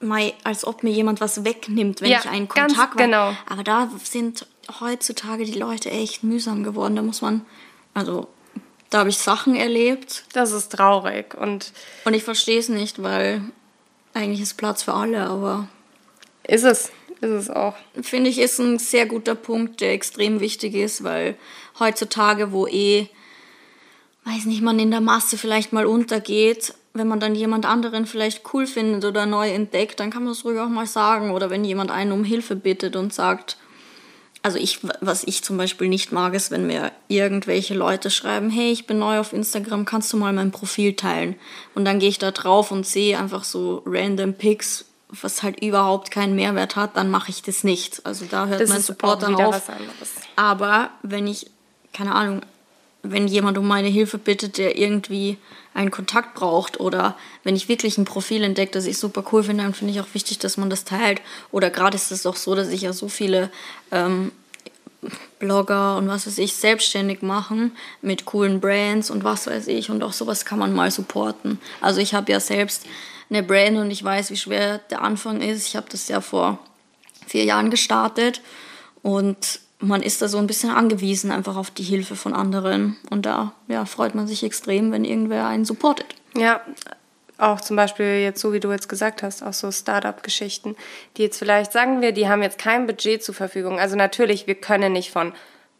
mei, 0.00 0.34
als 0.44 0.64
ob 0.66 0.82
mir 0.82 0.90
jemand 0.90 1.20
was 1.20 1.44
wegnimmt, 1.44 2.00
wenn 2.00 2.10
Ja, 2.10 2.20
ich 2.20 2.28
einen 2.30 2.48
ganz 2.48 2.74
Kontakt 2.74 2.96
war. 2.98 3.04
genau. 3.04 3.36
Aber 3.48 3.62
da 3.62 3.88
sind 4.02 4.46
heutzutage 4.80 5.44
die 5.44 5.58
Leute 5.58 5.90
echt 5.90 6.22
mühsam 6.22 6.64
geworden. 6.64 6.96
Da 6.96 7.02
muss 7.02 7.20
man, 7.20 7.44
also 7.94 8.26
da 8.90 8.98
habe 9.00 9.08
ich 9.10 9.18
Sachen 9.18 9.54
erlebt 9.54 10.24
Das 10.32 10.52
ist 10.52 10.70
traurig. 10.72 11.34
Und 11.34 11.72
und 12.04 12.14
ich 12.14 12.24
verstehe 12.24 12.58
es 12.58 12.68
nicht, 12.68 13.02
weil 13.02 13.42
eigentlich 14.14 14.40
ist 14.40 14.54
Platz 14.56 14.82
für 14.82 14.94
alle, 14.94 15.26
aber 15.28 15.68
ist 16.46 16.64
es, 16.64 16.92
ist 17.20 17.30
es 17.30 17.50
auch. 17.50 17.74
finde 18.02 18.30
ich, 18.30 18.38
ist 18.38 18.58
ein 18.58 18.78
sehr 18.78 19.06
guter 19.06 19.34
Punkt, 19.34 19.80
der 19.80 19.92
extrem 19.92 20.40
wichtig 20.40 20.74
ist, 20.74 21.04
weil 21.04 21.36
heutzutage, 21.78 22.52
wo 22.52 22.66
eh, 22.66 23.08
weiß 24.24 24.46
nicht, 24.46 24.62
man 24.62 24.78
in 24.78 24.90
der 24.90 25.00
Masse 25.00 25.38
vielleicht 25.38 25.72
mal 25.72 25.86
untergeht, 25.86 26.74
wenn 26.94 27.08
man 27.08 27.20
dann 27.20 27.34
jemand 27.34 27.64
anderen 27.64 28.06
vielleicht 28.06 28.42
cool 28.52 28.66
findet 28.66 29.04
oder 29.04 29.24
neu 29.24 29.50
entdeckt, 29.50 29.98
dann 30.00 30.10
kann 30.10 30.24
man 30.24 30.32
es 30.32 30.44
ruhig 30.44 30.58
auch 30.58 30.68
mal 30.68 30.86
sagen. 30.86 31.30
Oder 31.30 31.48
wenn 31.48 31.64
jemand 31.64 31.90
einen 31.90 32.12
um 32.12 32.24
Hilfe 32.24 32.54
bittet 32.54 32.96
und 32.96 33.14
sagt, 33.14 33.56
also 34.42 34.58
ich, 34.58 34.80
was 35.00 35.24
ich 35.24 35.42
zum 35.42 35.56
Beispiel 35.56 35.88
nicht 35.88 36.12
mag, 36.12 36.34
ist, 36.34 36.50
wenn 36.50 36.66
mir 36.66 36.92
irgendwelche 37.08 37.74
Leute 37.74 38.10
schreiben, 38.10 38.50
hey, 38.50 38.72
ich 38.72 38.86
bin 38.86 38.98
neu 38.98 39.20
auf 39.20 39.32
Instagram, 39.32 39.84
kannst 39.84 40.12
du 40.12 40.16
mal 40.16 40.32
mein 40.32 40.50
Profil 40.50 40.94
teilen? 40.94 41.36
Und 41.74 41.84
dann 41.84 42.00
gehe 42.00 42.08
ich 42.08 42.18
da 42.18 42.32
drauf 42.32 42.72
und 42.72 42.84
sehe 42.84 43.18
einfach 43.18 43.44
so 43.44 43.82
random 43.86 44.34
Pics, 44.34 44.84
was 45.20 45.42
halt 45.42 45.62
überhaupt 45.62 46.10
keinen 46.10 46.34
Mehrwert 46.34 46.76
hat, 46.76 46.96
dann 46.96 47.10
mache 47.10 47.30
ich 47.30 47.42
das 47.42 47.64
nicht. 47.64 48.04
Also 48.06 48.24
da 48.24 48.46
hört 48.46 48.60
Das 48.60 48.70
mein 48.70 48.80
Support 48.80 49.22
dann 49.22 49.34
auf. 49.34 49.70
Aber 50.36 50.90
wenn 51.02 51.26
ich, 51.26 51.50
keine 51.92 52.14
Ahnung, 52.14 52.42
wenn 53.02 53.28
jemand 53.28 53.58
um 53.58 53.66
meine 53.66 53.88
Hilfe 53.88 54.16
bittet, 54.16 54.58
der 54.58 54.78
irgendwie 54.78 55.36
einen 55.74 55.90
Kontakt 55.90 56.34
braucht 56.34 56.80
oder 56.80 57.16
wenn 57.44 57.56
ich 57.56 57.68
wirklich 57.68 57.98
ein 57.98 58.04
Profil 58.04 58.42
entdecke, 58.42 58.72
das 58.72 58.86
ich 58.86 58.98
super 58.98 59.24
cool 59.32 59.42
finde, 59.42 59.64
dann 59.64 59.74
finde 59.74 59.92
ich 59.92 60.00
auch 60.00 60.14
wichtig, 60.14 60.38
dass 60.38 60.56
man 60.56 60.70
das 60.70 60.84
teilt. 60.84 61.20
Oder 61.50 61.70
gerade 61.70 61.96
ist 61.96 62.12
es 62.12 62.26
auch 62.26 62.36
so, 62.36 62.54
dass 62.54 62.68
ich 62.68 62.82
ja 62.82 62.92
so 62.92 63.08
viele 63.08 63.50
ähm, 63.90 64.32
Blogger 65.38 65.96
und 65.96 66.08
was 66.08 66.26
weiß 66.26 66.38
ich 66.38 66.54
selbstständig 66.54 67.22
machen 67.22 67.72
mit 68.02 68.24
coolen 68.24 68.60
Brands 68.60 69.10
und 69.10 69.24
was 69.24 69.46
weiß 69.46 69.66
ich 69.66 69.90
und 69.90 70.02
auch 70.02 70.12
sowas 70.12 70.44
kann 70.44 70.58
man 70.58 70.72
mal 70.72 70.90
supporten. 70.90 71.60
Also 71.80 72.00
ich 72.00 72.14
habe 72.14 72.30
ja 72.30 72.38
selbst 72.38 72.86
eine 73.32 73.42
Brand 73.42 73.78
und 73.78 73.90
ich 73.90 74.04
weiß, 74.04 74.30
wie 74.30 74.36
schwer 74.36 74.78
der 74.90 75.02
Anfang 75.02 75.40
ist. 75.40 75.66
Ich 75.66 75.76
habe 75.76 75.86
das 75.90 76.08
ja 76.08 76.20
vor 76.20 76.58
vier 77.26 77.44
Jahren 77.44 77.70
gestartet 77.70 78.42
und 79.02 79.60
man 79.78 80.02
ist 80.02 80.22
da 80.22 80.28
so 80.28 80.38
ein 80.38 80.46
bisschen 80.46 80.70
angewiesen 80.70 81.32
einfach 81.32 81.56
auf 81.56 81.70
die 81.70 81.82
Hilfe 81.82 82.14
von 82.14 82.34
anderen 82.34 82.96
und 83.10 83.26
da 83.26 83.52
ja, 83.68 83.84
freut 83.84 84.14
man 84.14 84.26
sich 84.26 84.44
extrem, 84.44 84.92
wenn 84.92 85.04
irgendwer 85.04 85.46
einen 85.46 85.64
supportet. 85.64 86.14
Ja, 86.36 86.60
auch 87.38 87.60
zum 87.60 87.74
Beispiel 87.74 88.20
jetzt 88.20 88.40
so, 88.40 88.52
wie 88.52 88.60
du 88.60 88.70
jetzt 88.70 88.88
gesagt 88.88 89.22
hast, 89.22 89.42
auch 89.42 89.52
so 89.52 89.72
Startup-Geschichten, 89.72 90.76
die 91.16 91.22
jetzt 91.22 91.38
vielleicht, 91.38 91.72
sagen 91.72 92.00
wir, 92.00 92.12
die 92.12 92.28
haben 92.28 92.42
jetzt 92.42 92.58
kein 92.58 92.86
Budget 92.86 93.24
zur 93.24 93.34
Verfügung. 93.34 93.80
Also 93.80 93.96
natürlich, 93.96 94.46
wir 94.46 94.54
können 94.54 94.92
nicht 94.92 95.10
von 95.10 95.32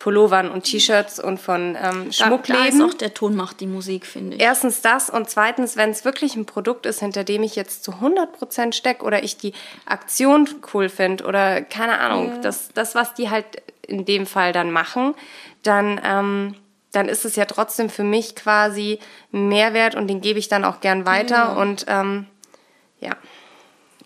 Pullovern 0.02 0.50
und 0.50 0.64
T-Shirts 0.64 1.20
und 1.20 1.38
von 1.38 1.78
ähm, 1.80 2.10
Schmuck 2.10 2.42
da, 2.48 2.54
da 2.54 2.64
ist 2.64 2.82
auch 2.82 2.92
der 2.92 3.14
Ton 3.14 3.36
macht 3.36 3.60
die 3.60 3.68
Musik, 3.68 4.04
finde 4.04 4.34
ich. 4.34 4.42
Erstens 4.42 4.80
das 4.80 5.08
und 5.08 5.30
zweitens, 5.30 5.76
wenn 5.76 5.90
es 5.90 6.04
wirklich 6.04 6.34
ein 6.34 6.44
Produkt 6.44 6.86
ist, 6.86 6.98
hinter 6.98 7.22
dem 7.22 7.44
ich 7.44 7.54
jetzt 7.54 7.84
zu 7.84 7.92
100% 7.92 8.72
stecke 8.72 9.04
oder 9.04 9.22
ich 9.22 9.36
die 9.36 9.52
Aktion 9.86 10.48
cool 10.74 10.88
finde 10.88 11.24
oder 11.24 11.62
keine 11.62 12.00
Ahnung, 12.00 12.40
das, 12.42 12.70
das, 12.74 12.96
was 12.96 13.14
die 13.14 13.30
halt 13.30 13.46
in 13.86 14.04
dem 14.04 14.26
Fall 14.26 14.52
dann 14.52 14.72
machen, 14.72 15.14
dann, 15.62 16.00
ähm, 16.02 16.56
dann 16.90 17.08
ist 17.08 17.24
es 17.24 17.36
ja 17.36 17.44
trotzdem 17.44 17.88
für 17.88 18.02
mich 18.02 18.34
quasi 18.34 18.98
ein 19.32 19.46
Mehrwert 19.46 19.94
und 19.94 20.08
den 20.08 20.20
gebe 20.20 20.40
ich 20.40 20.48
dann 20.48 20.64
auch 20.64 20.80
gern 20.80 21.06
weiter 21.06 21.56
und 21.56 21.84
ähm, 21.86 22.26
ja. 22.98 23.12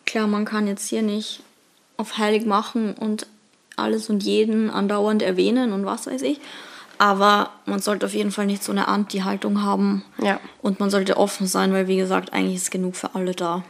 Klar, 0.04 0.26
man 0.26 0.44
kann 0.44 0.66
jetzt 0.66 0.90
hier 0.90 1.00
nicht 1.00 1.42
auf 1.96 2.18
heilig 2.18 2.44
machen 2.44 2.92
und 2.92 3.26
alles 3.76 4.08
und 4.10 4.22
jeden 4.22 4.70
andauernd 4.70 5.22
erwähnen 5.22 5.72
und 5.72 5.86
was 5.86 6.06
weiß 6.06 6.22
ich. 6.22 6.40
Aber 6.98 7.50
man 7.66 7.80
sollte 7.80 8.06
auf 8.06 8.14
jeden 8.14 8.30
Fall 8.30 8.46
nicht 8.46 8.64
so 8.64 8.72
eine 8.72 8.88
Anti-Haltung 8.88 9.62
haben. 9.62 10.02
Ja. 10.22 10.40
Und 10.62 10.80
man 10.80 10.88
sollte 10.90 11.18
offen 11.18 11.46
sein, 11.46 11.72
weil 11.72 11.88
wie 11.88 11.98
gesagt, 11.98 12.32
eigentlich 12.32 12.56
ist 12.56 12.70
genug 12.70 12.96
für 12.96 13.14
alle 13.14 13.32
da. 13.34 13.64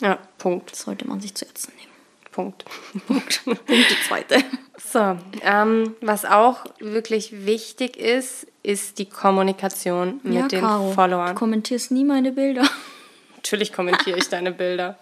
Ja, 0.00 0.18
Punkt. 0.38 0.72
Das 0.72 0.82
sollte 0.82 1.06
man 1.06 1.20
sich 1.20 1.34
zu 1.34 1.46
Herzen 1.46 1.72
nehmen. 1.76 1.92
Punkt. 2.32 2.64
Punkt. 3.06 3.42
Punkt 3.44 3.68
die 3.68 4.08
zweite. 4.08 4.42
So, 4.78 5.16
ähm, 5.42 5.94
was 6.00 6.24
auch 6.24 6.64
wirklich 6.80 7.46
wichtig 7.46 7.96
ist, 7.96 8.46
ist 8.64 8.98
die 8.98 9.06
Kommunikation 9.06 10.18
mit 10.24 10.50
den 10.50 10.62
Du 10.62 10.92
Followern. 10.92 11.34
kommentierst 11.36 11.92
nie 11.92 12.04
meine 12.04 12.32
Bilder. 12.32 12.62
Natürlich 13.36 13.72
kommentiere 13.72 14.18
ich 14.18 14.28
deine 14.28 14.50
Bilder. 14.50 14.98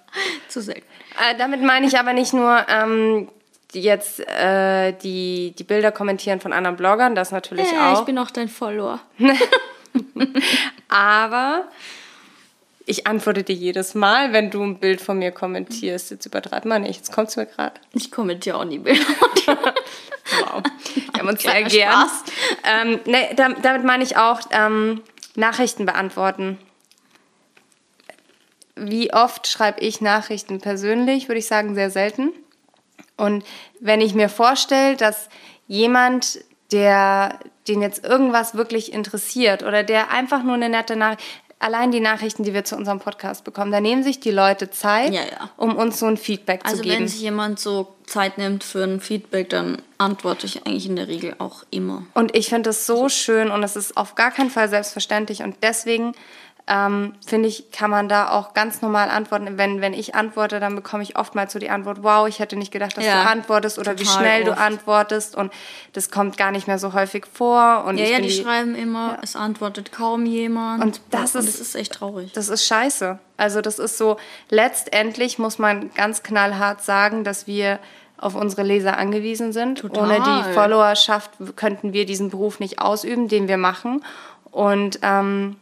zu 0.48 0.60
selten. 0.60 0.84
Äh, 1.18 1.36
damit 1.38 1.62
meine 1.62 1.86
ich 1.86 1.98
aber 1.98 2.12
nicht 2.12 2.32
nur 2.34 2.66
ähm, 2.68 3.28
jetzt 3.72 4.20
äh, 4.20 4.92
die, 4.92 5.54
die 5.59 5.64
Bilder 5.64 5.92
kommentieren 5.92 6.40
von 6.40 6.52
anderen 6.52 6.76
Bloggern, 6.76 7.14
das 7.14 7.30
natürlich 7.30 7.70
Ja, 7.72 7.92
auch. 7.92 8.00
ich 8.00 8.06
bin 8.06 8.18
auch 8.18 8.30
dein 8.30 8.48
Follower. 8.48 9.00
aber 10.88 11.64
ich 12.87 13.06
antworte 13.06 13.44
dir 13.44 13.54
jedes 13.54 13.94
Mal, 13.94 14.33
wenn 14.33 14.50
du 14.50 14.62
ein 14.62 14.78
Bild 14.78 15.00
von 15.00 15.18
mir 15.18 15.30
kommentierst. 15.30 16.11
Jetzt 16.11 16.26
übertreibt 16.26 16.66
man 16.66 16.83
nicht. 16.83 16.96
Jetzt 16.96 17.12
kommt 17.12 17.28
es 17.28 17.37
mir 17.37 17.46
gerade. 17.46 17.74
Ich 17.92 18.11
kommentiere 18.11 18.56
auch 18.56 18.64
nie 18.64 18.78
Bilder. 18.78 19.00
Wow. 19.46 20.62
Wir 20.94 21.20
haben 21.20 21.28
uns 21.28 21.42
sehr 21.42 21.62
gern. 21.64 21.92
Spaß. 21.92 22.24
Ähm, 22.64 23.00
nee, 23.04 23.35
da, 23.35 23.50
damit 23.62 23.85
meine 23.85 24.02
ich 24.02 24.16
auch 24.16 24.40
ähm, 24.50 25.02
Nachrichten 25.35 25.87
beantworten. 25.87 26.59
Wie 28.76 29.12
oft 29.12 29.46
schreibe 29.46 29.80
ich 29.80 30.00
Nachrichten 30.00 30.61
persönlich? 30.61 31.28
Würde 31.28 31.38
ich 31.38 31.46
sagen, 31.46 31.74
sehr 31.74 31.90
selten. 31.90 32.33
Und 33.20 33.44
wenn 33.80 34.00
ich 34.00 34.14
mir 34.14 34.28
vorstelle, 34.28 34.96
dass 34.96 35.28
jemand, 35.68 36.38
der 36.72 37.38
den 37.68 37.83
jetzt 37.83 38.04
irgendwas 38.04 38.54
wirklich 38.54 38.92
interessiert 38.92 39.62
oder 39.62 39.83
der 39.85 40.11
einfach 40.11 40.42
nur 40.42 40.54
eine 40.54 40.68
nette 40.68 40.96
Nachricht, 40.96 41.22
allein 41.62 41.90
die 41.92 42.00
Nachrichten, 42.00 42.42
die 42.42 42.54
wir 42.54 42.64
zu 42.64 42.74
unserem 42.74 43.00
Podcast 43.00 43.44
bekommen, 43.44 43.70
da 43.70 43.80
nehmen 43.80 44.02
sich 44.02 44.18
die 44.18 44.30
Leute 44.30 44.70
Zeit, 44.70 45.12
Ja, 45.12 45.20
ja. 45.20 45.50
um 45.59 45.76
uns 45.76 45.98
so 45.98 46.06
ein 46.06 46.16
Feedback 46.16 46.62
Also 46.64 46.78
zu 46.78 46.83
geben. 46.83 47.00
wenn 47.00 47.09
sich 47.09 47.20
jemand 47.20 47.61
so 47.61 47.94
Zeit 48.06 48.38
nimmt 48.38 48.64
für 48.64 48.83
ein 48.83 49.00
Feedback, 49.00 49.50
dann 49.50 49.83
antworte 49.98 50.46
ich 50.46 50.66
eigentlich 50.66 50.87
in 50.87 50.96
der 50.96 51.06
Regel 51.06 51.35
auch 51.38 51.64
immer. 51.70 52.06
Und 52.14 52.35
ich 52.35 52.48
finde 52.48 52.70
das 52.70 52.86
so 52.86 53.11
schön 53.11 53.51
und 53.51 53.62
es 53.62 53.76
ist 53.76 53.97
auf 53.99 54.14
gar 54.14 54.30
keinen 54.30 54.49
Fall 54.51 54.70
selbstverständlich. 54.70 55.42
Und 55.42 55.57
deswegen 55.62 56.12
ähm, 56.72 57.14
finde 57.26 57.48
ich, 57.48 57.72
kann 57.72 57.90
man 57.90 58.08
da 58.08 58.30
auch 58.30 58.54
ganz 58.54 58.80
normal 58.80 59.08
antworten. 59.10 59.58
Wenn, 59.58 59.80
wenn 59.80 59.92
ich 59.92 60.14
antworte, 60.14 60.60
dann 60.60 60.76
bekomme 60.76 61.02
ich 61.02 61.18
oftmals 61.18 61.52
so 61.52 61.58
die 61.58 61.68
Antwort, 61.68 62.04
wow, 62.04 62.28
ich 62.28 62.38
hätte 62.38 62.54
nicht 62.54 62.70
gedacht, 62.70 62.96
dass 62.96 63.04
Ja, 63.04 63.24
du 63.24 63.28
antwortest 63.28 63.76
oder 63.80 63.98
wie 63.98 64.06
schnell 64.06 64.44
du 64.44 64.52
oft. 64.52 64.60
antwortest. 64.60 65.34
Und 65.34 65.52
das 65.94 66.12
kommt 66.12 66.36
gar 66.36 66.52
nicht 66.52 66.68
mehr 66.68 66.78
so 66.78 66.92
häufig 66.92 67.26
vor. 67.26 67.82
Und 67.86 67.98
Ja, 67.98 68.04
ich 68.04 68.10
ja, 68.12 68.16
bin 68.18 68.26
die 68.28 68.32
schreiben 68.32 68.74
immer, 68.76 69.18
es 69.20 69.34
antwortet 69.34 69.90
kaum 69.90 70.26
jemand. 70.26 70.84
Und 70.84 71.00
das 71.10 71.34
und 71.34 71.40
ist- 71.40 71.58
das 71.58 71.68
ist 71.68 71.74
echt 71.74 71.92
traurig. 71.94 72.30
Das 72.34 72.48
ist 72.48 72.64
scheiße. 72.64 73.18
Also 73.36 73.60
das 73.62 73.80
ist 73.80 73.98
so, 73.98 74.16
letztendlich 74.48 75.38
muss 75.38 75.58
man 75.58 75.92
ganz 75.94 76.22
knallhart 76.22 76.82
sagen, 76.84 77.24
dass 77.24 77.46
wir 77.46 77.78
auf 78.18 78.34
unsere 78.34 78.62
Leser 78.62 78.98
angewiesen 78.98 79.52
sind. 79.52 79.78
Total. 79.78 80.04
Ohne 80.04 80.20
die 80.20 80.52
Followerschaft 80.52 81.30
könnten 81.56 81.92
wir 81.94 82.04
diesen 82.06 82.30
Beruf 82.30 82.60
nicht 82.60 82.78
ausüben, 82.80 83.28
den 83.28 83.48
wir 83.48 83.56
machen. 83.56 84.04
Und 84.50 84.98
ähm, 85.02 85.56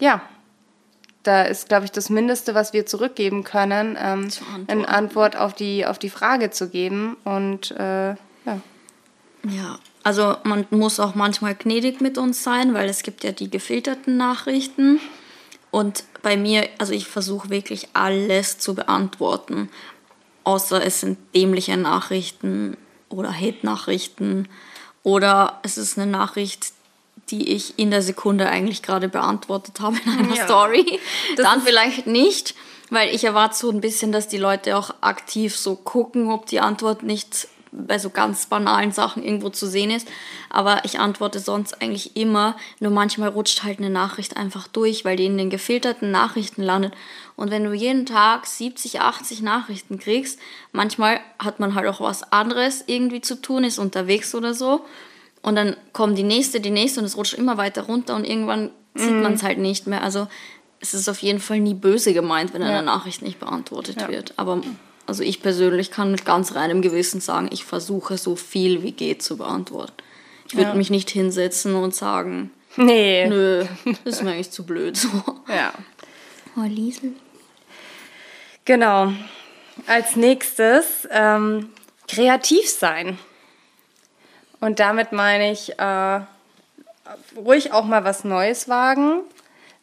ja, 0.00 0.20
da 1.22 1.42
ist, 1.42 1.68
glaube 1.68 1.84
ich, 1.84 1.92
das 1.92 2.08
Mindeste, 2.08 2.54
was 2.54 2.72
wir 2.72 2.86
zurückgeben 2.86 3.44
können, 3.44 3.96
ähm, 4.00 4.28
eine 4.68 4.88
Antwort 4.88 5.36
auf 5.36 5.52
die, 5.54 5.84
auf 5.84 5.98
die 5.98 6.10
Frage 6.10 6.50
zu 6.50 6.68
geben. 6.68 7.16
Und 7.24 7.72
äh, 7.72 8.10
ja. 8.10 8.60
Ja, 9.48 9.78
also 10.02 10.36
man 10.44 10.66
muss 10.70 11.00
auch 11.00 11.14
manchmal 11.14 11.54
gnädig 11.54 12.00
mit 12.00 12.18
uns 12.18 12.42
sein, 12.42 12.74
weil 12.74 12.88
es 12.88 13.02
gibt 13.02 13.24
ja 13.24 13.32
die 13.32 13.50
gefilterten 13.50 14.16
Nachrichten. 14.16 15.00
Und 15.70 16.04
bei 16.22 16.36
mir, 16.36 16.68
also 16.78 16.92
ich 16.92 17.06
versuche 17.06 17.50
wirklich 17.50 17.88
alles 17.92 18.58
zu 18.58 18.74
beantworten, 18.74 19.70
außer 20.44 20.84
es 20.84 21.00
sind 21.00 21.18
dämliche 21.34 21.76
Nachrichten 21.76 22.76
oder 23.08 23.32
Hate-Nachrichten 23.32 24.48
oder 25.02 25.60
es 25.62 25.78
ist 25.78 25.98
eine 25.98 26.10
Nachricht, 26.10 26.72
die 27.30 27.52
ich 27.52 27.78
in 27.78 27.90
der 27.90 28.02
Sekunde 28.02 28.48
eigentlich 28.48 28.82
gerade 28.82 29.08
beantwortet 29.08 29.80
habe 29.80 29.96
in 30.04 30.12
einer 30.12 30.36
ja. 30.36 30.44
Story. 30.44 31.00
Dann 31.36 31.62
vielleicht 31.62 32.06
nicht, 32.06 32.54
weil 32.90 33.14
ich 33.14 33.24
erwarte 33.24 33.56
so 33.56 33.70
ein 33.70 33.80
bisschen, 33.80 34.12
dass 34.12 34.28
die 34.28 34.38
Leute 34.38 34.76
auch 34.76 34.94
aktiv 35.00 35.56
so 35.56 35.76
gucken, 35.76 36.30
ob 36.30 36.46
die 36.46 36.60
Antwort 36.60 37.02
nicht 37.02 37.48
bei 37.72 37.98
so 37.98 38.10
ganz 38.10 38.46
banalen 38.46 38.92
Sachen 38.92 39.22
irgendwo 39.22 39.48
zu 39.48 39.66
sehen 39.66 39.90
ist. 39.90 40.08
Aber 40.48 40.84
ich 40.84 40.98
antworte 40.98 41.38
sonst 41.38 41.80
eigentlich 41.80 42.16
immer. 42.16 42.56
Nur 42.80 42.90
manchmal 42.90 43.28
rutscht 43.28 43.62
halt 43.62 43.78
eine 43.78 43.90
Nachricht 43.90 44.36
einfach 44.36 44.66
durch, 44.66 45.04
weil 45.04 45.16
die 45.16 45.26
in 45.26 45.38
den 45.38 45.50
gefilterten 45.50 46.10
Nachrichten 46.10 46.62
landet. 46.62 46.94
Und 47.36 47.50
wenn 47.50 47.64
du 47.64 47.72
jeden 47.72 48.06
Tag 48.06 48.46
70, 48.46 49.00
80 49.00 49.42
Nachrichten 49.42 49.98
kriegst, 49.98 50.38
manchmal 50.72 51.20
hat 51.38 51.60
man 51.60 51.74
halt 51.74 51.86
auch 51.86 52.00
was 52.00 52.32
anderes 52.32 52.84
irgendwie 52.86 53.20
zu 53.20 53.40
tun, 53.40 53.64
ist 53.64 53.78
unterwegs 53.78 54.34
oder 54.34 54.52
so. 54.52 54.84
Und 55.42 55.56
dann 55.56 55.76
kommt 55.92 56.18
die 56.18 56.22
nächste, 56.22 56.60
die 56.60 56.70
nächste 56.70 57.00
und 57.00 57.06
es 57.06 57.16
rutscht 57.16 57.34
immer 57.34 57.56
weiter 57.56 57.82
runter 57.82 58.14
und 58.14 58.24
irgendwann 58.24 58.70
sieht 58.94 59.12
mm. 59.12 59.22
man 59.22 59.34
es 59.34 59.42
halt 59.42 59.58
nicht 59.58 59.86
mehr. 59.86 60.02
Also 60.02 60.28
es 60.80 60.94
ist 60.94 61.08
auf 61.08 61.20
jeden 61.20 61.40
Fall 61.40 61.60
nie 61.60 61.74
böse 61.74 62.12
gemeint, 62.12 62.52
wenn 62.52 62.62
ja. 62.62 62.68
eine 62.68 62.82
Nachricht 62.82 63.22
nicht 63.22 63.38
beantwortet 63.38 64.00
ja. 64.00 64.08
wird. 64.08 64.34
Aber 64.36 64.60
also 65.06 65.22
ich 65.22 65.42
persönlich 65.42 65.90
kann 65.90 66.10
mit 66.10 66.24
ganz 66.24 66.54
reinem 66.54 66.82
Gewissen 66.82 67.20
sagen, 67.20 67.48
ich 67.52 67.64
versuche 67.64 68.18
so 68.18 68.36
viel 68.36 68.82
wie 68.82 68.92
geht 68.92 69.22
zu 69.22 69.36
beantworten. 69.36 69.94
Ich 70.46 70.56
würde 70.56 70.70
ja. 70.70 70.74
mich 70.74 70.90
nicht 70.90 71.10
hinsetzen 71.10 71.74
und 71.74 71.94
sagen, 71.94 72.50
nee. 72.76 73.26
nö, 73.28 73.64
das 74.04 74.14
ist 74.14 74.22
mir 74.22 74.32
eigentlich 74.32 74.50
zu 74.50 74.64
blöd 74.64 74.96
so. 74.96 75.08
Ja. 75.48 75.72
Oh, 76.56 76.66
Liesel. 76.66 77.12
Genau. 78.64 79.12
Als 79.86 80.16
nächstes 80.16 81.08
ähm, 81.10 81.70
kreativ 82.08 82.68
sein. 82.68 83.18
Und 84.60 84.78
damit 84.78 85.12
meine 85.12 85.50
ich 85.50 85.78
äh, 85.78 86.20
ruhig 87.36 87.72
auch 87.72 87.84
mal 87.84 88.04
was 88.04 88.24
Neues 88.24 88.68
wagen. 88.68 89.20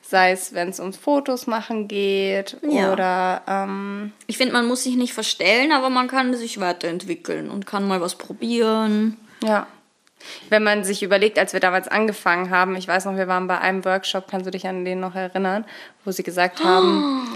Sei 0.01 0.31
es, 0.31 0.53
wenn 0.53 0.69
es 0.69 0.79
ums 0.79 0.95
Fotos 0.95 1.47
machen 1.47 1.87
geht 1.89 2.57
ja. 2.61 2.93
oder. 2.93 3.41
Ähm, 3.47 4.13
ich 4.27 4.37
finde, 4.37 4.53
man 4.53 4.65
muss 4.65 4.83
sich 4.83 4.95
nicht 4.95 5.13
verstellen, 5.13 5.73
aber 5.73 5.89
man 5.89 6.07
kann 6.07 6.33
sich 6.33 6.59
weiterentwickeln 6.61 7.49
und 7.49 7.65
kann 7.65 7.87
mal 7.87 7.99
was 7.99 8.15
probieren. 8.15 9.17
Ja. 9.43 9.67
Wenn 10.49 10.63
man 10.63 10.83
sich 10.83 11.03
überlegt, 11.03 11.37
als 11.37 11.53
wir 11.53 11.59
damals 11.59 11.87
angefangen 11.87 12.49
haben, 12.49 12.75
ich 12.75 12.87
weiß 12.87 13.05
noch, 13.05 13.17
wir 13.17 13.27
waren 13.27 13.47
bei 13.47 13.59
einem 13.59 13.83
Workshop, 13.85 14.27
kannst 14.29 14.47
du 14.47 14.51
dich 14.51 14.67
an 14.67 14.85
den 14.85 14.99
noch 14.99 15.15
erinnern, 15.15 15.65
wo 16.05 16.11
sie 16.11 16.23
gesagt 16.23 16.63
haben, 16.63 17.27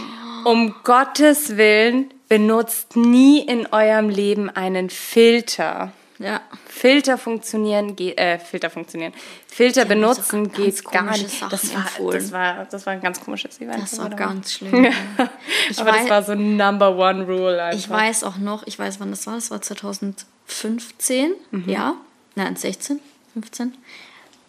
oh. 0.45 0.49
um 0.49 0.75
Gottes 0.83 1.57
Willen, 1.57 2.11
benutzt 2.29 2.95
nie 2.95 3.41
in 3.41 3.67
eurem 3.67 4.07
Leben 4.07 4.49
einen 4.49 4.89
Filter. 4.89 5.91
Ja. 6.21 6.41
Filter 6.67 7.17
funktionieren, 7.17 7.97
äh, 7.97 8.37
Filter 8.39 8.69
funktionieren. 8.69 9.13
Filter 9.47 9.85
benutzen 9.85 10.51
geht 10.51 10.83
gar 10.85 11.17
nicht. 11.17 11.41
Das 11.49 11.73
war, 11.73 12.11
das, 12.11 12.31
war, 12.31 12.65
das 12.65 12.85
war 12.85 12.93
ein 12.93 13.01
ganz 13.01 13.19
komisches 13.19 13.59
Event. 13.59 13.83
Das 13.83 13.97
war 13.97 14.09
ganz 14.11 14.53
schlimm. 14.53 14.85
Aber 15.77 15.91
weiß, 15.91 16.01
das 16.01 16.09
war 16.09 16.23
so 16.23 16.35
Number 16.35 16.95
One 16.95 17.25
Rule. 17.25 17.61
Einfach. 17.61 17.79
Ich 17.79 17.89
weiß 17.89 18.23
auch 18.23 18.37
noch, 18.37 18.65
ich 18.67 18.77
weiß, 18.77 18.99
wann 18.99 19.09
das 19.09 19.25
war. 19.27 19.35
Das 19.35 19.51
war 19.51 19.61
2015, 19.61 21.31
mhm. 21.51 21.69
ja. 21.69 21.95
Nein, 22.35 22.55
16, 22.55 22.99
15. 23.33 23.73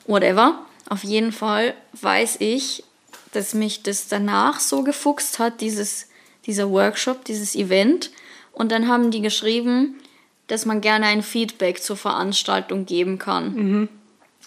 Whatever. 0.07 0.65
Auf 0.89 1.05
jeden 1.05 1.33
Fall 1.33 1.75
weiß 2.01 2.37
ich, 2.41 2.85
dass 3.33 3.55
mich 3.55 3.83
das 3.83 4.09
danach 4.09 4.61
so 4.61 4.83
gefuchst 4.83 5.39
hat, 5.39 5.61
dieses, 5.61 6.09
dieser 6.47 6.71
Workshop, 6.71 7.25
dieses 7.25 7.55
Event. 7.55 8.11
Und 8.53 8.71
dann 8.73 8.89
haben 8.89 9.11
die 9.11 9.23
geschrieben, 9.23 9.99
dass 10.47 10.67
man 10.67 10.81
gerne 10.81 11.07
ein 11.07 11.23
Feedback 11.23 11.83
zur 11.83 11.97
Veranstaltung 11.97 12.87
geben 12.87 13.19
kann. 13.19 13.55
Mhm. 13.55 13.89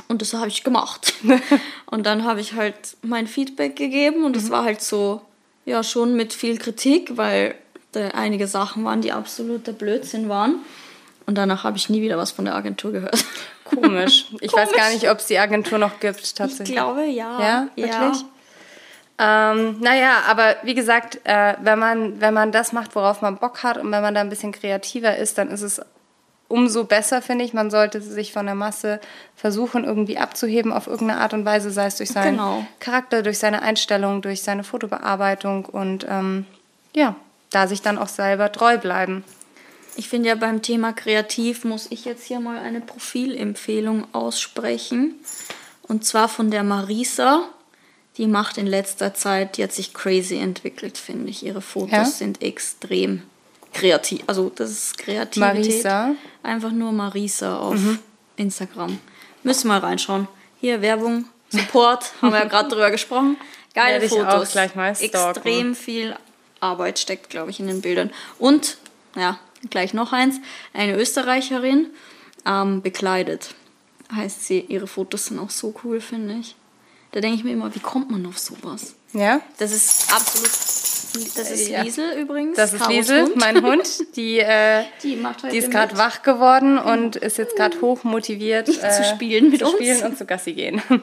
Und 0.08 0.22
das 0.22 0.34
habe 0.34 0.48
ich 0.48 0.64
gemacht. 0.64 1.14
und 1.86 2.06
dann 2.06 2.26
habe 2.26 2.42
ich 2.42 2.54
halt 2.54 2.76
mein 3.02 3.28
Feedback 3.28 3.76
gegeben 3.76 4.24
und 4.26 4.36
es 4.36 4.46
mhm. 4.46 4.52
war 4.52 4.64
halt 4.64 4.82
so, 4.82 5.22
ja, 5.66 5.84
schon 5.84 6.16
mit 6.16 6.34
viel 6.34 6.58
Kritik, 6.58 7.18
weil 7.18 7.56
da 7.92 8.10
einige 8.10 8.48
Sachen 8.48 8.84
waren, 8.84 9.02
die 9.02 9.12
absoluter 9.12 9.72
Blödsinn 9.72 10.30
waren. 10.30 10.60
Und 11.26 11.36
danach 11.36 11.64
habe 11.64 11.78
ich 11.78 11.90
nie 11.90 12.02
wieder 12.02 12.18
was 12.18 12.32
von 12.32 12.46
der 12.46 12.56
Agentur 12.56 12.92
gehört. 12.92 13.26
Komisch. 13.64 14.28
Ich 14.42 14.52
Komisch. 14.52 14.68
weiß 14.68 14.74
gar 14.74 14.92
nicht, 14.92 15.10
ob 15.10 15.18
es 15.20 15.26
die 15.26 15.40
Agentur 15.40 15.80
noch 15.80 16.00
gibt, 16.00 16.36
tatsächlich. 16.36 16.70
Ich 16.70 16.76
glaube, 16.76 17.06
ja. 17.06 17.42
Ja, 17.42 17.68
wirklich? 17.76 17.92
Ja. 17.92 18.30
Ähm, 19.18 19.80
naja, 19.80 20.24
aber 20.28 20.58
wie 20.64 20.76
gesagt, 20.76 21.22
äh, 21.24 21.56
wenn, 21.62 21.80
man, 21.80 22.20
wenn 22.20 22.34
man 22.34 22.52
das 22.52 22.74
macht, 22.74 22.96
worauf 22.96 23.22
man 23.22 23.38
Bock 23.38 23.64
hat 23.64 23.78
und 23.78 23.92
wenn 23.92 24.02
man 24.02 24.14
da 24.14 24.22
ein 24.22 24.30
bisschen 24.30 24.52
kreativer 24.52 25.16
ist, 25.16 25.38
dann 25.38 25.50
ist 25.50 25.62
es 25.62 25.82
umso 26.48 26.84
besser, 26.84 27.22
finde 27.22 27.46
ich. 27.46 27.54
Man 27.54 27.72
sollte 27.72 28.02
sich 28.02 28.34
von 28.34 28.46
der 28.46 28.56
Masse 28.56 29.00
versuchen, 29.36 29.84
irgendwie 29.84 30.18
abzuheben 30.18 30.72
auf 30.72 30.88
irgendeine 30.88 31.22
Art 31.22 31.34
und 31.34 31.46
Weise, 31.46 31.72
sei 31.72 31.86
es 31.86 31.98
durch 31.98 32.10
seinen 32.10 32.38
genau. 32.38 32.66
Charakter, 32.80 33.24
durch 33.24 33.40
seine 33.40 33.62
Einstellung, 33.62 34.22
durch 34.22 34.44
seine 34.44 34.64
Fotobearbeitung 34.64 35.66
und 35.66 36.06
ähm, 36.10 36.46
ja, 36.94 37.16
da 37.52 37.68
sich 37.68 37.82
dann 37.82 37.98
auch 37.98 38.10
selber 38.10 38.52
treu 38.52 38.78
bleiben. 38.78 39.24
Ich 39.98 40.10
finde 40.10 40.30
ja 40.30 40.36
beim 40.36 40.62
Thema 40.62 40.92
kreativ 40.92 41.64
muss 41.64 41.88
ich 41.90 42.04
jetzt 42.04 42.26
hier 42.26 42.42
mal 42.42 42.60
eine 42.60 42.82
Profilempfehlung 42.82 44.14
aussprechen. 44.14 45.16
Und 45.84 46.04
zwar 46.04 46.28
von 46.28 46.52
der 46.52 46.64
Marisa. 46.64 47.46
Die 48.18 48.28
macht 48.28 48.58
in 48.58 48.68
letzter 48.68 49.14
Zeit, 49.14 49.58
die 49.58 49.64
hat 49.64 49.74
sich 49.74 49.94
crazy 49.94 50.38
entwickelt, 50.38 50.98
finde 50.98 51.30
ich. 51.30 51.44
Ihre 51.44 51.62
Fotos 51.62 51.92
ja? 51.92 52.06
sind 52.06 52.42
extrem 52.42 53.24
kreativ. 53.74 54.24
Also 54.28 54.52
das 54.56 54.72
ist 54.72 54.98
Kreativität. 54.98 55.56
Marisa. 55.56 56.16
Einfach 56.42 56.72
nur 56.72 56.92
Marisa 56.92 57.60
auf 57.60 57.76
mhm. 57.76 58.00
Instagram. 58.38 59.00
Müssen 59.44 59.68
wir 59.68 59.78
reinschauen. 59.78 60.28
Hier 60.60 60.82
Werbung, 60.82 61.26
Support, 61.50 62.14
haben 62.22 62.32
wir 62.32 62.40
ja 62.40 62.46
gerade 62.46 62.70
drüber 62.70 62.90
gesprochen. 62.90 63.38
Geile 63.74 64.02
Werde 64.02 64.10
Fotos. 64.10 64.50
Auch 64.50 64.52
gleich 64.52 64.76
mal 64.76 64.92
Extrem 64.98 65.76
viel 65.76 66.16
Arbeit 66.62 66.98
steckt, 67.00 67.30
glaube 67.30 67.52
ich, 67.52 67.60
in 67.60 67.68
den 67.68 67.82
Bildern. 67.82 68.12
Und, 68.40 68.78
ja, 69.16 69.38
gleich 69.70 69.94
noch 69.94 70.14
eins. 70.14 70.40
Eine 70.74 70.96
Österreicherin 70.96 71.88
ähm, 72.46 72.82
bekleidet. 72.82 73.54
Heißt 74.14 74.46
sie, 74.46 74.62
ihre 74.62 74.88
Fotos 74.88 75.26
sind 75.26 75.40
auch 75.40 75.50
so 75.50 75.74
cool, 75.84 76.00
finde 76.00 76.36
ich. 76.36 76.56
Da 77.16 77.22
denke 77.22 77.38
ich 77.38 77.44
mir 77.46 77.54
immer, 77.54 77.74
wie 77.74 77.80
kommt 77.80 78.12
man 78.12 78.26
auf 78.26 78.38
sowas? 78.38 78.94
Ja. 79.14 79.40
Das 79.58 79.72
ist 79.72 80.14
absolut 80.14 80.50
das 80.50 81.50
ist 81.50 81.70
ja. 81.70 81.82
Liesel 81.82 82.12
übrigens. 82.20 82.58
Das 82.58 82.74
ist 82.74 82.86
Liesel, 82.90 83.32
mein 83.36 83.64
Hund. 83.64 83.88
Die, 84.18 84.40
äh, 84.40 84.84
die, 85.02 85.26
die 85.50 85.58
ist 85.58 85.72
gerade 85.72 85.98
wach 85.98 86.24
geworden 86.24 86.78
und 86.78 87.16
ist 87.16 87.38
jetzt 87.38 87.56
gerade 87.56 87.80
hoch 87.80 88.04
motiviert 88.04 88.68
äh, 88.68 88.92
zu 88.92 89.06
spielen 89.06 89.50
mit 89.50 89.60
zu 89.60 89.68
uns. 89.68 89.76
spielen 89.76 90.04
und 90.04 90.18
zu 90.18 90.26
Gassi 90.26 90.54
gehen. 90.54 90.82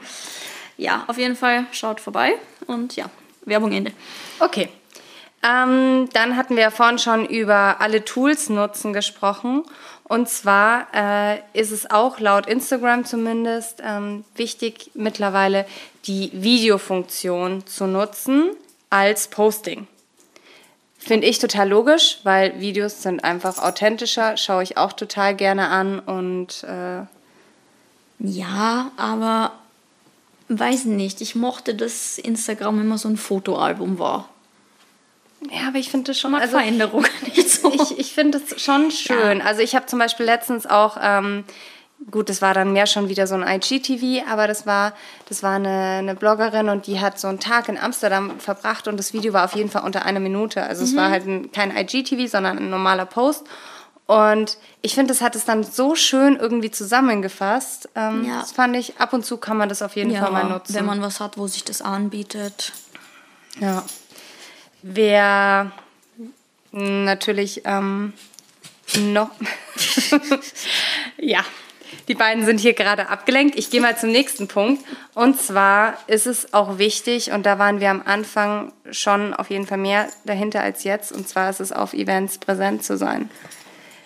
Ja, 0.79 1.05
auf 1.07 1.17
jeden 1.19 1.37
Fall 1.37 1.67
schaut 1.71 2.01
vorbei 2.01 2.33
und 2.67 2.97
ja, 2.97 3.05
Werbung 3.45 3.73
Ende. 3.73 3.93
Okay. 4.41 4.69
Ähm, 5.43 6.09
dann 6.13 6.37
hatten 6.37 6.57
wir 6.57 6.63
ja 6.63 6.71
vorhin 6.71 6.99
schon 6.99 7.27
über 7.27 7.81
alle 7.81 8.05
Tools 8.05 8.49
nutzen 8.49 8.93
gesprochen. 8.93 9.65
Und 10.05 10.29
zwar 10.29 10.89
äh, 10.95 11.39
ist 11.53 11.71
es 11.71 11.91
auch 11.91 12.21
laut 12.21 12.47
Instagram 12.47 13.05
zumindest 13.05 13.83
ähm, 13.85 14.25
wichtig, 14.35 14.91
mittlerweile 14.95 15.67
die 16.07 16.31
Videofunktion 16.33 17.67
zu 17.67 17.87
nutzen 17.87 18.51
als 18.91 19.29
Posting. 19.29 19.87
Finde 20.99 21.27
ich 21.27 21.39
total 21.39 21.69
logisch, 21.69 22.19
weil 22.23 22.61
Videos 22.61 23.03
sind 23.03 23.25
einfach 23.25 23.59
authentischer, 23.59 24.37
schaue 24.37 24.63
ich 24.63 24.77
auch 24.77 24.93
total 24.93 25.35
gerne 25.35 25.69
an 25.69 25.99
und 25.99 26.65
äh 26.65 27.03
ja, 28.25 28.93
aber 28.97 29.53
weiß 30.49 30.85
nicht, 30.85 31.21
ich 31.21 31.35
mochte, 31.35 31.75
dass 31.75 32.19
Instagram 32.19 32.81
immer 32.81 32.99
so 32.99 33.09
ein 33.09 33.17
Fotoalbum 33.17 33.99
war. 33.99 34.29
Ja, 35.51 35.69
aber 35.69 35.79
ich 35.79 35.91
finde 35.91 36.13
das 36.13 36.21
schon. 36.21 36.35
Also, 36.35 36.57
Veränderung 36.57 37.05
nicht 37.35 37.51
so. 37.51 37.73
Ich, 37.73 37.99
ich 37.99 38.15
finde 38.15 38.39
es 38.39 38.63
schon 38.63 38.93
schön. 38.93 39.39
Ja. 39.39 39.45
Also 39.45 39.61
ich 39.61 39.75
habe 39.75 39.87
zum 39.87 39.99
Beispiel 39.99 40.25
letztens 40.25 40.67
auch 40.67 40.97
ähm, 41.01 41.43
gut, 42.11 42.29
das 42.29 42.43
war 42.43 42.55
dann 42.55 42.73
mehr 42.73 42.87
schon 42.87 43.09
wieder 43.09 43.27
so 43.27 43.35
ein 43.35 43.43
IGTV, 43.47 44.27
aber 44.29 44.47
das 44.47 44.67
war, 44.67 44.95
das 45.29 45.43
war 45.43 45.57
eine, 45.57 45.99
eine 45.99 46.15
Bloggerin 46.15 46.69
und 46.69 46.87
die 46.87 47.01
hat 47.01 47.19
so 47.19 47.29
einen 47.29 47.41
Tag 47.41 47.69
in 47.69 47.79
Amsterdam 47.79 48.39
verbracht 48.41 48.89
und 48.89 48.97
das 48.97 49.13
Video 49.13 49.33
war 49.33 49.45
auf 49.45 49.55
jeden 49.55 49.71
Fall 49.71 49.85
unter 49.85 50.05
einer 50.05 50.21
Minute. 50.21 50.63
Also 50.63 50.83
mhm. 50.83 50.89
es 50.89 50.97
war 50.97 51.11
halt 51.11 51.27
ein, 51.27 51.53
kein 51.53 51.77
IGTV, 51.77 52.31
sondern 52.31 52.59
ein 52.59 52.71
normaler 52.71 53.07
Post. 53.07 53.45
Und 54.07 54.59
ich 54.83 54.95
finde, 54.95 55.13
das 55.13 55.23
hat 55.23 55.37
es 55.37 55.45
dann 55.45 55.65
so 55.65 55.95
schön 55.95 56.37
irgendwie 56.37 56.71
zusammengefasst. 56.71 57.89
Ähm, 57.95 58.27
ja. 58.27 58.41
Das 58.41 58.53
fand 58.53 58.77
ich, 58.77 58.99
ab 58.99 59.13
und 59.13 59.25
zu 59.25 59.39
kann 59.39 59.57
man 59.57 59.69
das 59.69 59.81
auf 59.81 59.97
jeden 59.97 60.11
ja, 60.11 60.21
Fall 60.21 60.33
mal 60.33 60.45
nutzen. 60.45 60.75
Wenn 60.75 60.85
man 60.85 61.01
was 61.01 61.21
hat, 61.21 61.39
wo 61.39 61.47
sich 61.47 61.65
das 61.65 61.81
anbietet. 61.81 62.73
Ja. 63.61 63.85
Wer 64.83 65.71
natürlich 66.73 67.63
ähm, 67.65 68.13
noch. 68.99 69.31
ja, 71.19 71.45
die 72.09 72.15
beiden 72.15 72.45
sind 72.45 72.61
hier 72.61 72.75
gerade 72.75 73.09
abgelenkt. 73.09 73.57
Ich 73.59 73.71
gehe 73.71 73.81
mal 73.81 73.97
zum 73.97 74.11
nächsten 74.11 74.49
Punkt. 74.49 74.85
Und 75.15 75.41
zwar 75.41 75.99
ist 76.07 76.27
es 76.27 76.53
auch 76.55 76.79
wichtig, 76.79 77.33
und 77.33 77.47
da 77.47 77.59
waren 77.59 77.81
wir 77.81 77.91
am 77.91 78.03
Anfang 78.05 78.73
schon 78.91 79.35
auf 79.35 79.51
jeden 79.51 79.67
Fall 79.67 79.79
mehr 79.79 80.09
dahinter 80.25 80.63
als 80.63 80.85
jetzt, 80.85 81.13
und 81.13 81.29
zwar 81.29 81.51
ist 81.51 81.61
es 81.61 81.73
auf 81.73 81.93
Events 81.93 82.39
präsent 82.39 82.85
zu 82.85 82.97
sein. 82.97 83.31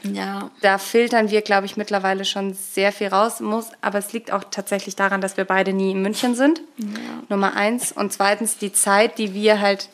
Ja. 0.03 0.51
Da 0.61 0.79
filtern 0.79 1.31
wir, 1.31 1.43
glaube 1.43 1.67
ich, 1.67 1.77
mittlerweile 1.77 2.25
schon 2.25 2.55
sehr 2.55 2.93
viel 2.93 3.09
raus. 3.09 3.41
Muss, 3.41 3.71
aber 3.81 3.99
es 3.99 4.13
liegt 4.13 4.31
auch 4.31 4.45
tatsächlich 4.51 4.97
daran, 4.97 5.21
dass 5.21 5.37
wir 5.37 5.45
beide 5.45 5.73
nie 5.73 5.91
in 5.93 6.03
München 6.03 6.35
sind. 6.35 6.61
Ja. 6.77 6.87
Nummer 7.29 7.57
eins. 7.57 7.93
Und 7.93 8.13
zweitens 8.13 8.59
die 8.59 8.73
Zeit, 8.73 9.19
die 9.19 9.35
wir 9.35 9.61
halt 9.61 9.89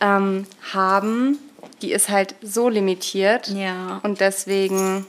ähm, 0.00 0.46
haben, 0.72 1.38
die 1.82 1.92
ist 1.92 2.08
halt 2.08 2.34
so 2.42 2.68
limitiert. 2.68 3.48
Ja. 3.48 4.00
Und 4.02 4.20
deswegen 4.20 5.06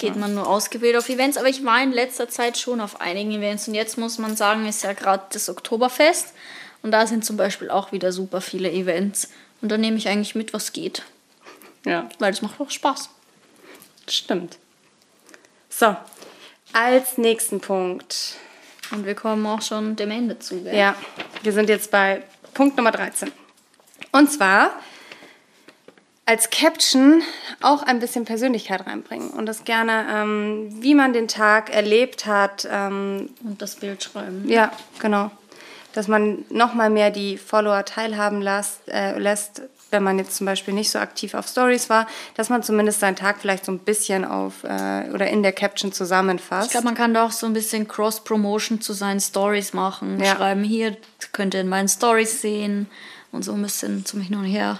geht 0.00 0.16
man 0.16 0.34
nur 0.34 0.48
ausgewählt 0.48 0.96
auf 0.96 1.08
Events. 1.08 1.36
Aber 1.36 1.48
ich 1.48 1.64
war 1.64 1.80
in 1.80 1.92
letzter 1.92 2.28
Zeit 2.28 2.58
schon 2.58 2.80
auf 2.80 3.00
einigen 3.00 3.30
Events. 3.30 3.68
Und 3.68 3.74
jetzt 3.74 3.98
muss 3.98 4.18
man 4.18 4.36
sagen, 4.36 4.66
ist 4.66 4.82
ja 4.82 4.92
gerade 4.94 5.22
das 5.32 5.48
Oktoberfest. 5.48 6.34
Und 6.82 6.90
da 6.90 7.06
sind 7.06 7.24
zum 7.24 7.36
Beispiel 7.36 7.70
auch 7.70 7.92
wieder 7.92 8.10
super 8.10 8.40
viele 8.40 8.72
Events. 8.72 9.28
Und 9.62 9.70
da 9.70 9.78
nehme 9.78 9.96
ich 9.96 10.08
eigentlich 10.08 10.34
mit, 10.34 10.52
was 10.52 10.72
geht. 10.72 11.04
Ja. 11.84 12.08
Weil 12.18 12.32
es 12.32 12.42
macht 12.42 12.60
auch 12.60 12.70
Spaß. 12.70 13.10
Stimmt. 14.08 14.58
So, 15.68 15.94
als 16.72 17.16
nächsten 17.18 17.60
Punkt. 17.60 18.34
Und 18.90 19.06
wir 19.06 19.14
kommen 19.14 19.46
auch 19.46 19.62
schon 19.62 19.94
dem 19.96 20.10
Ende 20.10 20.38
zu. 20.38 20.62
Gell? 20.62 20.76
Ja, 20.76 20.96
wir 21.42 21.52
sind 21.52 21.68
jetzt 21.68 21.90
bei 21.90 22.24
Punkt 22.54 22.76
Nummer 22.76 22.90
13. 22.90 23.30
Und 24.12 24.32
zwar 24.32 24.74
als 26.30 26.48
Caption 26.50 27.22
auch 27.60 27.82
ein 27.82 27.98
bisschen 27.98 28.24
Persönlichkeit 28.24 28.86
reinbringen 28.86 29.30
und 29.30 29.46
das 29.46 29.64
gerne, 29.64 30.06
ähm, 30.14 30.68
wie 30.80 30.94
man 30.94 31.12
den 31.12 31.26
Tag 31.26 31.74
erlebt 31.74 32.24
hat. 32.24 32.68
Ähm, 32.70 33.30
Und 33.42 33.60
das 33.60 33.74
Bild 33.74 34.04
schreiben. 34.04 34.48
ja, 34.48 34.70
genau. 35.00 35.32
Dass 35.92 36.06
man 36.06 36.44
nochmal 36.48 36.88
mehr 36.88 37.10
die 37.10 37.36
Follower 37.36 37.84
teilhaben 37.84 38.40
lässt, 38.42 38.88
äh, 38.88 39.18
lässt, 39.18 39.62
wenn 39.90 40.04
man 40.04 40.20
jetzt 40.20 40.36
zum 40.36 40.46
Beispiel 40.46 40.72
nicht 40.72 40.92
so 40.92 41.00
aktiv 41.00 41.34
auf 41.34 41.48
Stories 41.48 41.90
war, 41.90 42.06
dass 42.36 42.48
man 42.48 42.62
zumindest 42.62 43.00
seinen 43.00 43.16
Tag 43.16 43.38
vielleicht 43.40 43.64
so 43.64 43.72
ein 43.72 43.80
bisschen 43.80 44.24
auf 44.24 44.62
äh, 44.62 45.10
oder 45.12 45.26
in 45.26 45.42
der 45.42 45.50
Caption 45.52 45.90
zusammenfasst. 45.92 46.66
Ich 46.66 46.70
glaube, 46.70 46.84
man 46.86 46.94
kann 46.94 47.12
da 47.12 47.26
auch 47.26 47.32
so 47.32 47.46
ein 47.46 47.54
bisschen 47.54 47.88
Cross-Promotion 47.88 48.80
zu 48.80 48.92
seinen 48.92 49.18
Stories 49.18 49.72
machen. 49.72 50.20
Ja. 50.20 50.36
Schreiben, 50.36 50.62
hier 50.62 50.96
könnt 51.32 51.54
ihr 51.54 51.60
in 51.62 51.68
meinen 51.68 51.88
Stories 51.88 52.40
sehen 52.40 52.88
und 53.32 53.44
so 53.44 53.52
ein 53.52 53.62
bisschen 53.62 54.06
zum 54.06 54.20
Hin 54.20 54.36
und 54.36 54.44
Her. 54.44 54.78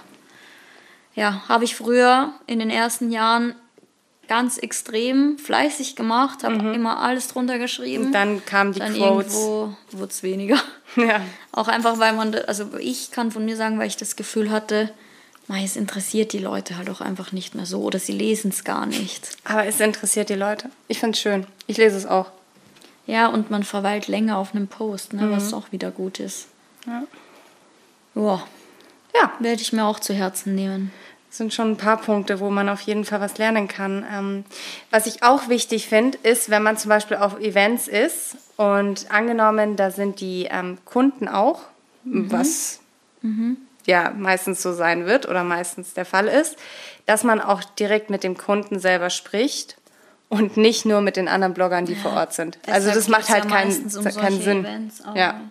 Ja, 1.15 1.43
habe 1.47 1.63
ich 1.63 1.75
früher 1.75 2.33
in 2.47 2.59
den 2.59 2.69
ersten 2.69 3.11
Jahren 3.11 3.55
ganz 4.27 4.57
extrem 4.57 5.37
fleißig 5.37 5.97
gemacht, 5.97 6.45
habe 6.45 6.73
immer 6.73 6.99
alles 7.01 7.27
drunter 7.27 7.59
geschrieben. 7.59 8.05
Und 8.07 8.11
dann 8.13 8.45
kamen 8.45 8.71
die 8.71 8.79
Dann 8.79 8.93
Quotes. 8.93 9.33
irgendwo 9.33 9.75
wurde 9.91 10.11
es 10.11 10.23
weniger. 10.23 10.57
Ja. 10.97 11.21
Auch 11.53 11.69
einfach, 11.69 11.99
weil 11.99 12.11
man, 12.11 12.35
also 12.35 12.67
ich 12.77 13.11
kann 13.11 13.31
von 13.31 13.45
mir 13.45 13.55
sagen, 13.55 13.79
weil 13.79 13.87
ich 13.87 13.95
das 13.95 14.17
Gefühl 14.17 14.51
hatte, 14.51 14.91
mei, 15.47 15.63
es 15.63 15.77
interessiert 15.77 16.33
die 16.33 16.37
Leute 16.39 16.75
halt 16.75 16.89
auch 16.89 16.99
einfach 16.99 17.31
nicht 17.31 17.55
mehr 17.55 17.65
so 17.65 17.81
oder 17.81 17.97
sie 17.97 18.11
lesen 18.11 18.51
es 18.51 18.65
gar 18.65 18.85
nicht. 18.85 19.37
Aber 19.45 19.65
es 19.65 19.79
interessiert 19.79 20.27
die 20.27 20.33
Leute. 20.35 20.69
Ich 20.89 20.99
finde 20.99 21.15
es 21.15 21.21
schön. 21.21 21.47
Ich 21.67 21.77
lese 21.77 21.95
es 21.95 22.05
auch. 22.05 22.29
Ja, 23.07 23.27
und 23.27 23.49
man 23.49 23.63
verweilt 23.63 24.09
länger 24.09 24.37
auf 24.37 24.53
einem 24.53 24.67
Post, 24.67 25.13
ne, 25.13 25.31
was 25.31 25.53
auch 25.53 25.71
wieder 25.71 25.91
gut 25.91 26.19
ist. 26.19 26.47
Ja. 26.85 27.03
Ja, 28.15 28.43
Ja, 29.15 29.31
werde 29.39 29.61
ich 29.61 29.73
mir 29.73 29.85
auch 29.85 29.99
zu 29.99 30.13
Herzen 30.13 30.55
nehmen. 30.55 30.91
das 31.27 31.37
sind 31.37 31.53
schon 31.53 31.71
ein 31.71 31.77
paar 31.77 31.97
Punkte, 31.97 32.39
wo 32.39 32.49
man 32.49 32.69
auf 32.69 32.81
jeden 32.81 33.05
Fall 33.05 33.21
was 33.21 33.37
lernen 33.37 33.67
kann. 33.67 34.05
Ähm, 34.11 34.45
was 34.89 35.05
ich 35.07 35.23
auch 35.23 35.49
wichtig 35.49 35.87
finde, 35.87 36.17
ist, 36.23 36.49
wenn 36.49 36.63
man 36.63 36.77
zum 36.77 36.89
Beispiel 36.89 37.17
auf 37.17 37.39
Events 37.39 37.87
ist 37.87 38.37
und 38.57 39.11
angenommen, 39.11 39.75
da 39.75 39.91
sind 39.91 40.19
die 40.19 40.47
ähm, 40.49 40.77
Kunden 40.85 41.27
auch, 41.27 41.61
was 42.03 42.79
ja 43.85 44.11
meistens 44.17 44.61
so 44.61 44.73
sein 44.73 45.05
wird 45.05 45.27
oder 45.27 45.43
meistens 45.43 45.93
der 45.93 46.05
Fall 46.05 46.27
ist, 46.27 46.57
dass 47.05 47.23
man 47.23 47.41
auch 47.41 47.63
direkt 47.63 48.09
mit 48.09 48.23
dem 48.23 48.37
Kunden 48.37 48.79
selber 48.79 49.09
spricht 49.09 49.77
und 50.29 50.57
nicht 50.57 50.85
nur 50.85 51.01
mit 51.01 51.17
den 51.17 51.27
anderen 51.27 51.53
Bloggern, 51.53 51.85
die 51.85 51.95
vor 51.95 52.13
Ort 52.13 52.33
sind. 52.33 52.57
Also 52.67 52.91
das 52.91 53.07
macht 53.07 53.29
halt 53.29 53.45
ja 53.45 53.49
keinen, 53.49 53.91
um 53.95 54.03
keinen 54.03 54.41
Sinn. 54.41 54.65
Events 54.65 55.03
ja. 55.15 55.41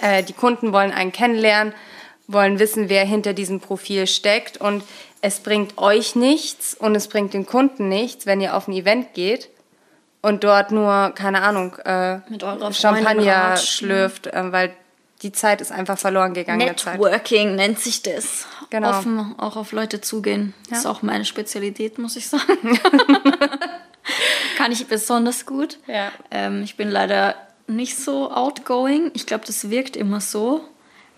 Äh, 0.00 0.22
die 0.22 0.32
Kunden 0.32 0.72
wollen 0.72 0.92
einen 0.92 1.12
kennenlernen, 1.12 1.72
wollen 2.28 2.58
wissen, 2.60 2.88
wer 2.88 3.04
hinter 3.04 3.32
diesem 3.32 3.58
Profil 3.60 4.06
steckt 4.06 4.58
und 4.58 4.84
es 5.20 5.40
bringt 5.40 5.78
euch 5.78 6.14
nichts 6.14 6.74
und 6.74 6.94
es 6.94 7.08
bringt 7.08 7.34
den 7.34 7.46
Kunden 7.46 7.88
nichts, 7.88 8.26
wenn 8.26 8.40
ihr 8.40 8.54
auf 8.56 8.68
ein 8.68 8.72
Event 8.72 9.14
geht 9.14 9.48
und 10.22 10.44
dort 10.44 10.70
nur, 10.70 11.12
keine 11.16 11.42
Ahnung, 11.42 11.74
äh, 11.78 12.20
Champagner 12.72 13.56
schlürft, 13.56 14.28
äh, 14.28 14.52
weil 14.52 14.72
die 15.22 15.32
Zeit 15.32 15.60
ist 15.60 15.72
einfach 15.72 15.98
verloren 15.98 16.32
gegangen. 16.34 16.58
Networking 16.64 17.56
nennt 17.56 17.80
sich 17.80 18.02
das. 18.02 18.46
Genau. 18.70 18.90
Offen 18.90 19.34
auch 19.38 19.56
auf 19.56 19.72
Leute 19.72 20.00
zugehen. 20.00 20.54
Ist 20.70 20.84
Ja. 20.84 20.90
auch 20.90 21.02
meine 21.02 21.24
Spezialität, 21.24 21.98
muss 21.98 22.14
ich 22.14 22.28
sagen. 22.28 22.78
Kann 24.56 24.72
ich 24.72 24.86
besonders 24.86 25.44
gut. 25.46 25.78
Ja. 25.86 26.12
Ähm, 26.30 26.62
ich 26.62 26.76
bin 26.76 26.88
leider 26.90 27.34
nicht 27.66 27.96
so 27.98 28.30
outgoing. 28.30 29.10
Ich 29.14 29.26
glaube, 29.26 29.44
das 29.46 29.70
wirkt 29.70 29.96
immer 29.96 30.20
so. 30.20 30.60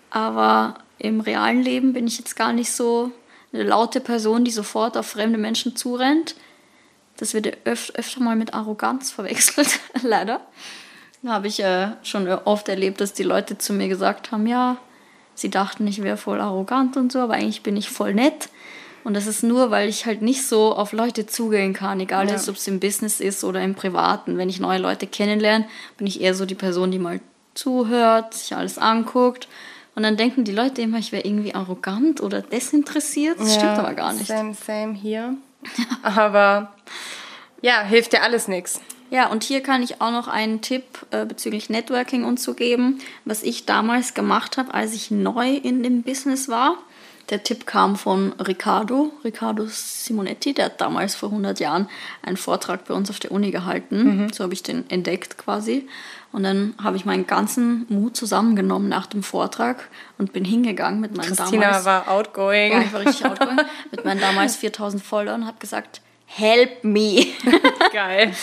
Aber 0.09 0.75
im 1.01 1.19
realen 1.21 1.61
Leben 1.61 1.93
bin 1.93 2.07
ich 2.07 2.17
jetzt 2.17 2.35
gar 2.35 2.53
nicht 2.53 2.71
so 2.71 3.11
eine 3.53 3.63
laute 3.63 3.99
Person, 3.99 4.45
die 4.45 4.51
sofort 4.51 4.97
auf 4.97 5.07
fremde 5.07 5.37
Menschen 5.37 5.75
zurennt. 5.75 6.35
Das 7.17 7.33
wird 7.33 7.57
öf 7.67 7.91
öfter 7.95 8.21
mal 8.21 8.35
mit 8.35 8.53
Arroganz 8.53 9.11
verwechselt, 9.17 9.79
leider. 10.03 10.41
Da 11.23 11.33
habe 11.33 11.47
ich 11.47 11.59
äh, 11.59 11.89
schon 12.03 12.27
oft 12.27 12.67
erlebt, 12.67 12.99
dass 12.99 13.13
die 13.13 13.23
Leute 13.23 13.57
zu 13.57 13.73
mir 13.73 13.87
gesagt 13.87 14.31
haben, 14.31 14.47
ja, 14.47 14.77
sie 15.35 15.49
dachten, 15.49 15.85
ich 15.87 16.01
wäre 16.01 16.17
voll 16.17 16.41
arrogant 16.41 16.97
und 16.97 17.11
so, 17.11 17.19
aber 17.19 17.33
eigentlich 17.33 17.61
bin 17.61 17.77
ich 17.77 17.89
voll 17.89 18.13
nett. 18.13 18.49
Und 19.03 19.15
das 19.15 19.25
ist 19.25 19.43
nur, 19.43 19.71
weil 19.71 19.89
ich 19.89 20.05
halt 20.05 20.21
nicht 20.21 20.45
so 20.47 20.75
auf 20.75 20.93
Leute 20.93 21.25
zugehen 21.25 21.73
kann, 21.73 21.99
egal 21.99 22.27
Ja. 22.29 22.35
ob 22.35 22.55
es 22.55 22.67
im 22.67 22.79
Business 22.79 23.19
ist 23.19 23.43
oder 23.43 23.61
im 23.63 23.73
Privaten. 23.75 24.37
Wenn 24.37 24.49
ich 24.49 24.59
neue 24.59 24.77
Leute 24.77 25.07
kennenlerne, 25.07 25.67
bin 25.97 26.05
ich 26.05 26.21
eher 26.21 26.35
so 26.35 26.45
die 26.45 26.55
Person, 26.55 26.91
die 26.91 26.99
mal 26.99 27.19
zuhört, 27.55 28.33
sich 28.35 28.55
alles 28.55 28.77
anguckt. 28.77 29.47
Und 29.95 30.03
dann 30.03 30.17
denken 30.17 30.43
die 30.43 30.53
Leute 30.53 30.81
immer, 30.81 30.99
ich 30.99 31.11
wäre 31.11 31.25
irgendwie 31.25 31.53
arrogant 31.53 32.21
oder 32.21 32.41
desinteressiert. 32.41 33.39
Das 33.39 33.55
stimmt 33.55 33.77
aber 33.77 33.93
gar 33.93 34.13
nicht. 34.13 34.27
Same, 34.27 34.53
same 34.53 34.93
hier. 34.93 35.35
Aber 36.01 36.73
ja, 37.61 37.83
hilft 37.83 38.13
dir 38.13 38.23
alles 38.23 38.47
nichts. 38.47 38.81
Ja, 39.11 39.27
und 39.27 39.43
hier 39.43 39.61
kann 39.61 39.83
ich 39.83 40.01
auch 40.01 40.11
noch 40.11 40.27
einen 40.27 40.61
Tipp 40.61 40.83
äh, 41.11 41.25
bezüglich 41.25 41.69
Networking 41.69 42.23
und 42.23 42.39
so 42.39 42.53
geben, 42.53 42.99
was 43.25 43.43
ich 43.43 43.65
damals 43.65 44.13
gemacht 44.13 44.57
habe, 44.57 44.73
als 44.73 44.93
ich 44.93 45.11
neu 45.11 45.55
in 45.55 45.83
dem 45.83 46.01
Business 46.01 46.47
war. 46.47 46.77
Der 47.29 47.43
Tipp 47.43 47.65
kam 47.65 47.97
von 47.97 48.33
Riccardo, 48.33 49.11
Riccardo 49.23 49.65
Simonetti, 49.67 50.53
der 50.53 50.65
hat 50.65 50.81
damals 50.81 51.15
vor 51.15 51.29
100 51.29 51.59
Jahren 51.59 51.87
einen 52.23 52.37
Vortrag 52.37 52.85
bei 52.85 52.93
uns 52.93 53.09
auf 53.09 53.19
der 53.19 53.31
Uni 53.31 53.51
gehalten. 53.51 54.29
So 54.33 54.43
habe 54.43 54.53
ich 54.53 54.63
den 54.63 54.89
entdeckt 54.89 55.37
quasi. 55.37 55.87
Und 56.31 56.43
dann 56.43 56.73
habe 56.81 56.95
ich 56.95 57.05
meinen 57.05 57.27
ganzen 57.27 57.85
Mut 57.89 58.15
zusammengenommen 58.15 58.87
nach 58.87 59.05
dem 59.05 59.21
Vortrag 59.21 59.89
und 60.17 60.31
bin 60.31 60.45
hingegangen 60.45 61.01
mit 61.01 61.15
meinen 61.15 61.27
Christina 61.27 61.67
damals... 61.67 61.85
war 61.85 62.07
outgoing. 62.09 62.93
War 62.93 63.01
richtig 63.01 63.25
outgoing. 63.25 63.59
mit 63.91 64.05
meinen 64.05 64.21
damals 64.21 64.55
4000 64.55 65.03
Followern 65.03 65.41
und 65.41 65.47
habe 65.47 65.59
gesagt, 65.59 66.01
help 66.25 66.83
me. 66.83 67.25
Geil. 67.91 68.33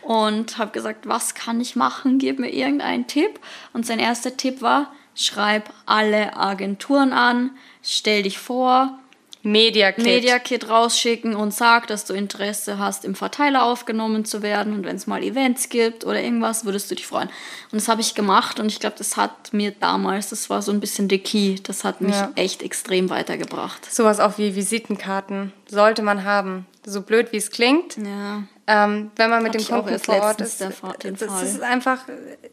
und 0.00 0.56
habe 0.56 0.70
gesagt, 0.70 1.06
was 1.06 1.34
kann 1.34 1.60
ich 1.60 1.76
machen? 1.76 2.18
Gib 2.18 2.38
mir 2.38 2.50
irgendeinen 2.50 3.06
Tipp. 3.06 3.38
Und 3.74 3.84
sein 3.84 3.98
erster 3.98 4.36
Tipp 4.36 4.62
war, 4.62 4.92
schreib 5.14 5.70
alle 5.84 6.36
Agenturen 6.36 7.12
an, 7.12 7.50
stell 7.82 8.22
dich 8.22 8.38
vor, 8.38 8.98
Media 9.44 9.92
Kit. 9.92 10.04
Media 10.04 10.38
Kit 10.38 10.68
rausschicken 10.68 11.36
und 11.36 11.52
sag, 11.52 11.86
dass 11.86 12.04
du 12.06 12.14
Interesse 12.14 12.78
hast, 12.78 13.04
im 13.04 13.14
Verteiler 13.14 13.64
aufgenommen 13.64 14.24
zu 14.24 14.42
werden. 14.42 14.72
Und 14.72 14.84
wenn 14.84 14.96
es 14.96 15.06
mal 15.06 15.22
Events 15.22 15.68
gibt 15.68 16.04
oder 16.04 16.20
irgendwas, 16.20 16.64
würdest 16.64 16.90
du 16.90 16.94
dich 16.94 17.06
freuen. 17.06 17.28
Und 17.70 17.74
das 17.80 17.88
habe 17.88 18.00
ich 18.00 18.14
gemacht 18.14 18.58
und 18.58 18.66
ich 18.66 18.80
glaube, 18.80 18.96
das 18.98 19.16
hat 19.16 19.52
mir 19.52 19.70
damals, 19.72 20.30
das 20.30 20.48
war 20.48 20.62
so 20.62 20.72
ein 20.72 20.80
bisschen 20.80 21.10
the 21.10 21.18
key, 21.18 21.56
das 21.62 21.84
hat 21.84 22.00
mich 22.00 22.14
Ja. 22.14 22.32
echt 22.36 22.62
extrem 22.62 23.10
weitergebracht. 23.10 23.92
Sowas 23.92 24.18
auch 24.18 24.38
wie 24.38 24.56
Visitenkarten 24.56 25.52
sollte 25.68 26.02
man 26.02 26.24
haben. 26.24 26.66
So 26.86 27.02
blöd 27.02 27.32
wie 27.32 27.38
es 27.38 27.50
klingt. 27.50 27.96
Ja. 27.96 28.42
Ähm, 28.66 29.10
wenn 29.16 29.28
man 29.30 29.42
mit 29.42 29.54
Hatte 29.54 29.64
dem 29.64 29.74
Kunden 29.74 29.98
vor 29.98 30.22
Ort 30.22 30.40
ist, 30.40 30.60
das 30.60 31.42
ist 31.42 31.60
einfach, 31.62 31.98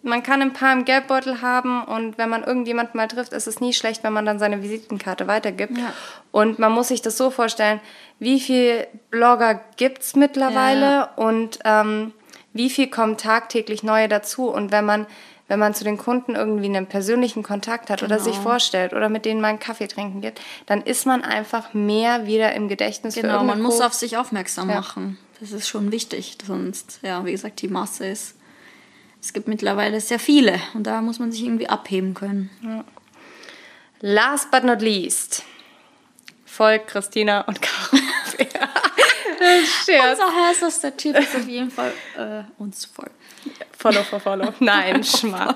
man 0.03 0.23
kann 0.23 0.41
ein 0.41 0.51
paar 0.51 0.73
im 0.73 0.83
Geldbeutel 0.83 1.41
haben 1.41 1.83
und 1.85 2.17
wenn 2.17 2.29
man 2.29 2.43
irgendjemanden 2.43 2.97
mal 2.97 3.07
trifft, 3.07 3.31
ist 3.31 3.47
es 3.47 3.61
nie 3.61 3.73
schlecht, 3.73 4.03
wenn 4.03 4.11
man 4.11 4.25
dann 4.25 4.37
seine 4.37 4.61
Visitenkarte 4.61 5.27
weitergibt. 5.27 5.77
Ja. 5.77 5.93
Und 6.31 6.59
man 6.59 6.73
muss 6.73 6.89
sich 6.89 7.01
das 7.01 7.15
so 7.17 7.29
vorstellen, 7.29 7.79
wie 8.19 8.41
viele 8.41 8.87
Blogger 9.09 9.61
gibt 9.77 10.01
es 10.03 10.15
mittlerweile 10.15 10.81
Ja. 10.81 11.03
und 11.15 11.59
ähm, 11.63 12.13
wie 12.53 12.69
viel 12.69 12.89
kommen 12.89 13.15
tagtäglich 13.17 13.83
neue 13.83 14.09
dazu. 14.09 14.49
Und 14.49 14.71
wenn 14.73 14.85
man 14.85 15.07
wenn 15.51 15.59
man 15.59 15.73
zu 15.73 15.83
den 15.83 15.97
Kunden 15.97 16.35
irgendwie 16.35 16.67
einen 16.67 16.87
persönlichen 16.87 17.43
Kontakt 17.43 17.89
hat 17.89 18.03
oder 18.03 18.19
sich 18.19 18.35
Genau. 18.35 18.43
vorstellt 18.51 18.93
oder 18.93 19.09
mit 19.09 19.25
denen 19.25 19.41
mal 19.41 19.49
einen 19.49 19.59
Kaffee 19.59 19.87
trinken 19.87 20.21
geht, 20.21 20.39
dann 20.65 20.81
ist 20.81 21.05
man 21.05 21.25
einfach 21.25 21.73
mehr 21.73 22.25
wieder 22.25 22.53
im 22.53 22.69
Gedächtnis 22.69 23.15
Genau, 23.15 23.43
man 23.43 23.61
muss 23.61 23.81
auf 23.81 23.93
sich 23.93 24.15
aufmerksam 24.15 24.69
Ja. 24.69 24.75
machen. 24.75 25.17
Das 25.41 25.51
ist 25.51 25.67
schon 25.67 25.91
wichtig. 25.91 26.37
Sonst, 26.47 26.99
ja, 27.01 27.25
wie 27.25 27.33
gesagt, 27.33 27.61
die 27.61 27.67
Masse 27.67 28.05
ist. 28.07 28.35
Es 29.21 29.33
gibt 29.33 29.49
mittlerweile 29.49 29.99
sehr 29.99 30.19
viele 30.19 30.57
und 30.73 30.87
da 30.87 31.01
muss 31.01 31.19
man 31.19 31.33
sich 31.33 31.43
irgendwie 31.43 31.67
abheben 31.67 32.13
können. 32.13 32.49
Last 33.99 34.51
but 34.51 34.63
not 34.63 34.81
least, 34.81 35.43
folgt 36.45 36.87
Christina 36.87 37.41
und 37.41 37.61
Caro. 37.61 37.97
Scherz. 39.83 40.17
Unser 40.19 40.47
heißester 40.47 40.95
Tipp 40.95 41.17
ist 41.17 41.35
auf 41.35 41.47
jeden 41.47 41.71
Fall 41.71 41.91
äh, 42.17 42.43
uns 42.57 42.85
voll. 42.85 43.09
Follow 43.77 44.03
for 44.03 44.19
follow. 44.19 44.53
Nein, 44.59 45.03
Schmarrn. 45.03 45.55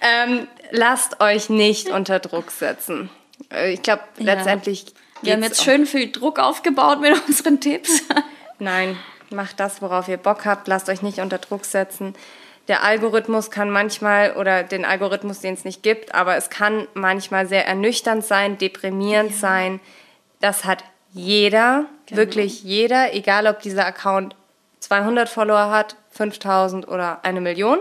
ähm, 0.00 0.46
lasst 0.70 1.20
euch 1.20 1.50
nicht 1.50 1.88
unter 1.90 2.18
Druck 2.20 2.50
setzen. 2.50 3.10
Äh, 3.52 3.72
Ich 3.74 3.82
glaube, 3.82 4.02
Ja. 4.18 4.34
letztendlich. 4.34 4.86
Wir 5.22 5.32
haben 5.34 5.42
jetzt 5.42 5.60
um- 5.60 5.64
schön 5.64 5.86
viel 5.86 6.10
Druck 6.12 6.38
aufgebaut 6.38 7.00
mit 7.00 7.14
unseren 7.28 7.60
Tipps. 7.60 8.02
Nein, 8.58 8.96
macht 9.30 9.60
das, 9.60 9.82
worauf 9.82 10.08
ihr 10.08 10.16
Bock 10.16 10.44
habt. 10.46 10.68
Lasst 10.68 10.88
euch 10.88 11.02
nicht 11.02 11.18
unter 11.18 11.38
Druck 11.38 11.64
setzen. 11.64 12.14
Der 12.68 12.82
Algorithmus 12.82 13.50
kann 13.52 13.70
manchmal, 13.70 14.32
oder 14.36 14.64
den 14.64 14.84
Algorithmus, 14.84 15.38
den 15.40 15.54
es 15.54 15.64
nicht 15.64 15.82
gibt, 15.84 16.14
aber 16.14 16.36
es 16.36 16.50
kann 16.50 16.88
manchmal 16.94 17.46
sehr 17.46 17.66
ernüchternd 17.66 18.24
sein, 18.24 18.58
deprimierend 18.58 19.34
sein. 19.34 19.78
Das 20.40 20.64
hat 20.64 20.82
jeder, 21.12 21.84
Genau. 22.06 22.18
wirklich 22.18 22.62
jeder, 22.64 23.14
egal 23.14 23.46
ob 23.46 23.60
dieser 23.60 23.86
Account 23.86 24.34
200 24.86 25.28
Follower 25.28 25.70
hat, 25.70 25.96
5000 26.12 26.86
oder 26.86 27.18
eine 27.24 27.40
Million. 27.40 27.80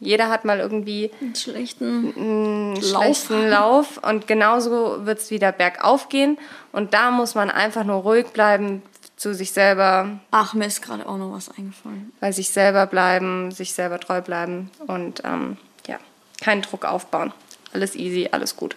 Jeder 0.00 0.28
hat 0.30 0.44
mal 0.44 0.58
irgendwie 0.58 1.10
Einen 1.20 1.34
schlechten 1.34 2.14
einen 2.16 2.76
Lauf. 2.76 2.84
schlechten 3.02 3.48
Lauf 3.48 3.98
und 4.02 4.26
genauso 4.26 5.04
wird 5.06 5.18
es 5.18 5.30
wieder 5.30 5.52
bergauf 5.52 6.08
gehen. 6.08 6.38
Und 6.72 6.94
da 6.94 7.10
muss 7.10 7.34
man 7.34 7.50
einfach 7.50 7.84
nur 7.84 7.96
ruhig 8.02 8.26
bleiben, 8.28 8.82
zu 9.16 9.34
sich 9.34 9.52
selber, 9.52 10.10
Ach, 10.30 10.52
mir 10.54 10.66
ist 10.66 10.82
gerade 10.82 11.06
auch 11.06 11.16
noch 11.16 11.32
was 11.32 11.48
eingefallen. 11.56 12.12
bei 12.20 12.32
sich 12.32 12.50
selber 12.50 12.86
bleiben, 12.86 13.50
sich 13.50 13.72
selber 13.74 13.98
treu 13.98 14.20
bleiben 14.20 14.70
und 14.86 15.22
ähm, 15.24 15.56
ja, 15.86 15.96
keinen 16.42 16.60
Druck 16.62 16.84
aufbauen. 16.84 17.32
Alles 17.72 17.94
easy, 17.96 18.28
alles 18.32 18.56
gut. 18.56 18.76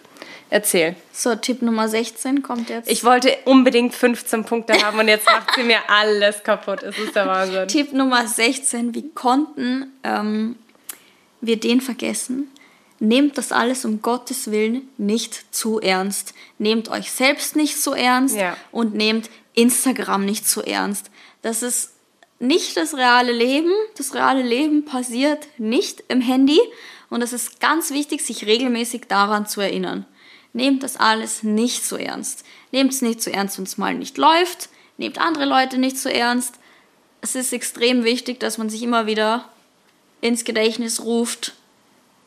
Erzähl. 0.50 0.96
So, 1.12 1.36
Tipp 1.36 1.62
Nummer 1.62 1.88
16 1.88 2.42
kommt 2.42 2.70
jetzt. 2.70 2.90
Ich 2.90 3.04
wollte 3.04 3.36
unbedingt 3.44 3.94
15 3.94 4.44
Punkte 4.44 4.74
haben 4.84 4.98
und 4.98 5.06
jetzt 5.06 5.24
macht 5.26 5.54
sie 5.54 5.62
mir 5.62 5.78
alles 5.88 6.42
kaputt. 6.42 6.82
Es 6.82 6.98
ist 6.98 7.14
der 7.14 7.26
Wahnsinn. 7.26 7.68
Tipp 7.68 7.92
Nummer 7.92 8.26
16. 8.26 8.92
Wie 8.94 9.08
konnten 9.10 9.92
ähm, 10.02 10.56
wir 11.40 11.58
den 11.58 11.80
vergessen? 11.80 12.50
Nehmt 12.98 13.38
das 13.38 13.52
alles 13.52 13.84
um 13.84 14.02
Gottes 14.02 14.50
Willen 14.50 14.88
nicht 14.98 15.54
zu 15.54 15.80
ernst. 15.80 16.34
Nehmt 16.58 16.90
euch 16.90 17.12
selbst 17.12 17.54
nicht 17.54 17.80
so 17.80 17.94
ernst 17.94 18.36
Ja. 18.36 18.56
und 18.72 18.94
nehmt 18.94 19.30
Instagram 19.54 20.24
nicht 20.24 20.48
zu 20.48 20.62
ernst. 20.62 21.10
Das 21.42 21.62
ist 21.62 21.92
nicht 22.40 22.76
das 22.76 22.94
reale 22.96 23.32
Leben. 23.32 23.70
Das 23.96 24.14
reale 24.14 24.42
Leben 24.42 24.84
passiert 24.84 25.46
nicht 25.58 26.02
im 26.08 26.20
Handy. 26.20 26.60
Und 27.08 27.22
es 27.22 27.32
ist 27.32 27.60
ganz 27.60 27.90
wichtig, 27.92 28.20
sich 28.22 28.46
regelmäßig 28.46 29.02
daran 29.08 29.46
zu 29.46 29.60
erinnern. 29.60 30.06
Nehmt 30.52 30.82
das 30.82 30.96
alles 30.96 31.42
nicht 31.42 31.84
so 31.84 31.96
ernst. 31.96 32.44
Nehmt 32.72 32.92
es 32.92 33.02
nicht 33.02 33.22
so 33.22 33.30
ernst, 33.30 33.58
wenn 33.58 33.64
es 33.64 33.78
mal 33.78 33.94
nicht 33.94 34.18
läuft. 34.18 34.68
Nehmt 34.96 35.18
andere 35.18 35.44
Leute 35.44 35.78
nicht 35.78 35.98
so 35.98 36.08
ernst. 36.08 36.54
Es 37.20 37.34
ist 37.34 37.52
extrem 37.52 38.04
wichtig, 38.04 38.40
dass 38.40 38.58
man 38.58 38.68
sich 38.70 38.82
immer 38.82 39.06
wieder 39.06 39.44
ins 40.20 40.44
Gedächtnis 40.44 41.02
ruft, 41.02 41.54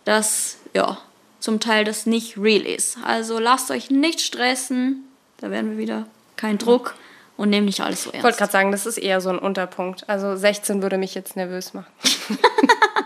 dass 0.06 0.58
ja 0.74 0.98
zum 1.40 1.60
Teil 1.60 1.84
das 1.84 2.06
nicht 2.06 2.38
real 2.38 2.62
ist. 2.66 2.98
Also 3.04 3.40
lasst 3.40 3.70
euch 3.72 3.90
nicht 3.90 4.22
stressen. 4.22 5.04
Da 5.38 5.52
werden 5.52 5.72
wir 5.72 5.78
wieder 5.78 6.08
kein 6.38 6.58
Druck 6.58 6.96
und 7.36 7.50
nehmt 7.50 7.66
nicht 7.66 7.82
alles 7.82 8.04
so 8.04 8.10
Ich 8.10 8.16
wollte 8.16 8.28
ernst. 8.28 8.40
gerade 8.40 8.52
sagen, 8.52 8.72
das 8.72 8.86
ist 8.86 8.98
eher 8.98 9.20
so 9.20 9.30
ein 9.30 9.40
Unterpunkt. 9.40 10.08
Also 10.08 10.36
16 10.36 10.82
würde 10.82 10.98
mich 10.98 11.16
jetzt 11.16 11.36
nervös 11.36 11.74
machen. 11.74 11.92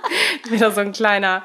Wieder 0.49 0.71
so 0.71 0.81
ein 0.81 0.91
kleiner. 0.91 1.43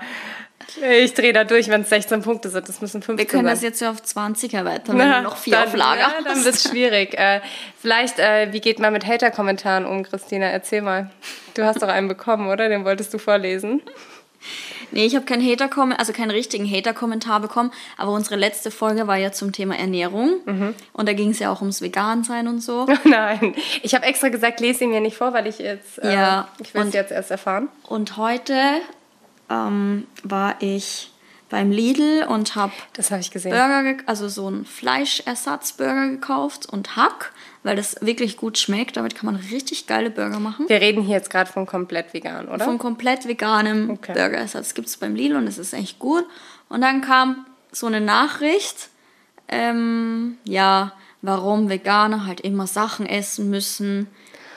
Ich 0.80 1.14
drehe 1.14 1.32
da 1.32 1.44
durch, 1.44 1.68
wenn 1.68 1.82
es 1.82 1.88
16 1.90 2.22
Punkte 2.22 2.48
sind. 2.48 2.68
Das 2.68 2.80
müssen 2.80 3.02
15 3.02 3.18
Wir 3.18 3.26
können 3.26 3.44
sein. 3.44 3.54
das 3.54 3.62
jetzt 3.62 3.80
ja 3.80 3.90
auf 3.90 4.02
20 4.02 4.54
erweitern, 4.54 4.98
wenn 4.98 5.10
du 5.10 5.22
noch 5.22 5.36
vier 5.36 5.54
dann, 5.56 5.68
auf 5.68 5.76
Lager 5.76 6.00
Ja, 6.00 6.12
dann 6.24 6.44
wird 6.44 6.54
es 6.54 6.62
schwierig. 6.68 7.14
Äh, 7.18 7.40
vielleicht, 7.80 8.18
äh, 8.18 8.52
wie 8.52 8.60
geht 8.60 8.78
man 8.78 8.92
mit 8.92 9.06
Hater-Kommentaren 9.06 9.84
um, 9.86 10.02
Christina? 10.02 10.46
Erzähl 10.46 10.82
mal. 10.82 11.10
Du 11.54 11.64
hast 11.64 11.82
doch 11.82 11.88
einen 11.88 12.08
bekommen, 12.08 12.48
oder? 12.48 12.68
Den 12.68 12.84
wolltest 12.84 13.12
du 13.12 13.18
vorlesen. 13.18 13.82
Nee, 14.90 15.06
ich 15.06 15.14
habe 15.14 15.24
keinen 15.24 15.48
Hater 15.48 15.70
also 15.98 16.12
keinen 16.12 16.30
richtigen 16.32 16.68
Hater-Kommentar 16.70 17.40
bekommen, 17.40 17.72
aber 17.96 18.10
unsere 18.12 18.36
letzte 18.36 18.70
Folge 18.70 19.06
war 19.06 19.16
ja 19.16 19.32
zum 19.32 19.52
Thema 19.52 19.78
Ernährung 19.78 20.40
Mhm. 20.44 20.74
und 20.92 21.08
da 21.08 21.12
ging 21.14 21.30
es 21.30 21.38
ja 21.38 21.50
auch 21.50 21.60
ums 21.60 21.80
Vegan-Sein 21.80 22.46
und 22.48 22.60
so. 22.60 22.86
Nein. 23.04 23.54
Ich 23.82 23.94
habe 23.94 24.04
extra 24.04 24.28
gesagt, 24.28 24.60
lese 24.60 24.84
ihn 24.84 24.90
mir 24.90 25.00
nicht 25.00 25.16
vor, 25.16 25.32
weil 25.32 25.46
ich 25.46 25.58
jetzt. 25.60 25.98
Äh, 26.02 26.12
Ja, 26.12 26.48
Ich 26.60 26.74
will 26.74 26.82
es 26.82 26.92
jetzt 26.92 27.10
erst 27.12 27.30
erfahren. 27.30 27.68
Und 27.88 28.16
heute 28.16 28.54
ähm, 29.52 30.06
war 30.24 30.56
ich 30.60 31.10
beim 31.50 31.70
Lidl 31.70 32.24
und 32.28 32.54
habe 32.56 32.72
Das 32.94 33.10
habe 33.10 33.20
ich 33.20 33.30
gesehen. 33.30 33.50
Burger, 33.50 33.82
ge- 33.82 34.02
also 34.06 34.26
so 34.28 34.46
einen 34.46 34.64
Fleischersatzburger 34.64 36.08
gekauft 36.08 36.64
und 36.66 36.96
Hack, 36.96 37.32
weil 37.62 37.76
das 37.76 37.96
wirklich 38.00 38.38
gut 38.38 38.56
schmeckt. 38.56 38.96
Damit 38.96 39.14
kann 39.14 39.26
man 39.26 39.36
richtig 39.36 39.86
geile 39.86 40.10
Burger 40.10 40.40
machen. 40.40 40.66
Wir 40.68 40.80
reden 40.80 41.02
hier 41.02 41.16
jetzt 41.16 41.28
gerade 41.28 41.50
von 41.50 41.66
komplett 41.66 42.14
vegan, 42.14 42.48
oder? 42.48 42.64
Von 42.64 42.78
komplett 42.78 43.28
veganem 43.28 43.90
Okay. 43.90 44.14
Burgerersatz 44.14 44.72
gibt 44.72 44.88
es 44.88 44.96
beim 44.96 45.14
Lidl 45.14 45.36
und 45.36 45.46
es 45.46 45.58
ist 45.58 45.74
echt 45.74 45.98
gut. 45.98 46.24
Und 46.70 46.80
dann 46.80 47.02
kam 47.02 47.44
so 47.70 47.86
eine 47.86 48.00
Nachricht, 48.00 48.88
ähm, 49.48 50.38
ja, 50.44 50.92
warum 51.20 51.68
Veganer 51.68 52.24
halt 52.26 52.40
immer 52.40 52.66
Sachen 52.66 53.04
essen 53.06 53.50
müssen. 53.50 54.08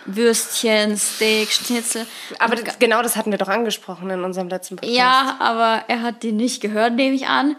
Würstchen, 0.06 0.97
Steak, 0.97 1.51
Schnitzel. 1.51 2.06
Aber 2.39 2.56
das, 2.56 2.80
genau 2.80 3.01
das 3.01 3.16
hatten 3.16 3.32
wir 3.32 3.38
doch 3.38 3.47
angesprochen 3.47 4.10
in 4.10 4.24
unserem 4.24 4.49
letzten 4.49 4.76
Podcast. 4.76 4.95
Ja, 4.95 5.38
aber 5.39 5.84
er 5.88 6.01
hat 6.01 6.24
die 6.24 6.32
nicht 6.32 6.62
gehört, 6.62 6.93
nehme 6.93 7.16
ich 7.16 7.28
an. 7.28 7.56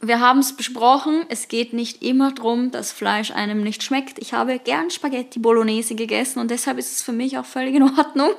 Wir 0.00 0.20
haben 0.20 0.40
es 0.40 0.54
besprochen. 0.54 1.24
Es 1.28 1.48
geht 1.48 1.72
nicht 1.72 2.02
immer 2.02 2.32
darum, 2.32 2.70
dass 2.70 2.92
Fleisch 2.92 3.30
einem 3.30 3.62
nicht 3.62 3.82
schmeckt. 3.82 4.18
Ich 4.18 4.34
habe 4.34 4.58
gern 4.58 4.90
Spaghetti 4.90 5.38
Bolognese 5.38 5.94
gegessen 5.94 6.40
und 6.40 6.50
deshalb 6.50 6.78
ist 6.78 6.92
es 6.92 7.02
für 7.02 7.12
mich 7.12 7.38
auch 7.38 7.46
völlig 7.46 7.74
in 7.74 7.84
Ordnung, 7.98 8.32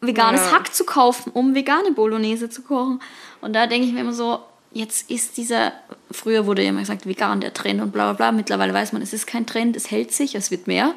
veganes 0.00 0.40
Ja. 0.46 0.52
Hack 0.52 0.74
zu 0.74 0.84
kaufen, 0.84 1.30
um 1.32 1.54
vegane 1.54 1.92
Bolognese 1.92 2.50
zu 2.50 2.62
kochen. 2.62 3.00
Und 3.40 3.52
da 3.52 3.66
denke 3.66 3.86
ich 3.86 3.92
mir 3.92 4.00
immer 4.00 4.12
so, 4.12 4.40
jetzt 4.72 5.10
ist 5.10 5.36
dieser, 5.36 5.72
früher 6.10 6.46
wurde 6.46 6.62
ja 6.62 6.70
immer 6.70 6.80
gesagt, 6.80 7.06
vegan 7.06 7.40
der 7.40 7.54
Trend 7.54 7.80
und 7.80 7.92
bla 7.92 8.12
bla 8.12 8.12
bla. 8.14 8.32
Mittlerweile 8.32 8.74
weiß 8.74 8.92
man, 8.92 9.02
es 9.02 9.12
ist 9.12 9.26
kein 9.26 9.46
Trend, 9.46 9.76
es 9.76 9.90
hält 9.90 10.12
sich, 10.12 10.34
es 10.34 10.50
wird 10.50 10.66
mehr. 10.66 10.94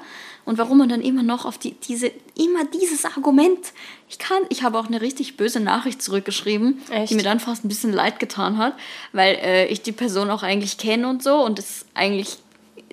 Und 0.49 0.57
warum 0.57 0.79
man 0.79 0.89
dann 0.89 1.01
immer 1.01 1.21
noch 1.21 1.45
auf 1.45 1.59
die, 1.59 1.73
diese, 1.73 2.07
immer 2.07 2.65
dieses 2.73 3.05
Argument, 3.05 3.59
ich 4.09 4.17
kann, 4.17 4.41
ich 4.49 4.63
habe 4.63 4.79
auch 4.79 4.87
eine 4.87 4.99
richtig 4.99 5.37
böse 5.37 5.59
Nachricht 5.59 6.01
zurückgeschrieben, 6.01 6.81
Echt? 6.89 7.11
die 7.11 7.15
mir 7.15 7.21
dann 7.21 7.39
fast 7.39 7.63
ein 7.63 7.67
bisschen 7.67 7.93
leid 7.93 8.19
getan 8.19 8.57
hat, 8.57 8.73
weil 9.13 9.35
äh, 9.35 9.67
ich 9.67 9.83
die 9.83 9.91
Person 9.91 10.31
auch 10.31 10.41
eigentlich 10.41 10.79
kenne 10.79 11.07
und 11.07 11.21
so 11.21 11.35
und 11.35 11.59
es 11.59 11.85
eigentlich 11.93 12.39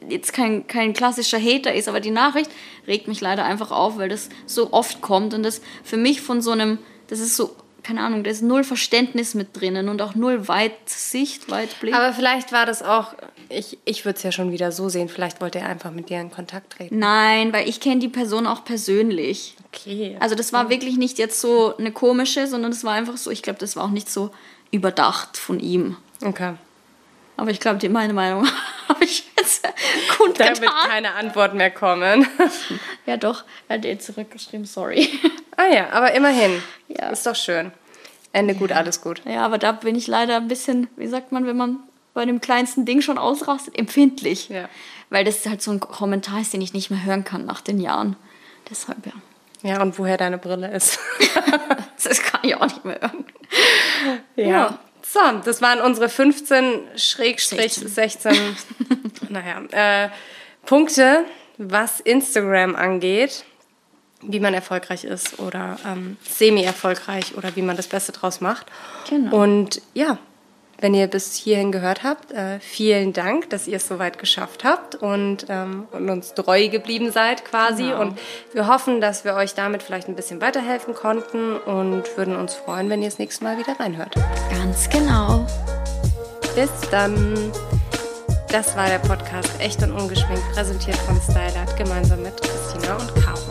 jetzt 0.06 0.34
kein, 0.34 0.66
kein 0.66 0.92
klassischer 0.92 1.40
Hater 1.40 1.72
ist, 1.72 1.88
aber 1.88 2.00
die 2.00 2.10
Nachricht 2.10 2.50
regt 2.86 3.08
mich 3.08 3.22
leider 3.22 3.46
einfach 3.46 3.70
auf, 3.70 3.96
weil 3.96 4.10
das 4.10 4.28
so 4.44 4.74
oft 4.74 5.00
kommt 5.00 5.32
und 5.32 5.42
das 5.42 5.62
für 5.82 5.96
mich 5.96 6.20
von 6.20 6.42
so 6.42 6.50
einem, 6.50 6.76
das 7.08 7.20
ist 7.20 7.36
so, 7.36 7.56
keine 7.82 8.02
Ahnung, 8.02 8.22
da 8.22 8.30
ist 8.30 8.42
null 8.42 8.64
Verständnis 8.64 9.32
mit 9.32 9.58
drinnen 9.58 9.88
und 9.88 10.02
auch 10.02 10.14
null 10.14 10.46
Weitsicht, 10.46 11.50
Weitblick. 11.50 11.94
Aber 11.94 12.12
vielleicht 12.12 12.52
war 12.52 12.66
das 12.66 12.82
auch, 12.82 13.14
ich, 13.48 13.78
ich 13.84 14.04
würde 14.04 14.16
es 14.16 14.22
ja 14.22 14.32
schon 14.32 14.52
wieder 14.52 14.72
so 14.72 14.88
sehen, 14.88 15.08
vielleicht 15.08 15.40
wollte 15.40 15.58
er 15.58 15.68
einfach 15.68 15.90
mit 15.90 16.08
dir 16.10 16.20
in 16.20 16.30
Kontakt 16.30 16.74
treten. 16.74 16.98
Nein, 16.98 17.52
weil 17.52 17.68
ich 17.68 17.80
kenne 17.80 18.00
die 18.00 18.08
Person 18.08 18.46
auch 18.46 18.64
persönlich. 18.64 19.54
Okay. 19.72 20.16
Also 20.20 20.34
das 20.34 20.52
war 20.52 20.68
wirklich 20.70 20.96
nicht 20.96 21.18
jetzt 21.18 21.40
so 21.40 21.76
eine 21.76 21.92
komische, 21.92 22.46
sondern 22.46 22.70
das 22.70 22.84
war 22.84 22.92
einfach 22.94 23.16
so, 23.16 23.30
ich 23.30 23.42
glaube, 23.42 23.58
das 23.58 23.76
war 23.76 23.84
auch 23.84 23.90
nicht 23.90 24.10
so 24.10 24.30
überdacht 24.70 25.36
von 25.36 25.60
ihm. 25.60 25.96
Okay. 26.24 26.54
Aber 27.36 27.50
ich 27.50 27.60
glaube, 27.60 27.78
die 27.78 27.88
meine 27.88 28.12
Meinung 28.14 28.46
habe 28.88 29.04
ich 29.04 29.24
jetzt 29.38 29.64
Da 29.64 29.70
kundgetan. 30.16 30.60
wird 30.60 30.72
keine 30.88 31.14
Antwort 31.14 31.54
mehr 31.54 31.70
kommen. 31.70 32.26
Ja 33.06 33.16
doch, 33.16 33.44
er 33.68 33.76
hat 33.76 33.84
eh 33.84 33.96
zurückgeschrieben, 33.98 34.66
sorry. 34.66 35.08
ah 35.56 35.66
ja, 35.72 35.90
aber 35.90 36.12
immerhin. 36.14 36.60
Ja. 36.88 37.10
Ist 37.10 37.24
doch 37.24 37.36
schön. 37.36 37.70
Ende 38.32 38.56
gut, 38.56 38.72
alles 38.72 39.00
gut. 39.00 39.22
Ja, 39.24 39.44
aber 39.44 39.58
da 39.58 39.70
bin 39.70 39.94
ich 39.94 40.08
leider 40.08 40.38
ein 40.38 40.48
bisschen, 40.48 40.88
wie 40.96 41.06
sagt 41.06 41.30
man, 41.30 41.46
wenn 41.46 41.56
man 41.56 41.78
bei 42.16 42.24
dem 42.24 42.40
kleinsten 42.40 42.86
Ding 42.86 43.02
schon 43.02 43.18
ausrastet, 43.18 43.78
empfindlich. 43.78 44.48
Ja. 44.48 44.70
Weil 45.10 45.24
das 45.24 45.44
halt 45.46 45.60
so 45.60 45.70
ein 45.70 45.80
Kommentar 45.80 46.40
ist, 46.40 46.52
den 46.54 46.62
ich 46.62 46.72
nicht 46.72 46.90
mehr 46.90 47.04
hören 47.04 47.24
kann 47.24 47.44
nach 47.44 47.60
den 47.60 47.78
Jahren. 47.78 48.16
Deshalb, 48.70 49.04
ja. 49.04 49.12
Ja, 49.62 49.82
und 49.82 49.98
woher 49.98 50.16
deine 50.16 50.38
Brille 50.38 50.70
ist. 50.72 50.98
Das 52.04 52.22
kann 52.22 52.40
ich 52.44 52.54
auch 52.54 52.66
nicht 52.66 52.84
mehr 52.84 53.00
hören. 53.00 53.24
Ja. 54.36 54.46
Ja. 54.46 54.78
So, 55.02 55.20
das 55.44 55.60
waren 55.60 55.80
unsere 55.80 56.08
15 56.08 56.80
Schrägstrich 56.96 57.72
16, 57.74 58.36
naja, 59.28 59.62
äh, 59.72 60.10
Punkte, 60.64 61.24
was 61.58 62.00
Instagram 62.00 62.76
angeht. 62.76 63.44
wie 64.22 64.40
man 64.40 64.54
erfolgreich 64.54 65.04
ist 65.04 65.38
oder 65.40 65.78
ähm, 65.84 66.16
semi-erfolgreich 66.22 67.34
oder 67.36 67.56
wie 67.56 67.62
man 67.62 67.76
das 67.76 67.88
Beste 67.88 68.12
draus 68.12 68.40
macht. 68.40 68.66
Genau. 69.08 69.42
Und 69.42 69.82
ja, 69.94 70.18
wenn 70.78 70.94
ihr 70.94 71.06
bis 71.06 71.34
hierhin 71.34 71.72
gehört 71.72 72.02
habt, 72.02 72.32
äh, 72.32 72.60
vielen 72.60 73.12
Dank, 73.12 73.50
dass 73.50 73.66
ihr 73.66 73.76
es 73.76 73.88
soweit 73.88 74.18
geschafft 74.18 74.64
habt 74.64 74.94
und, 74.94 75.46
ähm, 75.48 75.86
und 75.92 76.10
uns 76.10 76.34
treu 76.34 76.68
geblieben 76.68 77.10
seid 77.12 77.44
quasi. 77.44 77.84
Genau. 77.84 78.00
Und 78.02 78.18
wir 78.52 78.66
hoffen, 78.66 79.00
dass 79.00 79.24
wir 79.24 79.34
euch 79.34 79.54
damit 79.54 79.82
vielleicht 79.82 80.08
ein 80.08 80.16
bisschen 80.16 80.40
weiterhelfen 80.40 80.94
konnten 80.94 81.56
und 81.56 82.16
würden 82.16 82.36
uns 82.36 82.54
freuen, 82.54 82.90
wenn 82.90 83.02
ihr 83.02 83.08
das 83.08 83.18
nächste 83.18 83.44
Mal 83.44 83.58
wieder 83.58 83.78
reinhört. 83.78 84.14
Ganz 84.50 84.88
genau. 84.90 85.46
Bis 86.54 86.70
dann. 86.90 87.52
Das 88.48 88.76
war 88.76 88.88
der 88.88 89.00
Podcast 89.00 89.50
Echt 89.58 89.82
und 89.82 89.92
Ungeschminkt, 89.92 90.44
präsentiert 90.54 90.96
von 90.98 91.20
Stylart 91.20 91.76
gemeinsam 91.76 92.22
mit 92.22 92.40
Christina 92.40 92.96
und 92.96 93.14
Caro. 93.22 93.45